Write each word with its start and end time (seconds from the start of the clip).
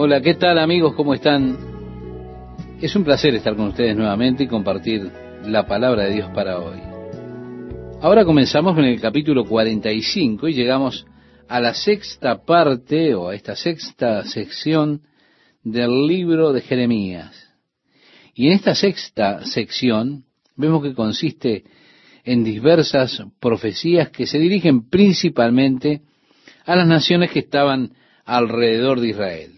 Hola, 0.00 0.20
¿qué 0.20 0.34
tal 0.34 0.60
amigos? 0.60 0.94
¿Cómo 0.94 1.12
están? 1.12 1.58
Es 2.80 2.94
un 2.94 3.02
placer 3.02 3.34
estar 3.34 3.56
con 3.56 3.70
ustedes 3.70 3.96
nuevamente 3.96 4.44
y 4.44 4.46
compartir 4.46 5.10
la 5.42 5.66
palabra 5.66 6.04
de 6.04 6.14
Dios 6.14 6.30
para 6.32 6.60
hoy. 6.60 6.78
Ahora 8.00 8.24
comenzamos 8.24 8.78
en 8.78 8.84
el 8.84 9.00
capítulo 9.00 9.44
45 9.44 10.46
y 10.46 10.54
llegamos 10.54 11.04
a 11.48 11.58
la 11.58 11.74
sexta 11.74 12.44
parte 12.44 13.12
o 13.16 13.30
a 13.30 13.34
esta 13.34 13.56
sexta 13.56 14.22
sección 14.22 15.02
del 15.64 16.06
libro 16.06 16.52
de 16.52 16.60
Jeremías. 16.60 17.52
Y 18.34 18.46
en 18.46 18.52
esta 18.52 18.76
sexta 18.76 19.44
sección 19.46 20.26
vemos 20.54 20.80
que 20.80 20.94
consiste 20.94 21.64
en 22.22 22.44
diversas 22.44 23.20
profecías 23.40 24.10
que 24.10 24.28
se 24.28 24.38
dirigen 24.38 24.88
principalmente 24.88 26.02
a 26.66 26.76
las 26.76 26.86
naciones 26.86 27.32
que 27.32 27.40
estaban 27.40 27.94
alrededor 28.24 29.00
de 29.00 29.08
Israel. 29.08 29.57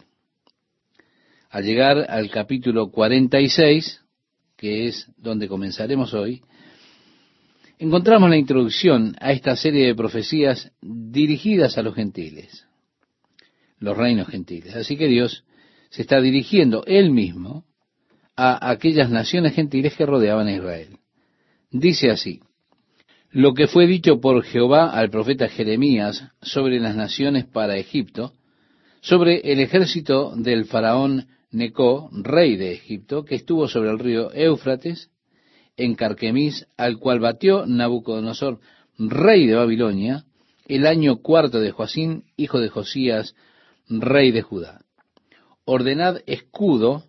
Al 1.51 1.65
llegar 1.65 2.07
al 2.09 2.31
capítulo 2.31 2.93
46, 2.93 4.03
que 4.57 4.87
es 4.87 5.11
donde 5.17 5.49
comenzaremos 5.49 6.15
hoy, 6.15 6.43
encontramos 7.81 8.31
la 8.31 8.37
introducción 8.37 9.17
a 9.19 9.33
esta 9.33 9.57
serie 9.57 9.85
de 9.85 9.97
profecías 9.97 10.71
dirigidas 10.81 11.77
a 11.77 11.83
los 11.83 11.97
gentiles, 11.97 12.69
los 13.81 13.97
reinos 13.97 14.29
gentiles. 14.29 14.77
Así 14.77 14.97
que 14.97 15.09
Dios 15.09 15.45
se 15.89 16.03
está 16.03 16.21
dirigiendo 16.21 16.85
él 16.87 17.11
mismo 17.11 17.65
a 18.37 18.71
aquellas 18.71 19.11
naciones 19.11 19.53
gentiles 19.53 19.97
que 19.97 20.07
rodeaban 20.07 20.47
a 20.47 20.53
Israel. 20.53 20.99
Dice 21.73 22.13
así, 22.13 22.41
lo 23.33 23.55
que 23.55 23.67
fue 23.67 23.89
dicho 23.89 24.21
por 24.21 24.45
Jehová 24.45 24.91
al 24.91 25.11
profeta 25.11 25.49
Jeremías 25.49 26.29
sobre 26.43 26.79
las 26.79 26.95
naciones 26.95 27.45
para 27.45 27.77
Egipto, 27.77 28.35
sobre 29.01 29.53
el 29.53 29.59
ejército 29.59 30.33
del 30.37 30.67
faraón 30.67 31.27
Necó, 31.51 32.11
rey 32.13 32.57
de 32.57 32.73
Egipto, 32.73 33.25
que 33.25 33.35
estuvo 33.35 33.69
sobre 33.69 33.91
el 33.91 33.99
río 33.99 34.33
Éufrates, 34.33 35.11
en 35.77 35.95
Carquemis, 35.95 36.67
al 36.77 36.99
cual 36.99 37.21
batió 37.21 37.67
Nabucodonosor, 37.67 38.61
rey 38.99 39.47
de 39.47 39.55
Babilonia, 39.55 40.25
el 40.69 40.87
año 40.87 41.17
cuarto 41.17 41.59
de 41.59 41.73
Joacín, 41.73 42.25
hijo 42.37 42.61
de 42.61 42.69
Josías, 42.69 43.35
rey 43.89 44.31
de 44.31 44.43
Judá. 44.43 44.83
Ordenad 45.65 46.19
escudo 46.27 47.05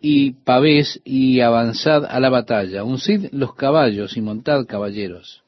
y 0.00 0.32
pavés 0.32 1.00
y 1.04 1.40
avanzad 1.40 2.04
a 2.04 2.20
la 2.20 2.30
batalla, 2.30 2.84
uncid 2.84 3.28
los 3.32 3.54
caballos 3.54 4.16
y 4.16 4.20
montad 4.20 4.66
caballeros. 4.66 5.42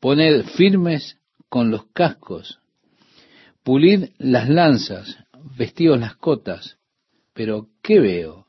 Poned 0.00 0.44
firmes 0.44 1.18
con 1.48 1.70
los 1.70 1.86
cascos, 1.92 2.58
pulid 3.62 4.10
las 4.18 4.48
lanzas, 4.48 5.18
vestidos 5.56 5.98
las 6.00 6.16
cotas, 6.16 6.75
pero 7.36 7.68
¿qué 7.82 8.00
veo? 8.00 8.46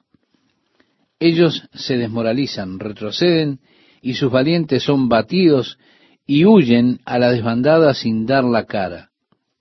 Ellos 1.19 1.67
se 1.73 1.97
desmoralizan, 1.97 2.79
retroceden 2.79 3.59
y 4.01 4.13
sus 4.13 4.31
valientes 4.31 4.83
son 4.83 5.09
batidos 5.09 5.77
y 6.25 6.45
huyen 6.45 7.01
a 7.05 7.19
la 7.19 7.31
desbandada 7.31 7.93
sin 7.93 8.25
dar 8.25 8.45
la 8.45 8.65
cara. 8.65 9.09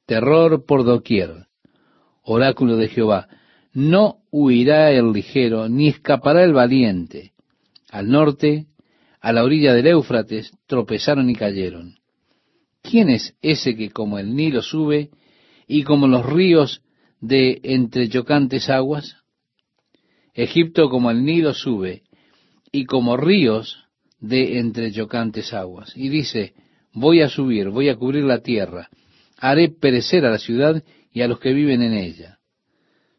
Terror 0.06 0.64
por 0.64 0.84
doquier. 0.84 1.46
Oráculo 2.22 2.76
de 2.76 2.88
Jehová. 2.88 3.28
No 3.72 4.18
huirá 4.30 4.92
el 4.92 5.12
ligero, 5.12 5.68
ni 5.68 5.88
escapará 5.88 6.44
el 6.44 6.52
valiente. 6.52 7.32
Al 7.90 8.08
norte, 8.08 8.66
a 9.20 9.32
la 9.32 9.42
orilla 9.42 9.74
del 9.74 9.88
Éufrates, 9.88 10.52
tropezaron 10.66 11.28
y 11.30 11.34
cayeron. 11.34 11.96
¿Quién 12.80 13.10
es 13.10 13.34
ese 13.42 13.76
que 13.76 13.90
como 13.90 14.18
el 14.20 14.36
Nilo 14.36 14.62
sube 14.62 15.10
y 15.66 15.82
como 15.82 16.06
los 16.06 16.24
ríos 16.24 16.82
de 17.20 17.60
entre 17.62 18.08
chocantes 18.08 18.68
aguas? 18.70 19.16
Egipto 20.34 20.90
como 20.90 21.10
el 21.10 21.24
Nilo 21.24 21.54
sube 21.54 22.02
y 22.72 22.84
como 22.84 23.16
ríos 23.16 23.84
de 24.20 24.58
entre 24.58 24.92
chocantes 24.92 25.52
aguas. 25.52 25.92
Y 25.96 26.08
dice, 26.08 26.54
voy 26.92 27.22
a 27.22 27.28
subir, 27.28 27.70
voy 27.70 27.88
a 27.88 27.96
cubrir 27.96 28.24
la 28.24 28.42
tierra, 28.42 28.90
haré 29.38 29.68
perecer 29.68 30.24
a 30.24 30.30
la 30.30 30.38
ciudad 30.38 30.82
y 31.12 31.22
a 31.22 31.28
los 31.28 31.40
que 31.40 31.52
viven 31.52 31.82
en 31.82 31.94
ella. 31.94 32.38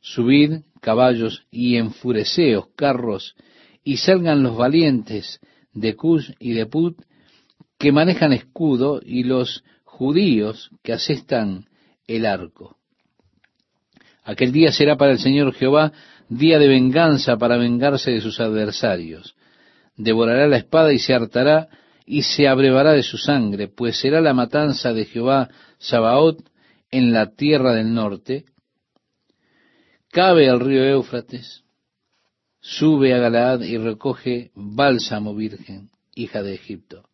Subid 0.02 0.62
caballos 0.82 1.46
y 1.52 1.78
enfureceos 1.78 2.68
carros 2.76 3.36
y 3.84 3.98
salgan 3.98 4.44
los 4.44 4.56
valientes 4.56 5.40
de 5.74 5.96
Cus 5.96 6.34
y 6.40 6.54
de 6.54 6.66
Put 6.66 7.02
que 7.78 7.92
manejan 7.92 8.34
escudo 8.34 9.02
y 9.04 9.24
los 9.24 9.64
judíos 9.84 10.72
que 10.84 10.94
asestan 10.94 11.66
el 12.08 12.26
arco. 12.26 12.78
Aquel 14.28 14.52
día 14.52 14.74
será 14.74 14.98
para 14.98 15.14
el 15.14 15.20
Señor 15.20 15.54
Jehová 15.54 15.94
día 16.28 16.60
de 16.60 16.68
venganza 16.68 17.38
para 17.38 17.56
vengarse 17.56 18.12
de 18.12 18.20
sus 18.20 18.42
adversarios. 18.42 19.38
Devorará 19.96 20.48
la 20.48 20.58
espada 20.58 20.92
y 20.92 21.00
se 21.00 21.14
hartará 21.14 21.70
y 22.06 22.24
se 22.24 22.46
abrevará 22.46 22.92
de 22.92 23.04
su 23.04 23.18
sangre, 23.18 23.70
pues 23.70 23.98
será 23.98 24.20
la 24.20 24.34
matanza 24.34 24.92
de 24.92 25.06
Jehová 25.06 25.48
Sabaoth 25.78 26.42
en 26.92 27.14
la 27.14 27.36
tierra 27.36 27.74
del 27.74 27.94
norte. 27.94 28.44
Cabe 30.12 30.50
al 30.50 30.60
río 30.60 30.84
Éufrates, 30.84 31.64
sube 32.60 33.14
a 33.14 33.20
Galaad 33.20 33.62
y 33.62 33.78
recoge 33.78 34.52
bálsamo 34.56 35.36
virgen, 35.36 35.90
hija 36.16 36.44
de 36.44 36.54
Egipto. 36.54 37.08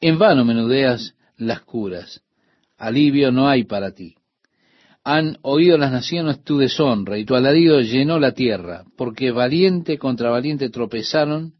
En 0.00 0.18
vano 0.18 0.44
menudeas 0.44 1.14
las 1.36 1.60
curas, 1.60 2.22
alivio 2.76 3.30
no 3.30 3.48
hay 3.48 3.62
para 3.62 3.92
ti. 3.92 4.16
Han 5.04 5.38
oído 5.42 5.78
las 5.78 5.90
naciones 5.90 6.44
tu 6.44 6.58
deshonra 6.58 7.18
y 7.18 7.24
tu 7.24 7.34
alarido 7.34 7.80
llenó 7.80 8.20
la 8.20 8.32
tierra, 8.32 8.84
porque 8.96 9.32
valiente 9.32 9.98
contra 9.98 10.30
valiente 10.30 10.70
tropezaron, 10.70 11.54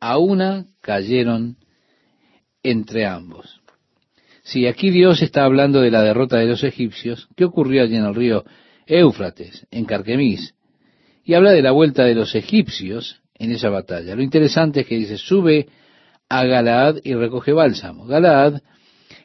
a 0.00 0.18
una 0.18 0.66
cayeron 0.80 1.56
entre 2.62 3.06
ambos. 3.06 3.60
Si 4.42 4.66
aquí 4.66 4.90
Dios 4.90 5.22
está 5.22 5.44
hablando 5.44 5.80
de 5.80 5.90
la 5.90 6.02
derrota 6.02 6.38
de 6.38 6.46
los 6.46 6.64
egipcios, 6.64 7.28
¿qué 7.36 7.44
ocurrió 7.44 7.82
allí 7.82 7.96
en 7.96 8.04
el 8.04 8.14
río 8.14 8.44
Éufrates, 8.86 9.66
en 9.70 9.84
Carquemis? 9.84 10.54
Y 11.24 11.34
habla 11.34 11.52
de 11.52 11.62
la 11.62 11.72
vuelta 11.72 12.04
de 12.04 12.14
los 12.14 12.34
egipcios 12.34 13.20
en 13.34 13.52
esa 13.52 13.68
batalla. 13.68 14.14
Lo 14.14 14.22
interesante 14.22 14.80
es 14.80 14.86
que 14.86 14.96
dice, 14.96 15.18
sube 15.18 15.68
a 16.28 16.44
Galaad 16.44 16.96
y 17.04 17.14
recoge 17.14 17.52
bálsamo. 17.52 18.06
Galaad 18.06 18.62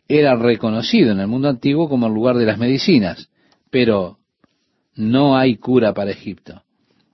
era 0.08 0.36
reconocido 0.36 1.12
en 1.12 1.20
el 1.20 1.28
mundo 1.28 1.48
antiguo 1.48 1.88
como 1.88 2.08
el 2.08 2.14
lugar 2.14 2.36
de 2.36 2.46
las 2.46 2.58
medicinas 2.58 3.30
pero 3.74 4.20
no 4.96 5.36
hay 5.36 5.58
cura 5.58 5.96
para 5.96 6.12
Egipto. 6.12 6.62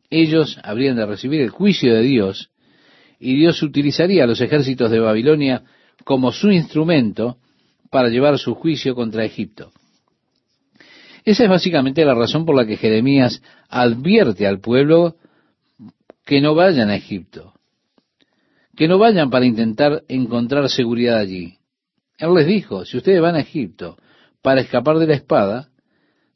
Ellos 0.09 0.59
habrían 0.61 0.97
de 0.97 1.05
recibir 1.05 1.39
el 1.39 1.51
juicio 1.51 1.93
de 1.95 2.01
Dios 2.01 2.51
y 3.17 3.37
Dios 3.37 3.63
utilizaría 3.63 4.25
a 4.25 4.27
los 4.27 4.41
ejércitos 4.41 4.91
de 4.91 4.99
Babilonia 4.99 5.63
como 6.03 6.33
su 6.33 6.51
instrumento 6.51 7.37
para 7.89 8.09
llevar 8.09 8.37
su 8.37 8.55
juicio 8.55 8.93
contra 8.93 9.23
Egipto. 9.23 9.71
Esa 11.23 11.45
es 11.45 11.49
básicamente 11.49 12.03
la 12.03 12.13
razón 12.13 12.45
por 12.45 12.57
la 12.57 12.65
que 12.65 12.75
Jeremías 12.75 13.41
advierte 13.69 14.45
al 14.45 14.59
pueblo 14.59 15.15
que 16.25 16.41
no 16.41 16.55
vayan 16.55 16.89
a 16.89 16.97
Egipto, 16.97 17.53
que 18.75 18.89
no 18.89 18.97
vayan 18.97 19.29
para 19.29 19.45
intentar 19.45 20.03
encontrar 20.09 20.67
seguridad 20.67 21.19
allí. 21.19 21.55
Él 22.17 22.33
les 22.33 22.47
dijo, 22.47 22.83
si 22.83 22.97
ustedes 22.97 23.21
van 23.21 23.35
a 23.35 23.39
Egipto 23.39 23.95
para 24.41 24.59
escapar 24.59 24.99
de 24.99 25.07
la 25.07 25.13
espada, 25.13 25.69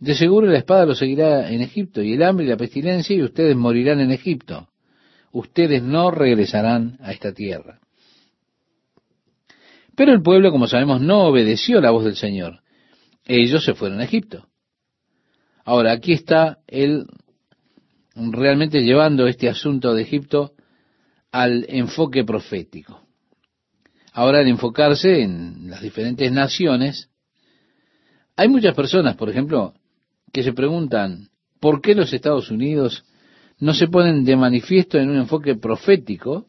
de 0.03 0.15
seguro 0.15 0.47
la 0.47 0.57
espada 0.57 0.85
lo 0.85 0.95
seguirá 0.95 1.49
en 1.49 1.61
Egipto, 1.61 2.01
y 2.01 2.13
el 2.13 2.23
hambre 2.23 2.45
y 2.45 2.49
la 2.49 2.57
pestilencia, 2.57 3.15
y 3.15 3.23
ustedes 3.23 3.55
morirán 3.55 4.01
en 4.01 4.11
Egipto. 4.11 4.67
Ustedes 5.31 5.81
no 5.81 6.11
regresarán 6.11 6.97
a 7.01 7.13
esta 7.13 7.31
tierra. 7.31 7.79
Pero 9.95 10.11
el 10.11 10.21
pueblo, 10.21 10.51
como 10.51 10.67
sabemos, 10.67 10.99
no 10.99 11.23
obedeció 11.23 11.79
la 11.79 11.91
voz 11.91 12.03
del 12.03 12.17
Señor. 12.17 12.59
Ellos 13.23 13.63
se 13.63 13.75
fueron 13.75 14.01
a 14.01 14.03
Egipto. 14.03 14.49
Ahora, 15.63 15.93
aquí 15.93 16.11
está 16.11 16.57
él 16.67 17.05
realmente 18.13 18.81
llevando 18.83 19.25
este 19.27 19.47
asunto 19.47 19.93
de 19.93 20.01
Egipto 20.01 20.51
al 21.31 21.65
enfoque 21.69 22.25
profético. 22.25 23.07
Ahora, 24.11 24.39
al 24.39 24.49
enfocarse 24.49 25.21
en 25.21 25.69
las 25.69 25.81
diferentes 25.81 26.29
naciones, 26.29 27.09
hay 28.35 28.49
muchas 28.49 28.75
personas, 28.75 29.15
por 29.15 29.29
ejemplo, 29.29 29.73
que 30.33 30.43
se 30.43 30.51
preguntan 30.51 31.29
por 31.61 31.79
qué 31.81 31.95
los 31.95 32.11
Estados 32.11 32.49
Unidos 32.51 33.05
no 33.59 33.73
se 33.73 33.87
ponen 33.87 34.25
de 34.25 34.35
manifiesto 34.35 34.97
en 34.97 35.09
un 35.09 35.17
enfoque 35.17 35.55
profético 35.55 36.47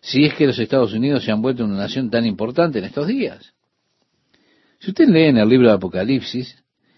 si 0.00 0.24
es 0.24 0.34
que 0.34 0.46
los 0.46 0.58
Estados 0.58 0.94
Unidos 0.94 1.24
se 1.24 1.32
han 1.32 1.42
vuelto 1.42 1.64
una 1.64 1.76
nación 1.76 2.10
tan 2.10 2.24
importante 2.24 2.78
en 2.78 2.86
estos 2.86 3.08
días. 3.08 3.52
Si 4.78 4.90
usted 4.90 5.08
lee 5.08 5.24
en 5.24 5.36
el 5.36 5.48
libro 5.48 5.68
de 5.68 5.74
Apocalipsis, 5.74 6.56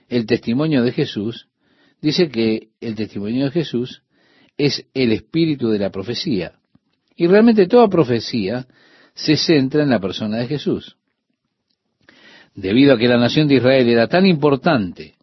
el 0.08 0.26
testimonio 0.26 0.82
de 0.82 0.92
Jesús 0.92 1.48
dice 2.00 2.28
que 2.28 2.68
el 2.80 2.94
testimonio 2.94 3.46
de 3.46 3.50
Jesús 3.50 4.02
es 4.56 4.86
el 4.94 5.12
espíritu 5.12 5.70
de 5.70 5.78
la 5.78 5.90
profecía. 5.90 6.52
Y 7.16 7.26
realmente 7.26 7.66
toda 7.66 7.88
profecía 7.88 8.66
se 9.14 9.36
centra 9.36 9.82
en 9.82 9.90
la 9.90 10.00
persona 10.00 10.38
de 10.38 10.46
Jesús. 10.46 10.96
Debido 12.54 12.94
a 12.94 12.98
que 12.98 13.08
la 13.08 13.18
nación 13.18 13.48
de 13.48 13.56
Israel 13.56 13.88
era 13.88 14.06
tan 14.06 14.26
importante 14.26 15.14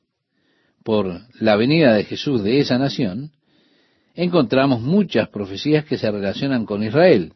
por 0.83 1.21
la 1.39 1.55
venida 1.55 1.93
de 1.93 2.03
Jesús 2.03 2.43
de 2.43 2.59
esa 2.59 2.77
nación, 2.77 3.31
encontramos 4.15 4.81
muchas 4.81 5.29
profecías 5.29 5.85
que 5.85 5.97
se 5.97 6.09
relacionan 6.09 6.65
con 6.65 6.83
Israel. 6.83 7.33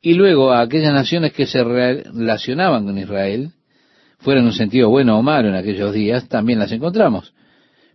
Y 0.00 0.14
luego 0.14 0.52
a 0.52 0.60
aquellas 0.60 0.92
naciones 0.92 1.32
que 1.32 1.46
se 1.46 1.62
relacionaban 1.64 2.84
con 2.84 2.98
Israel, 2.98 3.52
fuera 4.18 4.40
en 4.40 4.46
un 4.46 4.52
sentido 4.52 4.90
bueno 4.90 5.18
o 5.18 5.22
malo 5.22 5.48
en 5.48 5.54
aquellos 5.54 5.92
días, 5.92 6.28
también 6.28 6.58
las 6.58 6.72
encontramos. 6.72 7.34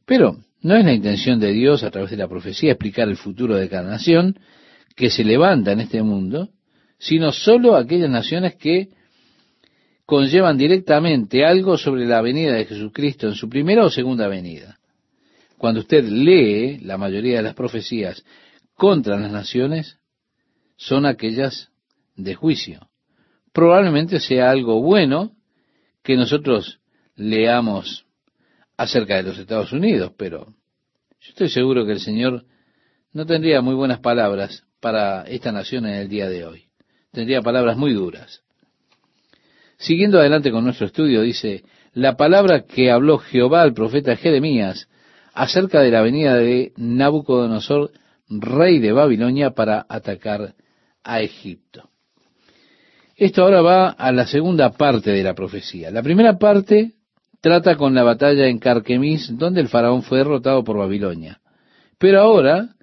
Pero 0.05 0.37
no 0.61 0.75
es 0.75 0.85
la 0.85 0.93
intención 0.93 1.39
de 1.39 1.51
Dios 1.51 1.83
a 1.83 1.91
través 1.91 2.11
de 2.11 2.17
la 2.17 2.27
profecía 2.27 2.71
explicar 2.71 3.07
el 3.07 3.17
futuro 3.17 3.55
de 3.55 3.69
cada 3.69 3.89
nación 3.89 4.39
que 4.95 5.09
se 5.09 5.23
levanta 5.23 5.71
en 5.71 5.81
este 5.81 6.01
mundo, 6.03 6.49
sino 6.97 7.31
sólo 7.31 7.75
aquellas 7.75 8.09
naciones 8.09 8.55
que 8.55 8.89
conllevan 10.09 10.57
directamente 10.57 11.45
algo 11.45 11.77
sobre 11.77 12.07
la 12.07 12.19
venida 12.19 12.53
de 12.53 12.65
Jesucristo 12.65 13.27
en 13.27 13.35
su 13.35 13.47
primera 13.47 13.85
o 13.85 13.91
segunda 13.91 14.27
venida. 14.27 14.79
Cuando 15.55 15.81
usted 15.81 16.03
lee 16.03 16.79
la 16.79 16.97
mayoría 16.97 17.37
de 17.37 17.43
las 17.43 17.53
profecías 17.53 18.25
contra 18.73 19.19
las 19.19 19.31
naciones, 19.31 19.99
son 20.77 21.05
aquellas 21.05 21.69
de 22.15 22.33
juicio. 22.33 22.89
Probablemente 23.53 24.19
sea 24.19 24.49
algo 24.49 24.81
bueno 24.81 25.33
que 26.01 26.15
nosotros 26.15 26.79
leamos 27.15 28.07
acerca 28.77 29.17
de 29.17 29.23
los 29.23 29.37
Estados 29.37 29.71
Unidos, 29.73 30.11
pero 30.17 30.55
yo 31.19 31.29
estoy 31.29 31.49
seguro 31.49 31.85
que 31.85 31.91
el 31.91 31.99
Señor 31.99 32.45
no 33.13 33.27
tendría 33.27 33.61
muy 33.61 33.75
buenas 33.75 33.99
palabras 33.99 34.63
para 34.79 35.21
esta 35.27 35.51
nación 35.51 35.85
en 35.85 35.93
el 35.93 36.09
día 36.09 36.27
de 36.27 36.45
hoy. 36.45 36.63
Tendría 37.11 37.43
palabras 37.43 37.77
muy 37.77 37.93
duras. 37.93 38.41
Siguiendo 39.79 40.19
adelante 40.19 40.51
con 40.51 40.65
nuestro 40.65 40.87
estudio, 40.87 41.21
dice, 41.21 41.63
la 41.93 42.17
palabra 42.17 42.65
que 42.65 42.91
habló 42.91 43.17
Jehová 43.17 43.61
al 43.61 43.73
profeta 43.73 44.17
Jeremías 44.17 44.89
acerca 45.33 45.79
de 45.79 45.89
la 45.89 46.01
venida 46.01 46.35
de 46.35 46.73
Nabucodonosor, 46.75 47.91
rey 48.27 48.79
de 48.79 48.91
Babilonia, 48.91 49.51
para 49.51 49.85
atacar 49.87 50.53
a 51.01 51.21
Egipto. 51.21 51.89
Esto 53.15 53.43
ahora 53.43 53.61
va 53.61 53.89
a 53.89 54.11
la 54.11 54.27
segunda 54.27 54.71
parte 54.71 55.11
de 55.11 55.23
la 55.23 55.33
profecía. 55.33 55.91
La 55.91 56.03
primera 56.03 56.37
parte 56.37 56.95
trata 57.39 57.77
con 57.77 57.95
la 57.95 58.03
batalla 58.03 58.47
en 58.47 58.59
Carquemis, 58.59 59.37
donde 59.37 59.61
el 59.61 59.69
faraón 59.69 60.03
fue 60.03 60.17
derrotado 60.17 60.61
por 60.65 60.77
Babilonia. 60.77 61.39
Pero 61.97 62.19
ahora 62.19 62.75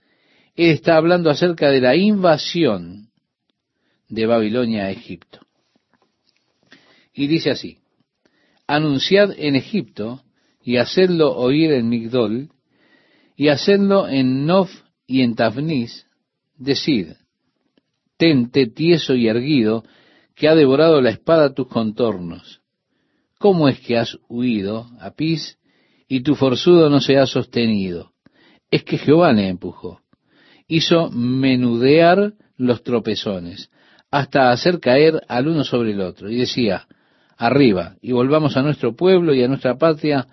está 0.54 0.96
hablando 0.96 1.28
acerca 1.28 1.70
de 1.70 1.82
la 1.82 1.94
invasión 1.94 3.10
de 4.08 4.24
Babilonia 4.24 4.84
a 4.84 4.90
Egipto. 4.90 5.35
Y 7.16 7.28
dice 7.28 7.50
así, 7.50 7.78
anunciad 8.66 9.30
en 9.38 9.56
Egipto 9.56 10.22
y 10.62 10.76
hacedlo 10.76 11.34
oír 11.34 11.72
en 11.72 11.88
Migdol 11.88 12.50
y 13.36 13.48
hacedlo 13.48 14.06
en 14.06 14.44
Nof 14.44 14.70
y 15.06 15.22
en 15.22 15.34
Tafnis, 15.34 16.06
decid, 16.58 17.14
tente 18.18 18.66
tieso 18.66 19.14
y 19.14 19.28
erguido, 19.28 19.84
que 20.34 20.48
ha 20.48 20.54
devorado 20.54 21.00
la 21.00 21.08
espada 21.08 21.54
tus 21.54 21.68
contornos. 21.68 22.60
¿Cómo 23.38 23.68
es 23.68 23.80
que 23.80 23.96
has 23.96 24.18
huido, 24.28 24.86
Apis, 25.00 25.58
y 26.08 26.20
tu 26.20 26.34
forzudo 26.34 26.90
no 26.90 27.00
se 27.00 27.16
ha 27.16 27.24
sostenido? 27.24 28.12
Es 28.70 28.84
que 28.84 28.98
Jehová 28.98 29.32
le 29.32 29.48
empujó. 29.48 30.02
Hizo 30.68 31.10
menudear 31.10 32.34
los 32.58 32.82
tropezones, 32.82 33.70
hasta 34.10 34.50
hacer 34.50 34.80
caer 34.80 35.22
al 35.28 35.48
uno 35.48 35.64
sobre 35.64 35.92
el 35.92 36.00
otro. 36.02 36.30
Y 36.30 36.36
decía, 36.36 36.86
arriba 37.36 37.96
y 38.00 38.12
volvamos 38.12 38.56
a 38.56 38.62
nuestro 38.62 38.94
pueblo 38.94 39.34
y 39.34 39.42
a 39.42 39.48
nuestra 39.48 39.76
patria 39.76 40.26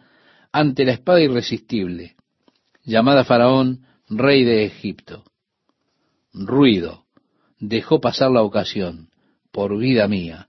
ante 0.52 0.86
la 0.86 0.94
espada 0.94 1.22
irresistible, 1.22 2.16
llamada 2.84 3.24
Faraón, 3.24 3.86
rey 4.10 4.44
de 4.44 4.66
Egipto. 4.66 5.24
Ruido, 6.34 7.06
dejó 7.60 8.00
pasar 8.00 8.32
la 8.32 8.44
ocasión, 8.44 9.10
por 9.52 9.78
vida 9.78 10.08
mía. 10.08 10.48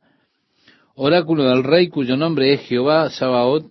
Oráculo 0.95 1.45
del 1.45 1.65
rey 1.65 1.89
cuyo 1.89 2.17
nombre 2.17 2.53
es 2.55 2.61
Jehová 2.63 3.11
Sabaoth, 3.11 3.71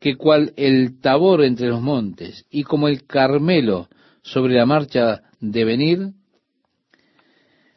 que 0.00 0.16
cual 0.16 0.52
el 0.56 1.00
tabor 1.00 1.42
entre 1.44 1.68
los 1.68 1.80
montes 1.80 2.46
y 2.50 2.62
como 2.62 2.88
el 2.88 3.06
Carmelo 3.06 3.88
sobre 4.22 4.54
la 4.54 4.66
marcha 4.66 5.22
de 5.40 5.64
venir, 5.64 6.12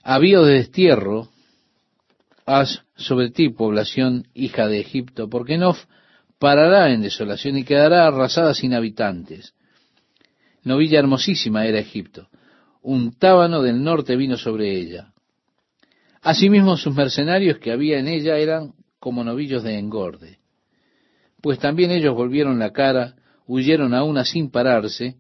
había 0.04 0.40
de 0.40 0.54
destierro, 0.54 1.30
haz 2.46 2.84
sobre 3.02 3.32
ti, 3.32 3.50
población 3.50 4.28
hija 4.34 4.68
de 4.68 4.80
Egipto, 4.80 5.30
porque 5.30 5.58
Nof 5.58 5.86
parará 6.40 6.92
en 6.92 7.02
desolación 7.02 7.58
y 7.58 7.64
quedará 7.64 8.08
arrasada 8.08 8.54
sin 8.54 8.74
habitantes. 8.74 9.54
Novilla 10.64 11.00
hermosísima 11.00 11.66
era 11.66 11.80
Egipto. 11.80 12.30
Un 12.82 13.14
tábano 13.14 13.62
del 13.62 13.84
norte 13.84 14.16
vino 14.16 14.38
sobre 14.38 14.76
ella. 14.76 15.14
Asimismo 16.22 16.78
sus 16.78 16.96
mercenarios 16.96 17.58
que 17.60 17.72
había 17.72 18.00
en 18.00 18.08
ella 18.08 18.38
eran 18.38 18.74
como 19.00 19.24
novillos 19.24 19.64
de 19.64 19.78
engorde. 19.78 20.40
Pues 21.42 21.58
también 21.58 21.92
ellos 21.92 22.14
volvieron 22.16 22.60
la 22.60 22.72
cara, 22.72 23.16
huyeron 23.48 23.94
a 23.94 24.04
una 24.04 24.24
sin 24.24 24.52
pararse, 24.52 25.16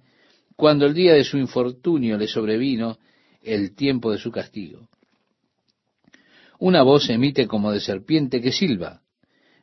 cuando 0.56 0.86
el 0.86 0.94
día 0.94 1.14
de 1.14 1.24
su 1.24 1.38
infortunio 1.38 2.18
le 2.18 2.28
sobrevino 2.28 3.00
el 3.42 3.76
tiempo 3.76 4.12
de 4.12 4.20
su 4.20 4.32
castigo. 4.32 4.88
Una 6.62 6.84
voz 6.84 7.10
emite 7.10 7.48
como 7.48 7.72
de 7.72 7.80
serpiente 7.80 8.40
que 8.40 8.52
silba, 8.52 9.02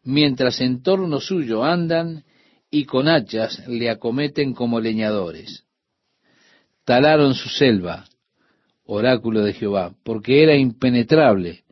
mientras 0.02 0.60
en 0.60 0.82
torno 0.82 1.20
suyo 1.20 1.62
andan 1.62 2.24
y 2.72 2.86
con 2.86 3.06
hachas 3.06 3.68
le 3.68 3.88
acometen 3.88 4.52
como 4.52 4.80
leñadores. 4.80 5.64
Talaron 6.84 7.34
su 7.34 7.50
selva, 7.50 8.06
oráculo 8.84 9.44
de 9.44 9.52
Jehová, 9.52 9.94
porque 10.02 10.42
era 10.42 10.56
impenetrable, 10.56 11.62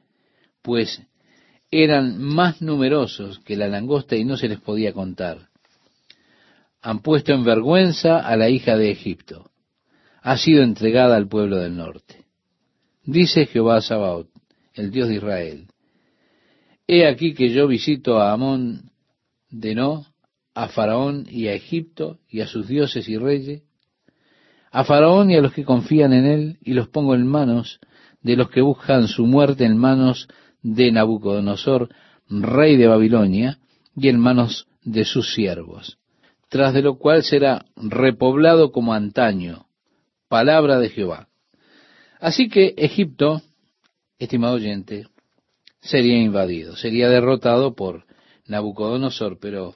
pues 0.62 1.02
eran 1.72 2.22
más 2.22 2.62
numerosos 2.62 3.40
que 3.40 3.56
la 3.56 3.66
langosta 3.66 4.14
y 4.14 4.24
no 4.24 4.36
se 4.36 4.46
les 4.46 4.60
podía 4.60 4.92
contar. 4.92 5.48
Han 6.82 7.02
puesto 7.02 7.32
en 7.32 7.42
vergüenza 7.42 8.20
a 8.20 8.36
la 8.36 8.48
hija 8.48 8.76
de 8.76 8.92
Egipto. 8.92 9.50
Ha 10.22 10.36
sido 10.36 10.62
entregada 10.62 11.16
al 11.16 11.26
pueblo 11.26 11.56
del 11.56 11.76
norte. 11.76 12.26
Dice 13.02 13.46
Jehová 13.46 13.80
Sabaoth, 13.80 14.35
el 14.76 14.90
Dios 14.90 15.08
de 15.08 15.16
Israel. 15.16 15.66
He 16.86 17.06
aquí 17.06 17.34
que 17.34 17.50
yo 17.50 17.66
visito 17.66 18.18
a 18.18 18.32
Amón 18.32 18.90
de 19.50 19.74
No, 19.74 20.06
a 20.54 20.68
Faraón 20.68 21.26
y 21.28 21.48
a 21.48 21.54
Egipto 21.54 22.18
y 22.28 22.40
a 22.40 22.46
sus 22.46 22.68
dioses 22.68 23.08
y 23.08 23.18
reyes, 23.18 23.62
a 24.70 24.84
Faraón 24.84 25.30
y 25.30 25.36
a 25.36 25.40
los 25.40 25.52
que 25.52 25.64
confían 25.64 26.12
en 26.12 26.26
él, 26.26 26.58
y 26.60 26.74
los 26.74 26.88
pongo 26.88 27.14
en 27.14 27.26
manos 27.26 27.80
de 28.22 28.36
los 28.36 28.50
que 28.50 28.60
buscan 28.60 29.08
su 29.08 29.26
muerte, 29.26 29.64
en 29.64 29.76
manos 29.76 30.28
de 30.62 30.92
Nabucodonosor, 30.92 31.88
rey 32.28 32.76
de 32.76 32.86
Babilonia, 32.86 33.58
y 33.96 34.08
en 34.08 34.20
manos 34.20 34.66
de 34.82 35.04
sus 35.04 35.34
siervos, 35.34 35.98
tras 36.48 36.74
de 36.74 36.82
lo 36.82 36.98
cual 36.98 37.22
será 37.22 37.64
repoblado 37.76 38.72
como 38.72 38.92
antaño, 38.92 39.66
palabra 40.28 40.78
de 40.78 40.90
Jehová. 40.90 41.28
Así 42.20 42.48
que 42.48 42.74
Egipto 42.76 43.42
estimado 44.18 44.54
oyente, 44.54 45.06
sería 45.80 46.18
invadido, 46.18 46.76
sería 46.76 47.08
derrotado 47.08 47.74
por 47.74 48.04
Nabucodonosor, 48.46 49.38
pero 49.40 49.74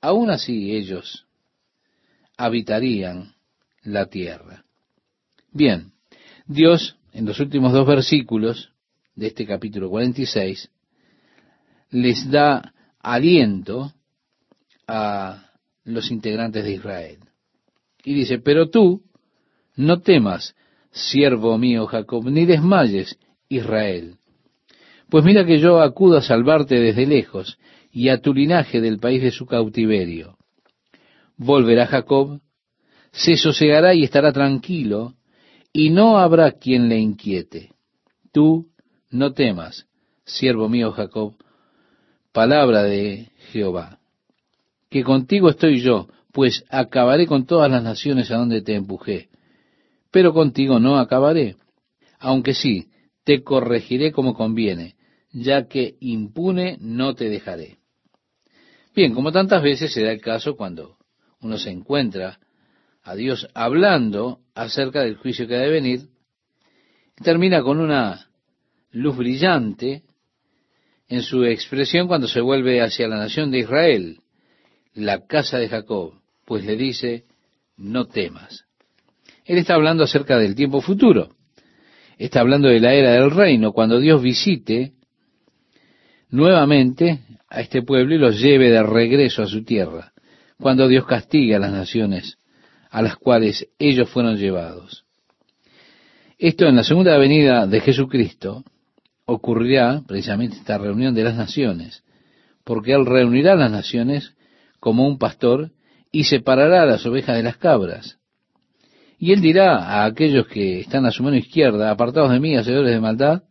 aún 0.00 0.30
así 0.30 0.72
ellos 0.72 1.26
habitarían 2.36 3.34
la 3.82 4.06
tierra. 4.06 4.64
Bien, 5.52 5.92
Dios 6.46 6.96
en 7.12 7.26
los 7.26 7.40
últimos 7.40 7.72
dos 7.72 7.86
versículos 7.86 8.72
de 9.14 9.28
este 9.28 9.46
capítulo 9.46 9.90
46 9.90 10.70
les 11.90 12.30
da 12.30 12.72
aliento 13.00 13.92
a 14.86 15.50
los 15.84 16.10
integrantes 16.10 16.64
de 16.64 16.72
Israel. 16.72 17.18
Y 18.04 18.14
dice, 18.14 18.38
pero 18.38 18.70
tú 18.70 19.02
no 19.76 20.00
temas, 20.00 20.54
siervo 20.90 21.58
mío 21.58 21.86
Jacob, 21.86 22.24
ni 22.30 22.46
desmayes, 22.46 23.18
Israel. 23.50 24.16
Pues 25.10 25.24
mira 25.24 25.44
que 25.44 25.58
yo 25.58 25.82
acudo 25.82 26.16
a 26.16 26.22
salvarte 26.22 26.76
desde 26.76 27.04
lejos 27.04 27.58
y 27.92 28.08
a 28.08 28.20
tu 28.20 28.32
linaje 28.32 28.80
del 28.80 28.98
país 28.98 29.20
de 29.20 29.32
su 29.32 29.44
cautiverio. 29.44 30.38
Volverá 31.36 31.86
Jacob, 31.86 32.40
se 33.10 33.36
sosegará 33.36 33.92
y 33.92 34.04
estará 34.04 34.32
tranquilo, 34.32 35.14
y 35.72 35.90
no 35.90 36.18
habrá 36.18 36.52
quien 36.52 36.88
le 36.88 36.98
inquiete. 36.98 37.72
Tú 38.32 38.68
no 39.10 39.32
temas, 39.32 39.86
siervo 40.24 40.68
mío 40.68 40.92
Jacob, 40.92 41.34
palabra 42.32 42.84
de 42.84 43.30
Jehová, 43.50 43.98
que 44.88 45.02
contigo 45.02 45.48
estoy 45.48 45.80
yo, 45.80 46.08
pues 46.32 46.64
acabaré 46.68 47.26
con 47.26 47.46
todas 47.46 47.68
las 47.68 47.82
naciones 47.82 48.30
a 48.30 48.36
donde 48.36 48.62
te 48.62 48.74
empujé, 48.74 49.28
pero 50.12 50.32
contigo 50.32 50.78
no 50.78 50.98
acabaré, 50.98 51.56
aunque 52.20 52.54
sí, 52.54 52.89
te 53.24 53.42
corregiré 53.42 54.12
como 54.12 54.34
conviene, 54.34 54.96
ya 55.32 55.68
que 55.68 55.96
impune 56.00 56.78
no 56.80 57.14
te 57.14 57.28
dejaré. 57.28 57.78
Bien, 58.94 59.14
como 59.14 59.32
tantas 59.32 59.62
veces 59.62 59.92
se 59.92 60.02
da 60.02 60.12
el 60.12 60.20
caso 60.20 60.56
cuando 60.56 60.96
uno 61.40 61.58
se 61.58 61.70
encuentra 61.70 62.38
a 63.02 63.14
Dios 63.14 63.48
hablando 63.54 64.40
acerca 64.54 65.02
del 65.02 65.16
juicio 65.16 65.46
que 65.46 65.54
debe 65.54 65.72
venir, 65.72 66.08
termina 67.22 67.62
con 67.62 67.80
una 67.80 68.28
luz 68.90 69.16
brillante 69.16 70.02
en 71.08 71.22
su 71.22 71.44
expresión 71.44 72.08
cuando 72.08 72.28
se 72.28 72.40
vuelve 72.40 72.80
hacia 72.80 73.08
la 73.08 73.16
nación 73.16 73.50
de 73.50 73.58
Israel, 73.60 74.20
la 74.94 75.26
casa 75.26 75.58
de 75.58 75.68
Jacob, 75.68 76.14
pues 76.44 76.64
le 76.64 76.76
dice, 76.76 77.24
no 77.76 78.06
temas. 78.06 78.64
Él 79.44 79.58
está 79.58 79.74
hablando 79.74 80.04
acerca 80.04 80.38
del 80.38 80.54
tiempo 80.54 80.80
futuro. 80.80 81.30
Está 82.20 82.40
hablando 82.40 82.68
de 82.68 82.80
la 82.80 82.92
era 82.92 83.12
del 83.12 83.30
reino, 83.30 83.72
cuando 83.72 83.98
Dios 83.98 84.20
visite 84.20 84.92
nuevamente 86.28 87.20
a 87.48 87.62
este 87.62 87.80
pueblo 87.80 88.14
y 88.14 88.18
los 88.18 88.38
lleve 88.38 88.68
de 88.68 88.82
regreso 88.82 89.42
a 89.42 89.46
su 89.46 89.64
tierra, 89.64 90.12
cuando 90.60 90.86
Dios 90.86 91.06
castigue 91.06 91.56
a 91.56 91.58
las 91.58 91.72
naciones 91.72 92.36
a 92.90 93.00
las 93.00 93.16
cuales 93.16 93.66
ellos 93.78 94.10
fueron 94.10 94.36
llevados. 94.36 95.06
Esto 96.38 96.66
en 96.66 96.76
la 96.76 96.84
segunda 96.84 97.16
venida 97.16 97.66
de 97.66 97.80
Jesucristo 97.80 98.64
ocurrirá 99.24 100.02
precisamente 100.06 100.56
esta 100.56 100.76
reunión 100.76 101.14
de 101.14 101.24
las 101.24 101.36
naciones, 101.36 102.04
porque 102.64 102.92
Él 102.92 103.06
reunirá 103.06 103.54
a 103.54 103.56
las 103.56 103.72
naciones 103.72 104.34
como 104.78 105.08
un 105.08 105.16
pastor 105.16 105.70
y 106.12 106.24
separará 106.24 106.82
a 106.82 106.86
las 106.86 107.06
ovejas 107.06 107.36
de 107.36 107.44
las 107.44 107.56
cabras. 107.56 108.19
Y 109.22 109.32
Él 109.32 109.42
dirá 109.42 109.76
a 109.76 110.06
aquellos 110.06 110.46
que 110.46 110.80
están 110.80 111.04
a 111.04 111.10
su 111.10 111.22
mano 111.22 111.36
izquierda, 111.36 111.90
apartados 111.90 112.32
de 112.32 112.40
mí, 112.40 112.56
hacedores 112.56 112.90
de 112.90 113.00
maldad, 113.00 113.42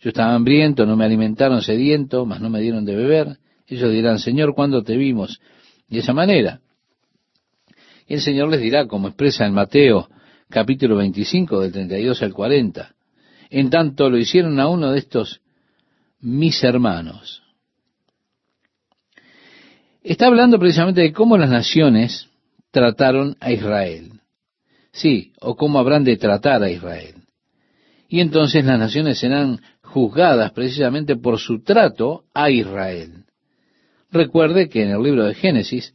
yo 0.00 0.08
estaba 0.08 0.34
hambriento, 0.34 0.86
no 0.86 0.96
me 0.96 1.04
alimentaron 1.04 1.62
sediento, 1.62 2.26
mas 2.26 2.40
no 2.40 2.50
me 2.50 2.60
dieron 2.60 2.84
de 2.84 2.96
beber. 2.96 3.38
Ellos 3.68 3.92
dirán, 3.92 4.18
Señor, 4.18 4.56
¿cuándo 4.56 4.82
te 4.82 4.96
vimos? 4.96 5.40
De 5.88 6.00
esa 6.00 6.12
manera. 6.12 6.60
Y 8.08 8.14
el 8.14 8.22
Señor 8.22 8.48
les 8.48 8.60
dirá, 8.60 8.88
como 8.88 9.06
expresa 9.06 9.46
en 9.46 9.54
Mateo 9.54 10.08
capítulo 10.50 10.96
25, 10.96 11.60
del 11.60 11.70
32 11.70 12.20
al 12.20 12.34
40, 12.34 12.94
en 13.50 13.70
tanto 13.70 14.10
lo 14.10 14.18
hicieron 14.18 14.58
a 14.58 14.66
uno 14.66 14.90
de 14.90 14.98
estos 14.98 15.42
mis 16.18 16.62
hermanos. 16.64 17.40
Está 20.02 20.26
hablando 20.26 20.58
precisamente 20.58 21.02
de 21.02 21.12
cómo 21.12 21.38
las 21.38 21.50
naciones 21.50 22.28
trataron 22.72 23.36
a 23.38 23.52
Israel. 23.52 24.13
Sí, 24.94 25.32
o 25.40 25.56
cómo 25.56 25.80
habrán 25.80 26.04
de 26.04 26.16
tratar 26.16 26.62
a 26.62 26.70
Israel. 26.70 27.16
Y 28.08 28.20
entonces 28.20 28.64
las 28.64 28.78
naciones 28.78 29.18
serán 29.18 29.60
juzgadas 29.82 30.52
precisamente 30.52 31.16
por 31.16 31.40
su 31.40 31.64
trato 31.64 32.24
a 32.32 32.48
Israel. 32.48 33.24
Recuerde 34.12 34.68
que 34.68 34.84
en 34.84 34.90
el 34.90 35.02
libro 35.02 35.24
de 35.24 35.34
Génesis, 35.34 35.92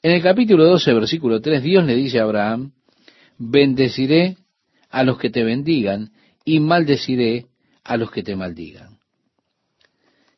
en 0.00 0.12
el 0.12 0.22
capítulo 0.22 0.64
12, 0.64 0.94
versículo 0.94 1.40
3, 1.40 1.60
Dios 1.60 1.84
le 1.84 1.96
dice 1.96 2.20
a 2.20 2.22
Abraham, 2.22 2.70
bendeciré 3.36 4.36
a 4.90 5.02
los 5.02 5.18
que 5.18 5.30
te 5.30 5.42
bendigan 5.42 6.12
y 6.44 6.60
maldeciré 6.60 7.46
a 7.82 7.96
los 7.96 8.12
que 8.12 8.22
te 8.22 8.36
maldigan. 8.36 8.98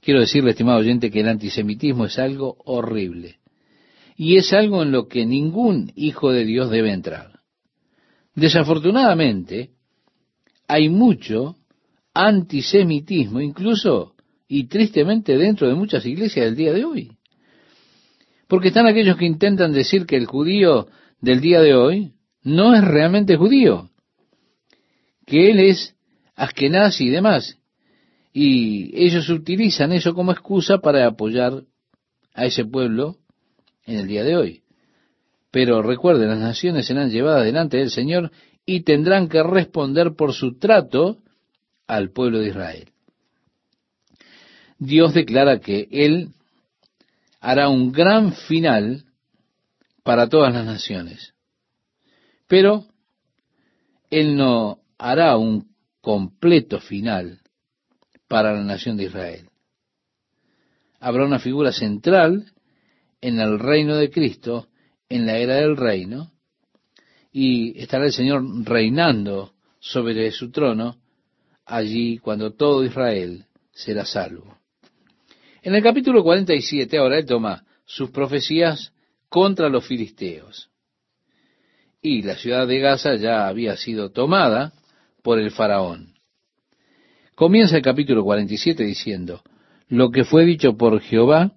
Quiero 0.01 0.21
decirle, 0.21 0.53
estimado 0.53 0.79
oyente, 0.79 1.11
que 1.11 1.21
el 1.21 1.29
antisemitismo 1.29 2.07
es 2.07 2.19
algo 2.19 2.57
horrible. 2.65 3.37
Y 4.17 4.39
es 4.39 4.55
algo 4.55 4.83
en 4.83 4.93
lo 4.93 5.09
que 5.09 5.27
ningún 5.27 5.93
hijo 5.95 6.33
de 6.33 6.47
Dios 6.47 6.71
debe 6.71 6.91
entrar. 6.91 7.38
Desafortunadamente, 8.39 9.71
hay 10.69 10.89
mucho 10.89 11.57
antisemitismo, 12.15 13.41
incluso 13.41 14.15
y 14.47 14.69
tristemente 14.69 15.37
dentro 15.37 15.67
de 15.67 15.75
muchas 15.75 16.07
iglesias 16.07 16.47
del 16.47 16.55
día 16.55 16.73
de 16.73 16.85
hoy. 16.85 17.17
Porque 18.47 18.69
están 18.69 18.87
aquellos 18.87 19.17
que 19.17 19.27
intentan 19.27 19.73
decir 19.73 20.07
que 20.07 20.17
el 20.17 20.27
judío 20.27 20.87
del 21.21 21.41
día 21.41 21.61
de 21.61 21.75
hoy 21.75 22.13
no 22.45 22.77
es 22.77 22.85
realmente 22.85 23.37
judío, 23.37 23.91
que 25.27 25.51
él 25.51 25.59
es 25.59 25.97
askenaz 26.37 27.01
y 27.01 27.09
demás. 27.09 27.59
Y 28.33 28.97
ellos 29.05 29.29
utilizan 29.31 29.93
eso 29.93 30.15
como 30.15 30.31
excusa 30.31 30.79
para 30.79 31.09
apoyar 31.09 31.65
a 32.35 32.47
ese 32.47 32.65
pueblo 32.65 33.17
en 33.85 33.99
el 33.99 34.07
día 34.07 34.23
de 34.23 34.37
hoy. 34.37 34.63
Pero 35.51 35.83
recuerden, 35.83 36.29
las 36.29 36.39
naciones 36.39 36.87
serán 36.87 37.11
llevadas 37.11 37.45
delante 37.45 37.79
del 37.79 37.91
Señor 37.91 38.31
y 38.67 38.83
tendrán 38.83 39.29
que 39.29 39.43
responder 39.43 40.15
por 40.15 40.35
su 40.35 40.59
trato 40.59 41.19
al 41.87 42.11
pueblo 42.11 42.41
de 42.41 42.49
Israel. 42.49 42.93
Dios 44.79 45.15
declara 45.15 45.59
que 45.59 45.89
Él 45.91 46.29
hará 47.41 47.69
un 47.69 47.93
gran 47.93 48.33
final 48.33 49.05
para 50.03 50.29
todas 50.29 50.53
las 50.53 50.65
naciones. 50.65 51.35
Pero 52.47 52.87
Él 54.11 54.37
no 54.37 54.81
hará 54.99 55.37
un 55.37 55.69
completo 56.01 56.81
final 56.81 57.41
para 58.29 58.53
la 58.53 58.65
nación 58.65 58.97
de 58.97 59.05
Israel. 59.05 59.49
Habrá 61.01 61.25
una 61.25 61.39
figura 61.39 61.73
central 61.73 62.53
en 63.21 63.41
el 63.41 63.59
reino 63.59 63.97
de 63.97 64.11
Cristo, 64.11 64.69
en 65.09 65.27
la 65.27 65.39
era 65.39 65.57
del 65.57 65.77
reino, 65.77 66.33
y 67.33 67.79
estará 67.81 68.07
el 68.07 68.13
Señor 68.13 68.43
reinando 68.65 69.53
sobre 69.81 70.31
su 70.33 70.51
trono 70.51 70.97
allí 71.65 72.19
cuando 72.19 72.55
todo 72.55 72.85
Israel 72.85 73.45
será 73.73 74.05
salvo. 74.05 74.59
En 75.63 75.75
el 75.75 75.83
capítulo 75.83 76.23
47 76.23 76.99
ahora 76.99 77.19
él 77.19 77.27
toma 77.27 77.65
sus 77.85 78.11
profecías 78.11 78.93
contra 79.29 79.69
los 79.69 79.87
filisteos. 79.87 80.71
Y 82.01 82.23
la 82.23 82.37
ciudad 82.37 82.67
de 82.67 82.79
Gaza 82.79 83.17
ya 83.17 83.47
había 83.47 83.77
sido 83.77 84.11
tomada 84.11 84.73
por 85.23 85.39
el 85.39 85.51
faraón. 85.51 86.15
Comienza 87.35 87.77
el 87.77 87.83
capítulo 87.83 88.25
47 88.25 88.85
diciendo, 88.85 89.43
lo 89.89 90.11
que 90.11 90.25
fue 90.25 90.45
dicho 90.45 90.77
por 90.77 91.01
Jehová 91.01 91.53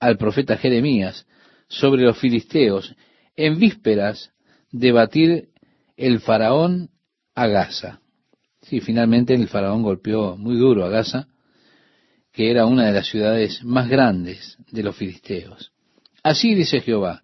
al 0.00 0.16
profeta 0.18 0.56
Jeremías 0.56 1.26
sobre 1.68 2.02
los 2.02 2.18
filisteos 2.18 2.94
en 3.36 3.58
vísperas 3.58 4.32
de 4.72 4.92
batir 4.92 5.48
el 5.96 6.20
faraón 6.20 6.90
a 7.34 7.46
Gaza. 7.46 8.00
Sí, 8.62 8.80
finalmente 8.80 9.34
el 9.34 9.48
faraón 9.48 9.82
golpeó 9.82 10.36
muy 10.36 10.56
duro 10.56 10.84
a 10.84 10.88
Gaza, 10.88 11.28
que 12.32 12.50
era 12.50 12.66
una 12.66 12.86
de 12.86 12.92
las 12.92 13.08
ciudades 13.08 13.64
más 13.64 13.88
grandes 13.88 14.58
de 14.70 14.82
los 14.82 14.96
filisteos. 14.96 15.72
Así 16.22 16.54
dice 16.54 16.80
Jehová, 16.80 17.22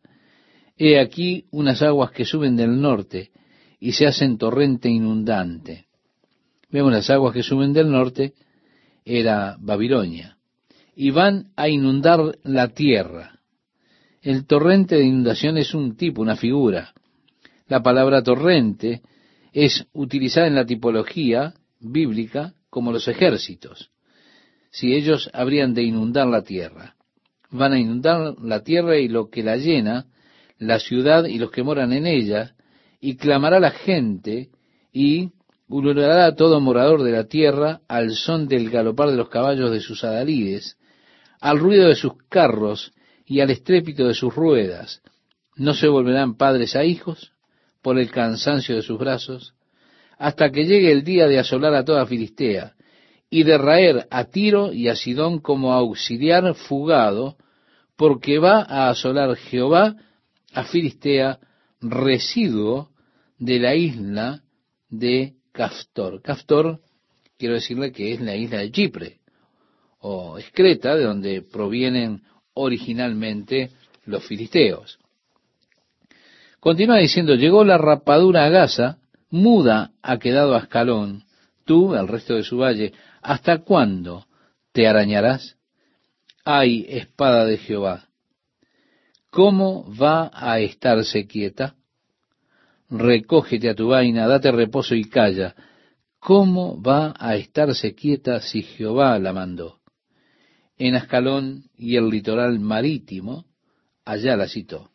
he 0.76 0.98
aquí 0.98 1.46
unas 1.50 1.82
aguas 1.82 2.10
que 2.10 2.24
suben 2.24 2.56
del 2.56 2.80
norte 2.80 3.30
y 3.78 3.92
se 3.92 4.06
hacen 4.06 4.38
torrente 4.38 4.88
inundante. 4.88 5.86
Vemos 6.70 6.92
las 6.92 7.10
aguas 7.10 7.34
que 7.34 7.42
suben 7.42 7.72
del 7.72 7.90
norte, 7.90 8.34
era 9.04 9.56
Babilonia, 9.60 10.38
y 10.96 11.10
van 11.10 11.52
a 11.56 11.68
inundar 11.68 12.38
la 12.42 12.68
tierra. 12.68 13.34
El 14.25 14.47
torrente 14.47 14.97
de 14.97 15.04
inundación 15.04 15.59
es 15.59 15.75
un 15.75 15.99
tipo, 15.99 16.23
una 16.23 16.35
figura. 16.35 16.95
La 17.69 17.83
palabra 17.83 18.23
torrente 18.23 19.02
es 19.52 19.87
utilizada 19.93 20.47
en 20.47 20.54
la 20.54 20.64
tipología 20.64 21.52
bíblica 21.78 22.54
como 22.71 22.90
los 22.90 23.07
ejércitos. 23.07 23.90
Si 24.71 24.95
ellos 24.95 25.28
habrían 25.35 25.75
de 25.75 25.83
inundar 25.83 26.26
la 26.26 26.43
tierra, 26.43 26.97
van 27.50 27.75
a 27.75 27.78
inundar 27.78 28.37
la 28.40 28.62
tierra 28.64 28.97
y 28.97 29.09
lo 29.09 29.28
que 29.28 29.43
la 29.43 29.59
llena, 29.59 30.07
la 30.57 30.78
ciudad 30.78 31.26
y 31.26 31.37
los 31.37 31.50
que 31.50 31.62
moran 31.62 31.93
en 31.93 32.07
ella, 32.07 32.54
y 33.02 33.16
clamará 33.16 33.61
la 33.61 33.73
gente 33.73 34.49
y 34.90 35.33
ululará 35.69 36.25
a 36.25 36.35
todo 36.35 36.61
morador 36.61 37.02
de 37.02 37.12
la 37.12 37.25
tierra 37.25 37.83
al 37.88 38.12
son 38.12 38.49
del 38.49 38.71
galopar 38.71 39.11
de 39.11 39.16
los 39.16 39.28
caballos 39.28 39.71
de 39.71 39.81
sus 39.81 40.02
adalides, 40.02 40.78
al 41.43 41.59
ruido 41.59 41.88
de 41.88 41.95
sus 41.95 42.14
carros 42.31 42.95
y 43.26 43.40
al 43.40 43.50
estrépito 43.50 44.07
de 44.07 44.14
sus 44.14 44.35
ruedas. 44.35 45.02
No 45.57 45.75
se 45.75 45.88
volverán 45.88 46.37
padres 46.37 46.76
a 46.76 46.85
hijos, 46.85 47.33
por 47.83 47.99
el 47.99 48.11
cansancio 48.11 48.75
de 48.75 48.83
sus 48.83 48.99
brazos, 48.99 49.54
hasta 50.19 50.50
que 50.50 50.64
llegue 50.64 50.90
el 50.90 51.04
día 51.04 51.26
de 51.26 51.38
asolar 51.38 51.75
a 51.75 51.85
toda 51.85 52.07
Filistea, 52.07 52.75
y 53.28 53.43
de 53.43 53.59
raer 53.59 54.07
a 54.11 54.25
Tiro 54.25 54.73
y 54.73 54.88
a 54.88 54.97
Sidón 54.97 55.40
como 55.40 55.73
auxiliar 55.73 56.54
fugado, 56.54 57.37
porque 57.97 58.38
va 58.38 58.62
a 58.62 58.88
asolar 58.88 59.37
Jehová 59.37 59.97
a 60.52 60.64
Filistea, 60.64 61.38
residuo 61.81 62.90
de 63.38 63.59
la 63.59 63.75
isla 63.75 64.43
de 64.88 65.35
Caftor. 65.52 66.23
Caftor, 66.23 66.81
quiero 67.37 67.54
decirle 67.54 67.93
que 67.93 68.14
es 68.14 68.21
la 68.21 68.37
isla 68.37 68.59
de 68.59 68.71
Chipre, 68.71 69.19
o 69.99 70.38
Excreta, 70.38 70.95
de 70.95 71.04
donde 71.04 71.43
provienen 71.43 72.23
originalmente 72.54 73.70
los 74.06 74.25
filisteos. 74.25 74.99
Continúa 76.61 76.99
diciendo, 76.99 77.34
llegó 77.34 77.64
la 77.64 77.76
rapadura 77.76 78.46
a 78.46 78.49
Gaza, 78.49 78.99
muda 79.30 79.90
ha 80.02 80.18
quedado 80.18 80.54
Ascalón, 80.54 81.25
tú, 81.64 81.94
el 81.94 82.08
resto 82.08 82.34
de 82.34 82.42
su 82.42 82.58
valle, 82.58 82.92
¿hasta 83.20 83.58
cuándo 83.58 84.26
te 84.73 84.87
arañarás? 84.87 85.56
Ay, 86.44 86.87
espada 86.88 87.44
de 87.44 87.58
Jehová, 87.58 88.08
¿cómo 89.30 89.84
va 89.94 90.30
a 90.32 90.61
estarse 90.61 91.26
quieta? 91.26 91.75
Recógete 92.90 93.70
a 93.70 93.75
tu 93.75 93.88
vaina, 93.88 94.26
date 94.26 94.52
reposo 94.52 94.94
y 94.94 95.04
calla. 95.04 95.54
¿Cómo 96.18 96.80
va 96.80 97.14
a 97.18 97.34
estarse 97.37 97.94
quieta 97.94 98.40
si 98.40 98.62
Jehová 98.62 99.18
la 99.18 99.32
mandó? 99.32 99.80
En 100.78 100.97
Ascalón 100.97 101.64
y 101.76 101.97
el 101.97 102.09
litoral 102.09 102.59
marítimo, 102.59 103.47
allá 104.04 104.37
la 104.37 104.49
citó. 104.49 104.90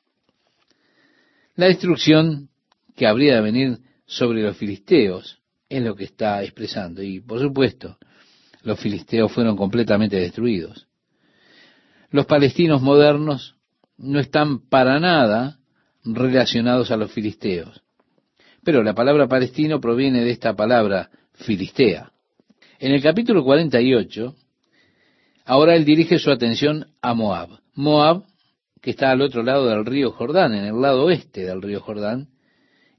La 1.56 1.68
destrucción 1.68 2.50
que 2.96 3.08
habría 3.08 3.36
de 3.36 3.42
venir 3.42 3.80
sobre 4.06 4.42
los 4.42 4.58
filisteos 4.58 5.40
es 5.70 5.84
lo 5.84 5.96
que 5.96 6.06
está 6.06 6.44
expresando. 6.44 7.02
Y 7.02 7.22
por 7.22 7.40
supuesto, 7.40 7.98
los 8.64 8.80
filisteos 8.80 9.32
fueron 9.32 9.56
completamente 9.56 10.18
destruidos. 10.18 10.88
Los 12.12 12.26
palestinos 12.26 12.82
modernos 12.82 13.56
no 13.98 14.20
están 14.20 14.68
para 14.68 15.00
nada 15.00 15.60
relacionados 16.04 16.92
a 16.92 16.98
los 16.98 17.12
filisteos. 17.12 17.84
Pero 18.64 18.84
la 18.84 18.94
palabra 18.94 19.28
palestino 19.28 19.80
proviene 19.80 20.24
de 20.24 20.32
esta 20.32 20.56
palabra 20.56 21.10
filistea. 21.34 22.12
En 22.80 22.94
el 22.94 23.02
capítulo 23.02 23.44
48, 23.44 24.36
ahora 25.50 25.76
él 25.76 25.84
dirige 25.84 26.20
su 26.20 26.30
atención 26.30 26.86
a 27.02 27.16
Moab. 27.16 27.50
Moab, 27.74 28.24
que 28.82 28.92
está 28.92 29.10
al 29.10 29.22
otro 29.24 29.42
lado 29.42 29.66
del 29.68 29.84
río 29.84 30.12
Jordán, 30.12 30.54
en 30.54 30.66
el 30.66 30.80
lado 30.80 31.06
oeste 31.06 31.44
del 31.44 31.64
río 31.64 31.82
Jordán, 31.82 32.28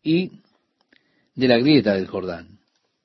y 0.03 0.33
de 1.37 1.47
la 1.47 1.59
grieta 1.59 1.95
del 1.95 2.09
Jordán. 2.09 2.59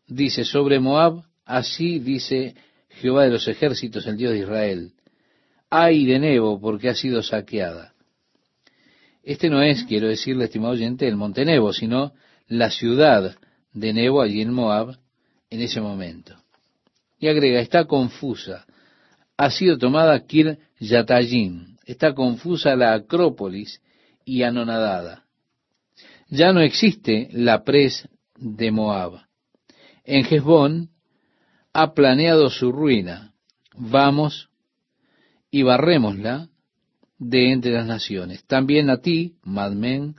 Dice 0.08 0.46
sobre 0.46 0.80
Moab, 0.80 1.26
así 1.46 2.00
dice 2.00 2.56
Jehová 2.90 3.26
de 3.26 3.30
los 3.30 3.48
ejércitos, 3.48 4.08
el 4.08 4.18
Dios 4.18 4.32
de 4.32 4.40
Israel, 4.40 4.94
ay 5.70 6.08
de 6.08 6.18
Nebo 6.18 6.60
porque 6.60 6.90
ha 6.90 6.96
sido 6.96 7.22
saqueada. 7.22 7.94
Este 9.22 9.52
no 9.52 9.62
es, 9.62 9.84
quiero 9.84 10.08
decirle, 10.08 10.46
estimado 10.46 10.74
oyente, 10.74 11.08
el 11.08 11.18
monte 11.18 11.46
Nebo, 11.46 11.72
sino 11.72 12.14
la 12.48 12.72
ciudad 12.72 13.38
de 13.74 13.94
Nebo 13.94 14.24
allí 14.24 14.42
en 14.42 14.54
Moab 14.54 14.98
en 15.52 15.62
ese 15.62 15.82
momento. 15.82 16.36
Y 17.20 17.28
agrega, 17.28 17.60
está 17.60 17.86
confusa, 17.86 18.66
ha 19.38 19.52
sido 19.52 19.78
tomada 19.78 20.26
Kir 20.26 20.58
Yatayim, 20.80 21.78
está 21.86 22.14
confusa 22.14 22.76
la 22.76 22.94
Acrópolis 22.94 23.82
y 24.24 24.44
anonadada. 24.44 25.26
Ya 26.30 26.54
no 26.54 26.62
existe 26.62 27.30
la 27.32 27.64
pres 27.64 28.08
de 28.36 28.72
Moab. 28.72 29.22
En 30.04 30.26
Hezbón 30.26 30.90
ha 31.74 31.94
planeado 31.94 32.50
su 32.50 32.72
ruina. 32.72 33.34
Vamos 33.76 34.50
y 35.52 35.64
barrémosla 35.64 36.50
de 37.18 37.52
entre 37.52 37.72
las 37.72 37.86
naciones. 37.86 38.46
También 38.46 38.90
a 38.90 38.98
ti, 38.98 39.36
Madmen, 39.44 40.16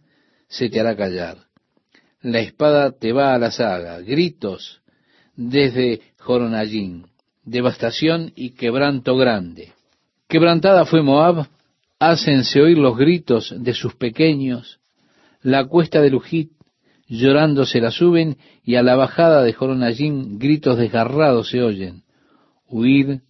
se 0.49 0.69
te 0.69 0.81
hará 0.81 0.97
callar. 0.97 1.39
La 2.21 2.41
espada 2.41 2.93
te 2.93 3.13
va 3.13 3.35
a 3.35 3.39
la 3.39 3.51
saga, 3.51 4.01
gritos 4.01 4.81
desde 5.35 6.01
Joronallín, 6.19 7.07
devastación 7.47 8.33
y 8.37 8.51
quebranto 8.51 9.17
grande. 9.17 9.73
Quebrantada 10.29 10.85
fue 10.85 11.03
Moab, 11.03 11.47
hácense 11.99 12.61
oír 12.61 12.77
los 12.77 12.99
gritos 12.99 13.55
de 13.57 13.73
sus 13.73 13.95
pequeños, 13.95 14.81
la 15.43 15.65
cuesta 15.65 16.03
de 16.03 16.11
Lujit, 16.11 16.51
llorando 17.09 17.65
se 17.65 17.81
la 17.81 17.93
suben, 17.93 18.37
y 18.65 18.75
a 18.75 18.83
la 18.83 18.97
bajada 18.97 19.43
de 19.43 19.53
Joronallín 19.53 20.39
gritos 20.39 20.77
desgarrados 20.77 21.51
se 21.51 21.63
oyen. 21.63 22.03
Huid, 22.69 23.21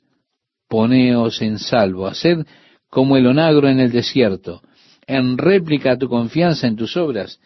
poneos 0.67 1.43
en 1.43 1.59
salvo, 1.59 2.07
haced 2.07 2.47
como 2.89 3.19
el 3.19 3.27
onagro 3.27 3.69
en 3.69 3.81
el 3.81 3.93
desierto, 3.93 4.63
en 5.07 5.37
réplica 5.37 5.99
tu 5.99 6.09
confianza 6.09 6.67
en 6.67 6.77
tus 6.77 6.97
obras 6.97 7.39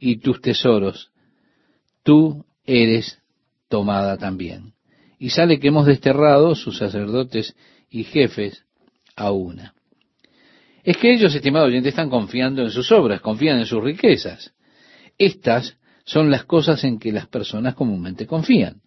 y 0.00 0.16
tus 0.16 0.40
tesoros. 0.40 1.12
Tú 2.02 2.44
eres 2.64 3.22
tomada 3.68 4.16
también. 4.16 4.75
Y 5.18 5.30
sale 5.30 5.58
que 5.58 5.68
hemos 5.68 5.86
desterrado 5.86 6.54
sus 6.54 6.78
sacerdotes 6.78 7.54
y 7.90 8.04
jefes 8.04 8.64
a 9.16 9.30
una. 9.30 9.74
Es 10.84 10.96
que 10.98 11.12
ellos, 11.12 11.34
estimados 11.34 11.68
oyentes, 11.68 11.90
están 11.90 12.10
confiando 12.10 12.62
en 12.62 12.70
sus 12.70 12.92
obras, 12.92 13.20
confían 13.20 13.58
en 13.58 13.66
sus 13.66 13.82
riquezas. 13.82 14.54
Estas 15.18 15.76
son 16.04 16.30
las 16.30 16.44
cosas 16.44 16.84
en 16.84 16.98
que 16.98 17.10
las 17.10 17.26
personas 17.26 17.74
comúnmente 17.74 18.26
confían. 18.26 18.82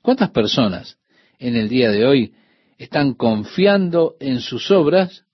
¿Cuántas 0.00 0.30
personas 0.30 0.98
en 1.38 1.56
el 1.56 1.68
día 1.68 1.90
de 1.90 2.06
hoy 2.06 2.34
están 2.78 3.14
confiando 3.14 4.16
en 4.20 4.40
sus 4.40 4.70
obras 4.70 5.24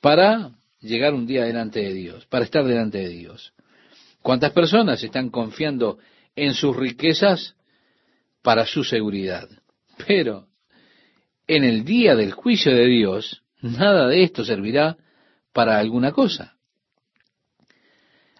para 0.00 0.52
llegar 0.80 1.14
un 1.14 1.26
día 1.26 1.44
delante 1.44 1.80
de 1.80 1.94
Dios, 1.94 2.26
para 2.26 2.44
estar 2.44 2.64
delante 2.64 2.98
de 2.98 3.08
Dios? 3.08 3.54
¿Cuántas 4.22 4.52
personas 4.52 5.02
están 5.02 5.30
confiando 5.30 5.98
en 6.36 6.52
sus 6.54 6.76
riquezas 6.76 7.56
para 8.42 8.66
su 8.66 8.84
seguridad? 8.84 9.48
Pero 10.06 10.46
en 11.46 11.64
el 11.64 11.84
día 11.84 12.14
del 12.14 12.32
juicio 12.32 12.74
de 12.74 12.86
Dios, 12.86 13.42
nada 13.60 14.06
de 14.06 14.22
esto 14.22 14.44
servirá 14.44 14.96
para 15.52 15.78
alguna 15.78 16.12
cosa. 16.12 16.54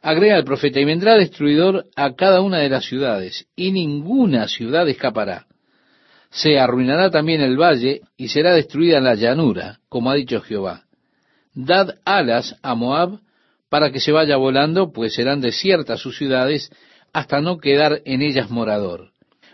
Agrega 0.02 0.38
el 0.38 0.44
profeta, 0.44 0.80
y 0.80 0.84
vendrá 0.84 1.16
destruidor 1.16 1.86
a 1.94 2.14
cada 2.14 2.40
una 2.40 2.58
de 2.58 2.70
las 2.70 2.84
ciudades, 2.86 3.46
y 3.54 3.72
ninguna 3.72 4.48
ciudad 4.48 4.88
escapará. 4.88 5.46
Se 6.30 6.58
arruinará 6.58 7.10
también 7.10 7.42
el 7.42 7.60
valle, 7.60 8.00
y 8.16 8.28
será 8.28 8.54
destruida 8.54 9.00
la 9.00 9.14
llanura, 9.14 9.80
como 9.88 10.10
ha 10.10 10.14
dicho 10.14 10.40
Jehová. 10.40 10.84
Dad 11.52 11.96
alas 12.04 12.56
a 12.62 12.74
Moab 12.74 13.18
para 13.68 13.90
que 13.90 14.00
se 14.00 14.12
vaya 14.12 14.36
volando, 14.36 14.92
pues 14.92 15.14
serán 15.14 15.40
desiertas 15.40 16.00
sus 16.00 16.16
ciudades, 16.16 16.70
hasta 17.12 17.40
no 17.40 17.58
quedar 17.58 18.00
en 18.04 18.22
ellas 18.22 18.50
morador. 18.50 19.09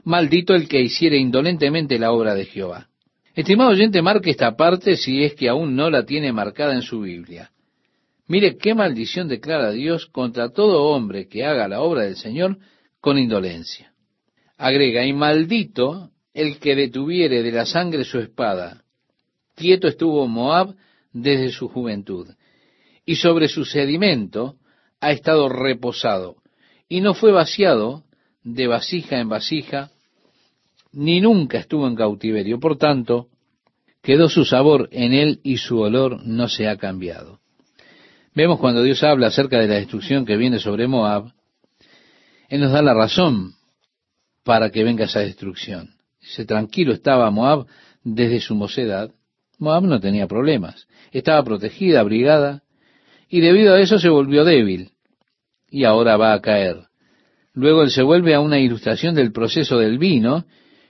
Maldito 0.07 0.55
el 0.55 0.69
que 0.69 0.81
hiciere 0.81 1.19
indolentemente 1.19 1.99
la 1.99 2.13
obra 2.13 2.37
de 2.37 2.45
Jehová. 2.45 2.87
Estimado 3.35 3.71
oyente, 3.71 4.03
marque 4.03 4.31
esta 4.31 4.57
parte 4.57 4.97
si 4.97 5.25
es 5.25 5.35
que 5.35 5.49
aún 5.49 5.75
no 5.75 5.91
la 5.91 6.07
tiene 6.07 6.33
marcada 6.33 6.75
en 6.75 6.83
su 6.83 7.01
Biblia. 7.01 7.51
Mire 8.29 8.57
qué 8.57 8.73
maldición 8.73 9.27
declara 9.27 9.73
Dios 9.73 10.07
contra 10.07 10.51
todo 10.51 10.85
hombre 10.85 11.27
que 11.27 11.45
haga 11.45 11.67
la 11.67 11.81
obra 11.81 12.03
del 12.03 12.15
Señor 12.15 12.59
con 13.01 13.19
indolencia. 13.19 13.95
Agrega, 14.57 15.05
y 15.05 15.13
maldito 15.13 16.11
el 16.33 16.61
que 16.61 16.77
detuviere 16.77 17.43
de 17.43 17.51
la 17.51 17.67
sangre 17.67 18.05
su 18.05 18.21
espada. 18.21 18.85
Quieto 19.57 19.89
estuvo 19.89 20.29
Moab 20.29 20.77
desde 21.13 21.51
su 21.51 21.69
juventud, 21.69 22.29
y 23.05 23.17
sobre 23.17 23.49
su 23.49 23.65
sedimento 23.65 24.55
ha 25.01 25.11
estado 25.11 25.49
reposado, 25.49 26.37
y 26.89 27.01
no 27.01 27.13
fue 27.15 27.33
vaciado 27.33 28.05
de 28.45 28.69
vasija 28.69 29.19
en 29.19 29.29
vasija, 29.29 29.91
ni 30.93 31.21
nunca 31.21 31.59
estuvo 31.59 31.87
en 31.87 31.95
cautiverio. 31.95 32.59
Por 32.59 32.79
tanto, 32.79 33.29
quedó 34.03 34.29
su 34.29 34.45
sabor 34.45 34.89
en 34.93 35.13
él 35.13 35.41
y 35.43 35.59
su 35.59 35.81
olor 35.81 36.25
no 36.25 36.49
se 36.49 36.69
ha 36.69 36.77
cambiado. 36.77 37.41
Vemos 38.35 38.61
cuando 38.61 38.83
Dios 38.83 39.03
habla 39.03 39.29
acerca 39.29 39.59
de 39.59 39.67
la 39.67 39.75
destrucción 39.75 40.27
que 40.27 40.37
viene 40.37 40.59
sobre 40.59 40.87
Moab, 40.87 41.33
Él 42.49 42.61
nos 42.61 42.71
da 42.71 42.83
la 42.83 42.95
razón 42.95 43.55
para 44.45 44.71
que 44.71 44.85
venga 44.85 45.07
esa 45.07 45.21
destrucción. 45.21 45.95
Dice, 46.21 46.45
tranquilo 46.45 46.93
estaba 46.93 47.31
Moab 47.31 47.67
desde 48.05 48.41
su 48.41 48.55
mocedad. 48.55 49.11
Moab 49.59 49.85
no 49.85 50.01
tenía 50.01 50.27
problemas. 50.27 50.87
Estaba 51.13 51.43
protegida, 51.43 52.01
abrigada, 52.01 52.63
y 53.29 53.41
debido 53.41 53.75
a 53.75 53.81
eso 53.81 53.99
se 53.99 54.09
volvió 54.09 54.45
débil. 54.45 54.91
Y 55.69 55.85
ahora 55.85 56.17
va 56.17 56.33
a 56.35 56.41
caer. 56.41 56.85
Luego 57.55 57.83
él 57.83 57.91
se 57.91 58.03
vuelve 58.03 58.35
a 58.35 58.41
una 58.41 58.59
ilustración 58.59 59.15
del 59.15 59.33
proceso 59.33 59.79
del 59.79 59.99
vino 59.99 60.45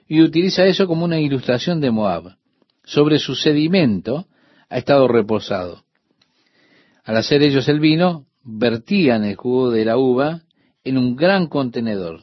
y 0.08 0.22
utiliza 0.22 0.64
eso 0.64 0.86
como 0.86 1.04
una 1.04 1.20
ilustración 1.20 1.80
de 1.80 1.90
Moab. 1.90 2.36
Sobre 2.84 3.18
su 3.18 3.34
sedimento 3.34 4.26
ha 4.68 4.78
estado 4.78 5.08
reposado. 5.08 5.84
Al 7.04 7.16
hacer 7.16 7.42
ellos 7.42 7.68
el 7.68 7.80
vino, 7.80 8.26
vertían 8.42 9.24
el 9.24 9.36
jugo 9.36 9.70
de 9.70 9.84
la 9.84 9.96
uva 9.96 10.42
en 10.84 10.98
un 10.98 11.16
gran 11.16 11.48
contenedor. 11.48 12.22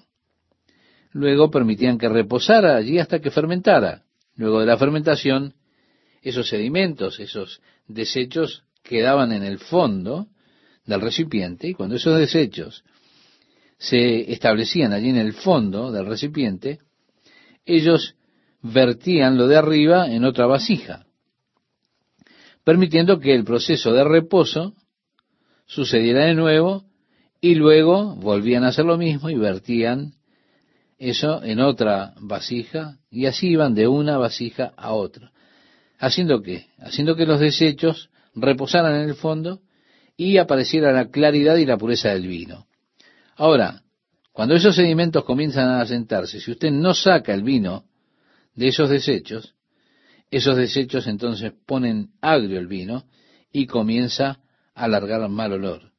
Luego 1.12 1.52
permitían 1.52 1.98
que 1.98 2.10
reposara 2.10 2.76
allí 2.76 2.98
hasta 2.98 3.19
que 3.19 3.30
fermentara. 3.30 4.04
Luego 4.36 4.62
de 4.62 4.65
la 4.65 4.78
fermentación, 4.78 5.54
esos 6.22 6.48
sedimentos, 6.48 7.19
esos 7.19 7.62
desechos 7.88 8.63
quedaban 8.82 9.32
en 9.32 9.43
el 9.43 9.60
fondo 9.60 10.28
del 10.86 11.02
recipiente 11.02 11.69
y 11.69 11.74
cuando 11.74 11.96
esos 11.96 12.17
desechos 12.17 12.84
se 13.78 14.32
establecían 14.32 14.93
allí 14.93 15.10
en 15.10 15.17
el 15.17 15.34
fondo 15.34 15.91
del 15.91 16.06
recipiente, 16.06 16.80
ellos 17.65 18.15
vertían 18.62 19.38
lo 19.38 19.47
de 19.47 19.58
arriba 19.58 20.08
en 20.08 20.26
otra 20.26 20.45
vasija 20.45 21.06
permitiendo 22.63 23.19
que 23.19 23.36
el 23.36 23.43
proceso 23.43 23.93
de 23.93 24.04
reposo 24.04 24.73
sucediera 25.65 26.26
de 26.26 26.34
nuevo 26.34 26.86
y 27.41 27.56
luego 27.56 28.15
volvían 28.15 28.63
a 28.63 28.69
hacer 28.69 28.86
lo 28.86 28.97
mismo 28.97 29.30
y 29.30 29.36
vertían 29.36 30.13
eso 30.97 31.43
en 31.43 31.60
otra 31.60 32.13
vasija 32.19 32.97
y 33.12 33.26
así 33.26 33.49
iban 33.49 33.76
de 33.76 33.88
una 33.88 34.17
vasija 34.17 34.73
a 34.78 34.93
otra. 34.93 35.32
¿Haciendo 35.99 36.41
qué? 36.41 36.67
Haciendo 36.80 37.15
que 37.15 37.26
los 37.26 37.39
desechos 37.39 38.10
reposaran 38.34 38.95
en 38.95 39.10
el 39.10 39.15
fondo 39.15 39.62
y 40.15 40.38
apareciera 40.38 40.91
la 40.91 41.10
claridad 41.10 41.58
y 41.58 41.65
la 41.65 41.78
pureza 41.78 42.10
del 42.10 42.28
vino. 42.28 42.67
Ahora, 43.36 43.83
cuando 44.34 44.56
esos 44.56 44.76
sedimentos 44.76 45.24
comienzan 45.24 45.69
a 45.69 45.82
asentarse, 45.82 46.41
si 46.41 46.52
usted 46.52 46.72
no 46.72 46.96
saca 46.96 47.34
el 47.34 47.43
vino 47.43 47.86
de 48.56 48.67
esos 48.69 48.89
desechos, 48.89 49.54
esos 50.32 50.58
desechos 50.58 51.06
entonces 51.06 51.54
ponen 51.67 52.10
agrio 52.19 52.58
el 52.58 52.65
vino 52.65 53.06
y 53.52 53.67
comienza 53.67 54.39
a 54.74 54.88
largar 54.88 55.30
mal 55.30 55.54
olor. 55.54 55.91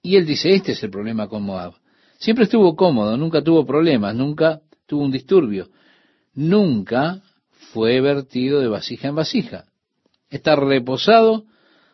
Y 0.00 0.16
él 0.16 0.24
dice, 0.24 0.54
este 0.54 0.72
es 0.72 0.82
el 0.82 0.90
problema 0.90 1.28
con 1.28 1.42
Moab. 1.42 1.74
Siempre 2.18 2.44
estuvo 2.44 2.74
cómodo, 2.74 3.18
nunca 3.18 3.42
tuvo 3.42 3.66
problemas, 3.66 4.14
nunca 4.14 4.62
tuvo 4.86 5.04
un 5.04 5.12
disturbio, 5.12 5.68
nunca 6.32 7.20
fue 7.72 8.00
vertido 8.00 8.60
de 8.60 8.68
vasija 8.68 9.08
en 9.08 9.14
vasija. 9.14 9.66
Está 10.30 10.56
reposado 10.56 11.44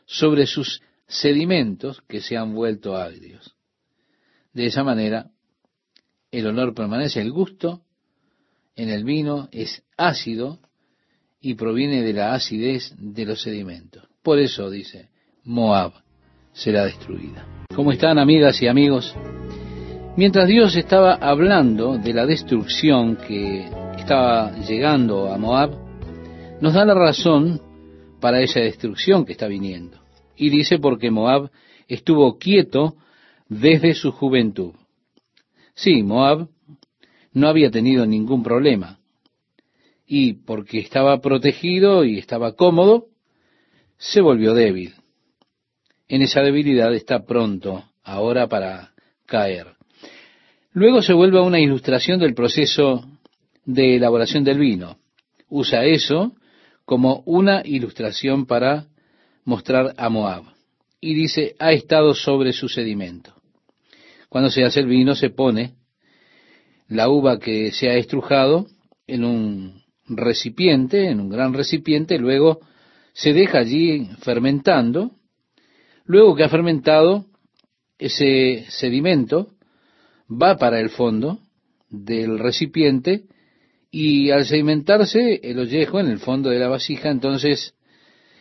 sobre 0.07 0.47
sus 0.47 0.83
sedimentos 1.09 2.01
que 2.09 2.21
se 2.21 2.37
han 2.37 2.55
vuelto 2.55 2.97
agrios. 2.97 3.57
De 4.53 4.67
esa 4.67 4.85
manera, 4.85 5.31
el 6.31 6.47
olor 6.47 6.75
permanece, 6.75 7.21
el 7.21 7.33
gusto 7.33 7.83
en 8.77 8.91
el 8.91 9.05
vino 9.05 9.49
es 9.51 9.83
ácido 9.97 10.59
y 11.41 11.55
proviene 11.55 12.03
de 12.03 12.13
la 12.13 12.35
acidez 12.35 12.95
de 12.99 13.25
los 13.25 13.43
sedimentos. 13.43 14.05
Por 14.23 14.39
eso 14.39 14.71
dice, 14.71 15.09
Moab 15.45 15.93
será 16.53 16.85
destruida. 16.85 17.47
¿Cómo 17.75 17.93
están 17.93 18.19
amigas 18.19 18.61
y 18.63 18.67
amigos? 18.67 19.15
Mientras 20.17 20.49
Dios 20.49 20.77
estaba 20.77 21.15
hablando 21.15 21.97
de 21.97 22.13
la 22.13 22.27
destrucción 22.27 23.17
que 23.17 23.69
estaba 23.97 24.53
llegando 24.67 25.33
a 25.33 25.39
Moab, 25.39 25.71
nos 26.61 26.75
da 26.75 26.85
la 26.85 26.95
razón 26.95 27.61
para 28.21 28.41
esa 28.41 28.61
destrucción 28.61 29.25
que 29.25 29.33
está 29.33 29.47
viniendo. 29.47 29.99
Y 30.37 30.51
dice 30.51 30.79
porque 30.79 31.11
Moab 31.11 31.51
estuvo 31.87 32.37
quieto 32.37 32.97
desde 33.49 33.95
su 33.95 34.11
juventud. 34.11 34.73
Sí, 35.79 36.03
Moab 36.03 36.49
no 37.33 37.49
había 37.49 37.71
tenido 37.71 38.05
ningún 38.05 38.43
problema. 38.43 38.99
Y 40.05 40.33
porque 40.33 40.81
estaba 40.81 41.21
protegido 41.21 42.05
y 42.05 42.19
estaba 42.19 42.57
cómodo, 42.57 43.07
se 43.97 44.21
volvió 44.21 44.55
débil. 44.55 44.95
En 46.09 46.23
esa 46.23 46.41
debilidad 46.41 46.93
está 46.95 47.25
pronto 47.25 47.85
ahora 48.03 48.49
para 48.49 48.93
caer. 49.27 49.69
Luego 50.73 51.01
se 51.01 51.13
vuelve 51.13 51.39
a 51.39 51.43
una 51.43 51.61
ilustración 51.61 52.19
del 52.19 52.35
proceso 52.35 53.05
de 53.65 53.97
elaboración 53.97 54.43
del 54.43 54.59
vino. 54.59 54.99
Usa 55.49 55.85
eso 55.85 56.33
como 56.87 57.23
una 57.25 57.63
ilustración 57.65 58.47
para 58.47 58.87
mostrar 59.45 59.95
a 59.97 60.09
Moab. 60.09 60.43
Y 61.01 61.15
dice, 61.15 61.55
ha 61.61 61.71
estado 61.71 62.15
sobre 62.15 62.53
su 62.53 62.69
sedimento. 62.69 63.38
Cuando 64.29 64.51
se 64.51 64.65
hace 64.65 64.81
el 64.81 64.87
vino 64.87 65.15
se 65.15 65.31
pone 65.31 65.75
la 66.89 67.09
uva 67.09 67.39
que 67.39 67.73
se 67.73 67.89
ha 67.89 67.97
estrujado 67.97 68.67
en 69.07 69.25
un 69.25 69.83
recipiente, 70.09 71.09
en 71.11 71.21
un 71.21 71.29
gran 71.29 71.53
recipiente, 71.53 72.19
luego 72.19 72.61
se 73.13 73.33
deja 73.33 73.59
allí 73.59 74.09
fermentando. 74.21 75.13
Luego 76.05 76.35
que 76.35 76.45
ha 76.45 76.49
fermentado, 76.49 77.27
ese 77.99 78.65
sedimento 78.71 79.49
va 80.31 80.57
para 80.57 80.81
el 80.81 80.91
fondo 80.91 81.41
del 81.91 82.39
recipiente 82.39 83.25
y 83.91 84.31
al 84.31 84.45
sedimentarse 84.45 85.41
el 85.43 85.59
ollejo 85.59 86.01
en 86.01 86.09
el 86.09 86.19
fondo 86.19 86.51
de 86.51 86.59
la 86.59 86.69
vasija, 86.69 87.11
entonces 87.11 87.75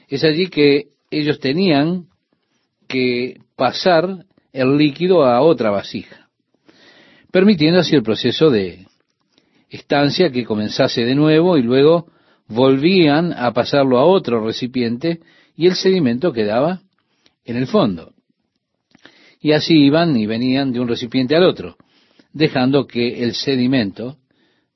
es 0.08 0.24
allí 0.24 0.48
que 0.48 0.90
ellos 1.10 1.40
tenían 1.40 2.08
que 2.88 3.40
pasar 3.56 4.26
el 4.54 4.78
líquido 4.78 5.26
a 5.26 5.42
otra 5.42 5.70
vasija, 5.70 6.30
permitiendo 7.32 7.80
así 7.80 7.96
el 7.96 8.04
proceso 8.04 8.50
de 8.50 8.88
estancia 9.70 10.32
que 10.32 10.46
comenzase 10.46 11.04
de 11.04 11.16
nuevo 11.16 11.58
y 11.58 11.64
luego 11.64 12.08
volvían 12.48 13.34
a 13.34 13.52
pasarlo 13.54 13.98
a 13.98 14.06
otro 14.06 14.46
recipiente 14.46 15.20
y 15.56 15.68
el 15.68 15.76
sedimento 15.76 16.32
quedaba 16.32 16.82
en 17.46 17.58
el 17.58 17.68
fondo. 17.68 18.14
Y 19.40 19.52
así 19.52 19.74
iban 19.86 20.16
y 20.18 20.26
venían 20.26 20.72
de 20.72 20.80
un 20.80 20.88
recipiente 20.88 21.36
al 21.36 21.44
otro, 21.44 21.78
dejando 22.34 22.88
que 22.88 23.24
el 23.24 23.34
sedimento 23.34 24.18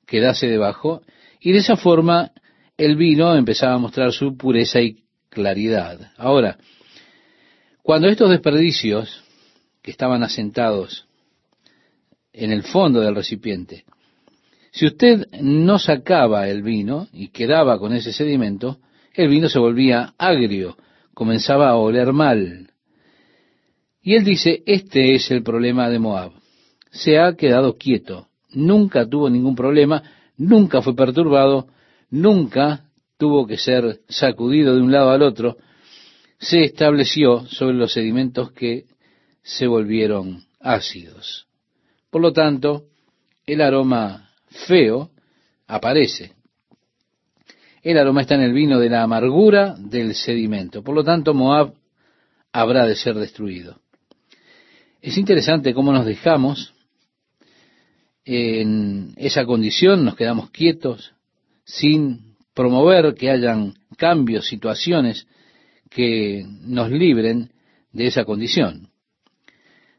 quedase 0.06 0.46
debajo, 0.46 1.02
y 1.40 1.52
de 1.52 1.58
esa 1.58 1.76
forma 1.76 2.32
el 2.76 2.96
vino 2.96 3.34
empezaba 3.34 3.74
a 3.74 3.78
mostrar 3.78 4.12
su 4.12 4.36
pureza 4.36 4.80
y 4.80 5.04
claridad. 5.28 6.12
Ahora, 6.16 6.58
cuando 7.82 8.08
estos 8.08 8.30
desperdicios 8.30 9.21
que 9.82 9.90
estaban 9.90 10.22
asentados 10.22 11.06
en 12.32 12.52
el 12.52 12.62
fondo 12.62 13.00
del 13.00 13.14
recipiente, 13.14 13.84
si 14.72 14.86
usted 14.86 15.26
no 15.42 15.78
sacaba 15.78 16.48
el 16.48 16.62
vino 16.62 17.08
y 17.12 17.28
quedaba 17.28 17.78
con 17.78 17.92
ese 17.92 18.12
sedimento, 18.12 18.78
el 19.14 19.28
vino 19.28 19.50
se 19.50 19.58
volvía 19.58 20.14
agrio, 20.16 20.78
comenzaba 21.12 21.68
a 21.68 21.76
oler 21.76 22.14
mal. 22.14 22.70
Y 24.00 24.14
él 24.14 24.24
dice, 24.24 24.62
este 24.64 25.14
es 25.14 25.30
el 25.30 25.42
problema 25.42 25.90
de 25.90 25.98
Moab. 25.98 26.32
Se 26.90 27.18
ha 27.18 27.34
quedado 27.36 27.76
quieto, 27.76 28.28
nunca 28.50 29.06
tuvo 29.06 29.28
ningún 29.28 29.54
problema, 29.54 30.02
nunca 30.38 30.80
fue 30.80 30.96
perturbado, 30.96 31.68
nunca 32.08 32.86
tuvo 33.18 33.46
que 33.46 33.58
ser 33.58 34.00
sacudido 34.08 34.74
de 34.74 34.80
un 34.80 34.90
lado 34.90 35.10
al 35.10 35.22
otro, 35.22 35.58
se 36.38 36.64
estableció 36.64 37.46
sobre 37.46 37.76
los 37.76 37.92
sedimentos 37.92 38.52
que 38.52 38.86
se 39.42 39.66
volvieron 39.66 40.44
ácidos. 40.60 41.46
Por 42.10 42.22
lo 42.22 42.32
tanto, 42.32 42.86
el 43.46 43.60
aroma 43.60 44.30
feo 44.66 45.10
aparece. 45.66 46.32
El 47.82 47.98
aroma 47.98 48.20
está 48.20 48.36
en 48.36 48.42
el 48.42 48.52
vino 48.52 48.78
de 48.78 48.90
la 48.90 49.02
amargura 49.02 49.74
del 49.76 50.14
sedimento. 50.14 50.82
Por 50.82 50.94
lo 50.94 51.02
tanto, 51.02 51.34
Moab 51.34 51.74
habrá 52.52 52.86
de 52.86 52.94
ser 52.94 53.16
destruido. 53.16 53.80
Es 55.00 55.18
interesante 55.18 55.74
cómo 55.74 55.92
nos 55.92 56.06
dejamos 56.06 56.74
en 58.24 59.14
esa 59.16 59.44
condición, 59.44 60.04
nos 60.04 60.14
quedamos 60.14 60.50
quietos, 60.50 61.12
sin 61.64 62.36
promover 62.54 63.14
que 63.14 63.30
hayan 63.30 63.74
cambios, 63.96 64.46
situaciones 64.46 65.26
que 65.90 66.46
nos 66.62 66.90
libren 66.90 67.50
de 67.92 68.06
esa 68.06 68.24
condición. 68.24 68.91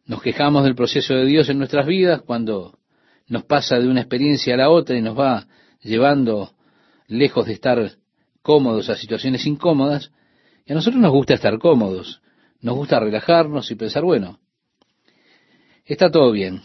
Nos 0.05 0.21
quejamos 0.21 0.65
del 0.65 0.75
proceso 0.75 1.13
de 1.13 1.25
Dios 1.25 1.49
en 1.49 1.57
nuestras 1.57 1.87
vidas 1.87 2.21
cuando 2.21 2.77
nos 3.27 3.45
pasa 3.45 3.79
de 3.79 3.87
una 3.87 4.01
experiencia 4.01 4.53
a 4.53 4.57
la 4.57 4.69
otra 4.69 4.97
y 4.97 5.01
nos 5.01 5.17
va 5.17 5.47
llevando 5.81 6.53
lejos 7.07 7.45
de 7.45 7.53
estar 7.53 7.91
cómodos 8.41 8.89
a 8.89 8.97
situaciones 8.97 9.45
incómodas. 9.45 10.11
Y 10.65 10.73
a 10.73 10.75
nosotros 10.75 11.01
nos 11.01 11.11
gusta 11.11 11.35
estar 11.35 11.57
cómodos, 11.57 12.21
nos 12.59 12.75
gusta 12.75 12.99
relajarnos 12.99 13.71
y 13.71 13.75
pensar, 13.75 14.03
bueno, 14.03 14.39
está 15.85 16.11
todo 16.11 16.31
bien, 16.31 16.61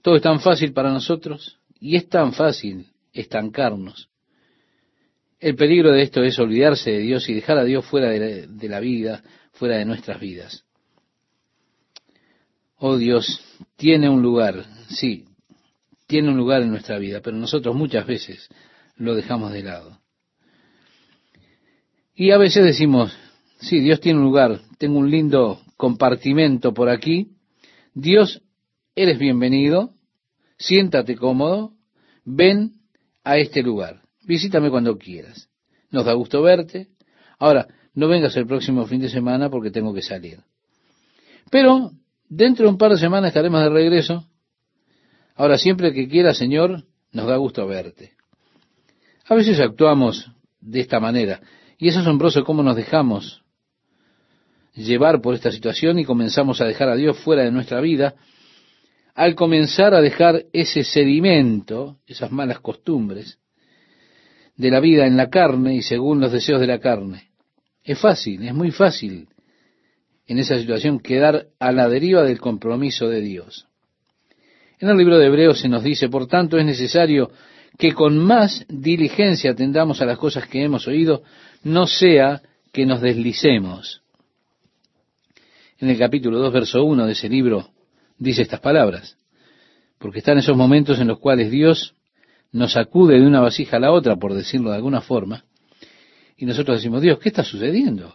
todo 0.00 0.16
es 0.16 0.22
tan 0.22 0.40
fácil 0.40 0.72
para 0.72 0.90
nosotros 0.90 1.58
y 1.78 1.96
es 1.96 2.08
tan 2.08 2.32
fácil 2.32 2.86
estancarnos. 3.12 4.08
El 5.38 5.54
peligro 5.56 5.92
de 5.92 6.02
esto 6.02 6.22
es 6.22 6.38
olvidarse 6.38 6.92
de 6.92 6.98
Dios 7.00 7.28
y 7.28 7.34
dejar 7.34 7.58
a 7.58 7.64
Dios 7.64 7.84
fuera 7.84 8.08
de 8.08 8.18
la, 8.18 8.46
de 8.46 8.68
la 8.68 8.80
vida, 8.80 9.22
fuera 9.52 9.76
de 9.76 9.84
nuestras 9.84 10.18
vidas. 10.18 10.64
Oh 12.86 12.98
Dios, 12.98 13.40
tiene 13.76 14.10
un 14.10 14.20
lugar, 14.20 14.66
sí, 14.90 15.24
tiene 16.06 16.28
un 16.28 16.36
lugar 16.36 16.60
en 16.60 16.68
nuestra 16.68 16.98
vida, 16.98 17.22
pero 17.22 17.34
nosotros 17.34 17.74
muchas 17.74 18.06
veces 18.06 18.46
lo 18.96 19.14
dejamos 19.14 19.52
de 19.52 19.62
lado. 19.62 20.00
Y 22.14 22.32
a 22.32 22.36
veces 22.36 22.62
decimos, 22.62 23.16
sí, 23.58 23.80
Dios 23.80 24.00
tiene 24.00 24.18
un 24.18 24.26
lugar, 24.26 24.60
tengo 24.76 24.98
un 24.98 25.10
lindo 25.10 25.62
compartimento 25.78 26.74
por 26.74 26.90
aquí, 26.90 27.30
Dios, 27.94 28.42
eres 28.94 29.18
bienvenido, 29.18 29.94
siéntate 30.58 31.16
cómodo, 31.16 31.72
ven 32.26 32.82
a 33.24 33.38
este 33.38 33.62
lugar, 33.62 34.02
visítame 34.26 34.68
cuando 34.68 34.98
quieras. 34.98 35.48
Nos 35.90 36.04
da 36.04 36.12
gusto 36.12 36.42
verte. 36.42 36.88
Ahora, 37.38 37.66
no 37.94 38.08
vengas 38.08 38.36
el 38.36 38.46
próximo 38.46 38.84
fin 38.84 39.00
de 39.00 39.08
semana 39.08 39.48
porque 39.48 39.70
tengo 39.70 39.94
que 39.94 40.02
salir. 40.02 40.40
Pero 41.50 41.90
dentro 42.28 42.64
de 42.64 42.70
un 42.70 42.78
par 42.78 42.92
de 42.92 42.98
semanas 42.98 43.28
estaremos 43.28 43.62
de 43.62 43.70
regreso 43.70 44.26
Ahora, 45.36 45.58
siempre 45.58 45.92
que 45.92 46.08
quiera, 46.08 46.32
Señor, 46.32 46.84
nos 47.12 47.26
da 47.26 47.36
gusto 47.36 47.66
verte. 47.66 48.12
A 49.26 49.34
veces 49.34 49.58
actuamos 49.58 50.30
de 50.60 50.80
esta 50.80 51.00
manera 51.00 51.40
y 51.78 51.88
es 51.88 51.96
asombroso 51.96 52.44
cómo 52.44 52.62
nos 52.62 52.76
dejamos 52.76 53.42
llevar 54.74 55.20
por 55.20 55.34
esta 55.34 55.50
situación 55.50 55.98
y 55.98 56.04
comenzamos 56.04 56.60
a 56.60 56.66
dejar 56.66 56.88
a 56.88 56.96
Dios 56.96 57.18
fuera 57.18 57.42
de 57.42 57.50
nuestra 57.50 57.80
vida 57.80 58.14
al 59.14 59.34
comenzar 59.34 59.94
a 59.94 60.00
dejar 60.00 60.44
ese 60.52 60.82
sedimento, 60.82 61.98
esas 62.06 62.32
malas 62.32 62.60
costumbres 62.60 63.38
de 64.56 64.70
la 64.70 64.80
vida 64.80 65.06
en 65.06 65.16
la 65.16 65.30
carne 65.30 65.76
y 65.76 65.82
según 65.82 66.20
los 66.20 66.32
deseos 66.32 66.60
de 66.60 66.66
la 66.66 66.80
carne. 66.80 67.30
Es 67.82 67.98
fácil, 67.98 68.46
es 68.46 68.54
muy 68.54 68.70
fácil 68.70 69.28
en 70.26 70.38
esa 70.38 70.58
situación 70.58 71.00
quedar 71.00 71.46
a 71.58 71.72
la 71.72 71.88
deriva 71.88 72.22
del 72.22 72.40
compromiso 72.40 73.08
de 73.08 73.20
Dios. 73.20 73.66
En 74.78 74.88
el 74.88 74.96
libro 74.96 75.18
de 75.18 75.26
Hebreos 75.26 75.60
se 75.60 75.68
nos 75.68 75.82
dice, 75.82 76.08
por 76.08 76.26
tanto, 76.26 76.58
es 76.58 76.64
necesario 76.64 77.30
que 77.78 77.92
con 77.92 78.18
más 78.18 78.64
diligencia 78.68 79.50
atendamos 79.50 80.00
a 80.00 80.06
las 80.06 80.18
cosas 80.18 80.46
que 80.46 80.62
hemos 80.62 80.86
oído, 80.86 81.22
no 81.62 81.86
sea 81.86 82.42
que 82.72 82.86
nos 82.86 83.00
deslicemos. 83.00 84.02
En 85.78 85.90
el 85.90 85.98
capítulo 85.98 86.38
2, 86.38 86.52
verso 86.52 86.84
1 86.84 87.06
de 87.06 87.12
ese 87.12 87.28
libro 87.28 87.70
dice 88.18 88.42
estas 88.42 88.60
palabras, 88.60 89.18
porque 89.98 90.18
están 90.18 90.38
esos 90.38 90.56
momentos 90.56 91.00
en 91.00 91.08
los 91.08 91.18
cuales 91.18 91.50
Dios 91.50 91.94
nos 92.52 92.72
sacude 92.72 93.18
de 93.18 93.26
una 93.26 93.40
vasija 93.40 93.76
a 93.78 93.80
la 93.80 93.92
otra, 93.92 94.16
por 94.16 94.34
decirlo 94.34 94.70
de 94.70 94.76
alguna 94.76 95.00
forma, 95.00 95.44
y 96.36 96.46
nosotros 96.46 96.78
decimos, 96.78 97.02
Dios, 97.02 97.18
¿qué 97.18 97.28
está 97.28 97.44
sucediendo? 97.44 98.14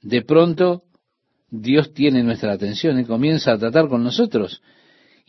De 0.00 0.22
pronto, 0.22 0.84
Dios 1.50 1.92
tiene 1.94 2.22
nuestra 2.22 2.52
atención 2.52 2.98
y 2.98 3.04
comienza 3.04 3.52
a 3.52 3.58
tratar 3.58 3.88
con 3.88 4.02
nosotros 4.04 4.62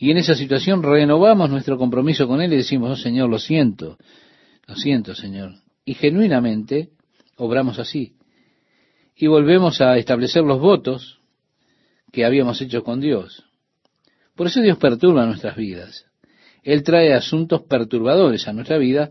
y 0.02 0.10
en 0.10 0.16
esa 0.16 0.34
situación 0.34 0.82
renovamos 0.82 1.50
nuestro 1.50 1.76
compromiso 1.76 2.26
con 2.26 2.40
Él 2.40 2.54
y 2.54 2.56
decimos, 2.56 2.90
oh 2.90 3.02
Señor, 3.02 3.28
lo 3.28 3.38
siento, 3.38 3.98
lo 4.66 4.74
siento 4.74 5.14
Señor. 5.14 5.56
Y 5.84 5.92
genuinamente 5.92 6.88
obramos 7.36 7.78
así. 7.78 8.14
Y 9.14 9.26
volvemos 9.26 9.82
a 9.82 9.98
establecer 9.98 10.42
los 10.42 10.58
votos 10.58 11.20
que 12.12 12.24
habíamos 12.24 12.62
hecho 12.62 12.82
con 12.82 13.02
Dios. 13.02 13.44
Por 14.34 14.46
eso 14.46 14.62
Dios 14.62 14.78
perturba 14.78 15.26
nuestras 15.26 15.54
vidas. 15.54 16.06
Él 16.62 16.82
trae 16.82 17.12
asuntos 17.12 17.64
perturbadores 17.68 18.48
a 18.48 18.54
nuestra 18.54 18.78
vida 18.78 19.10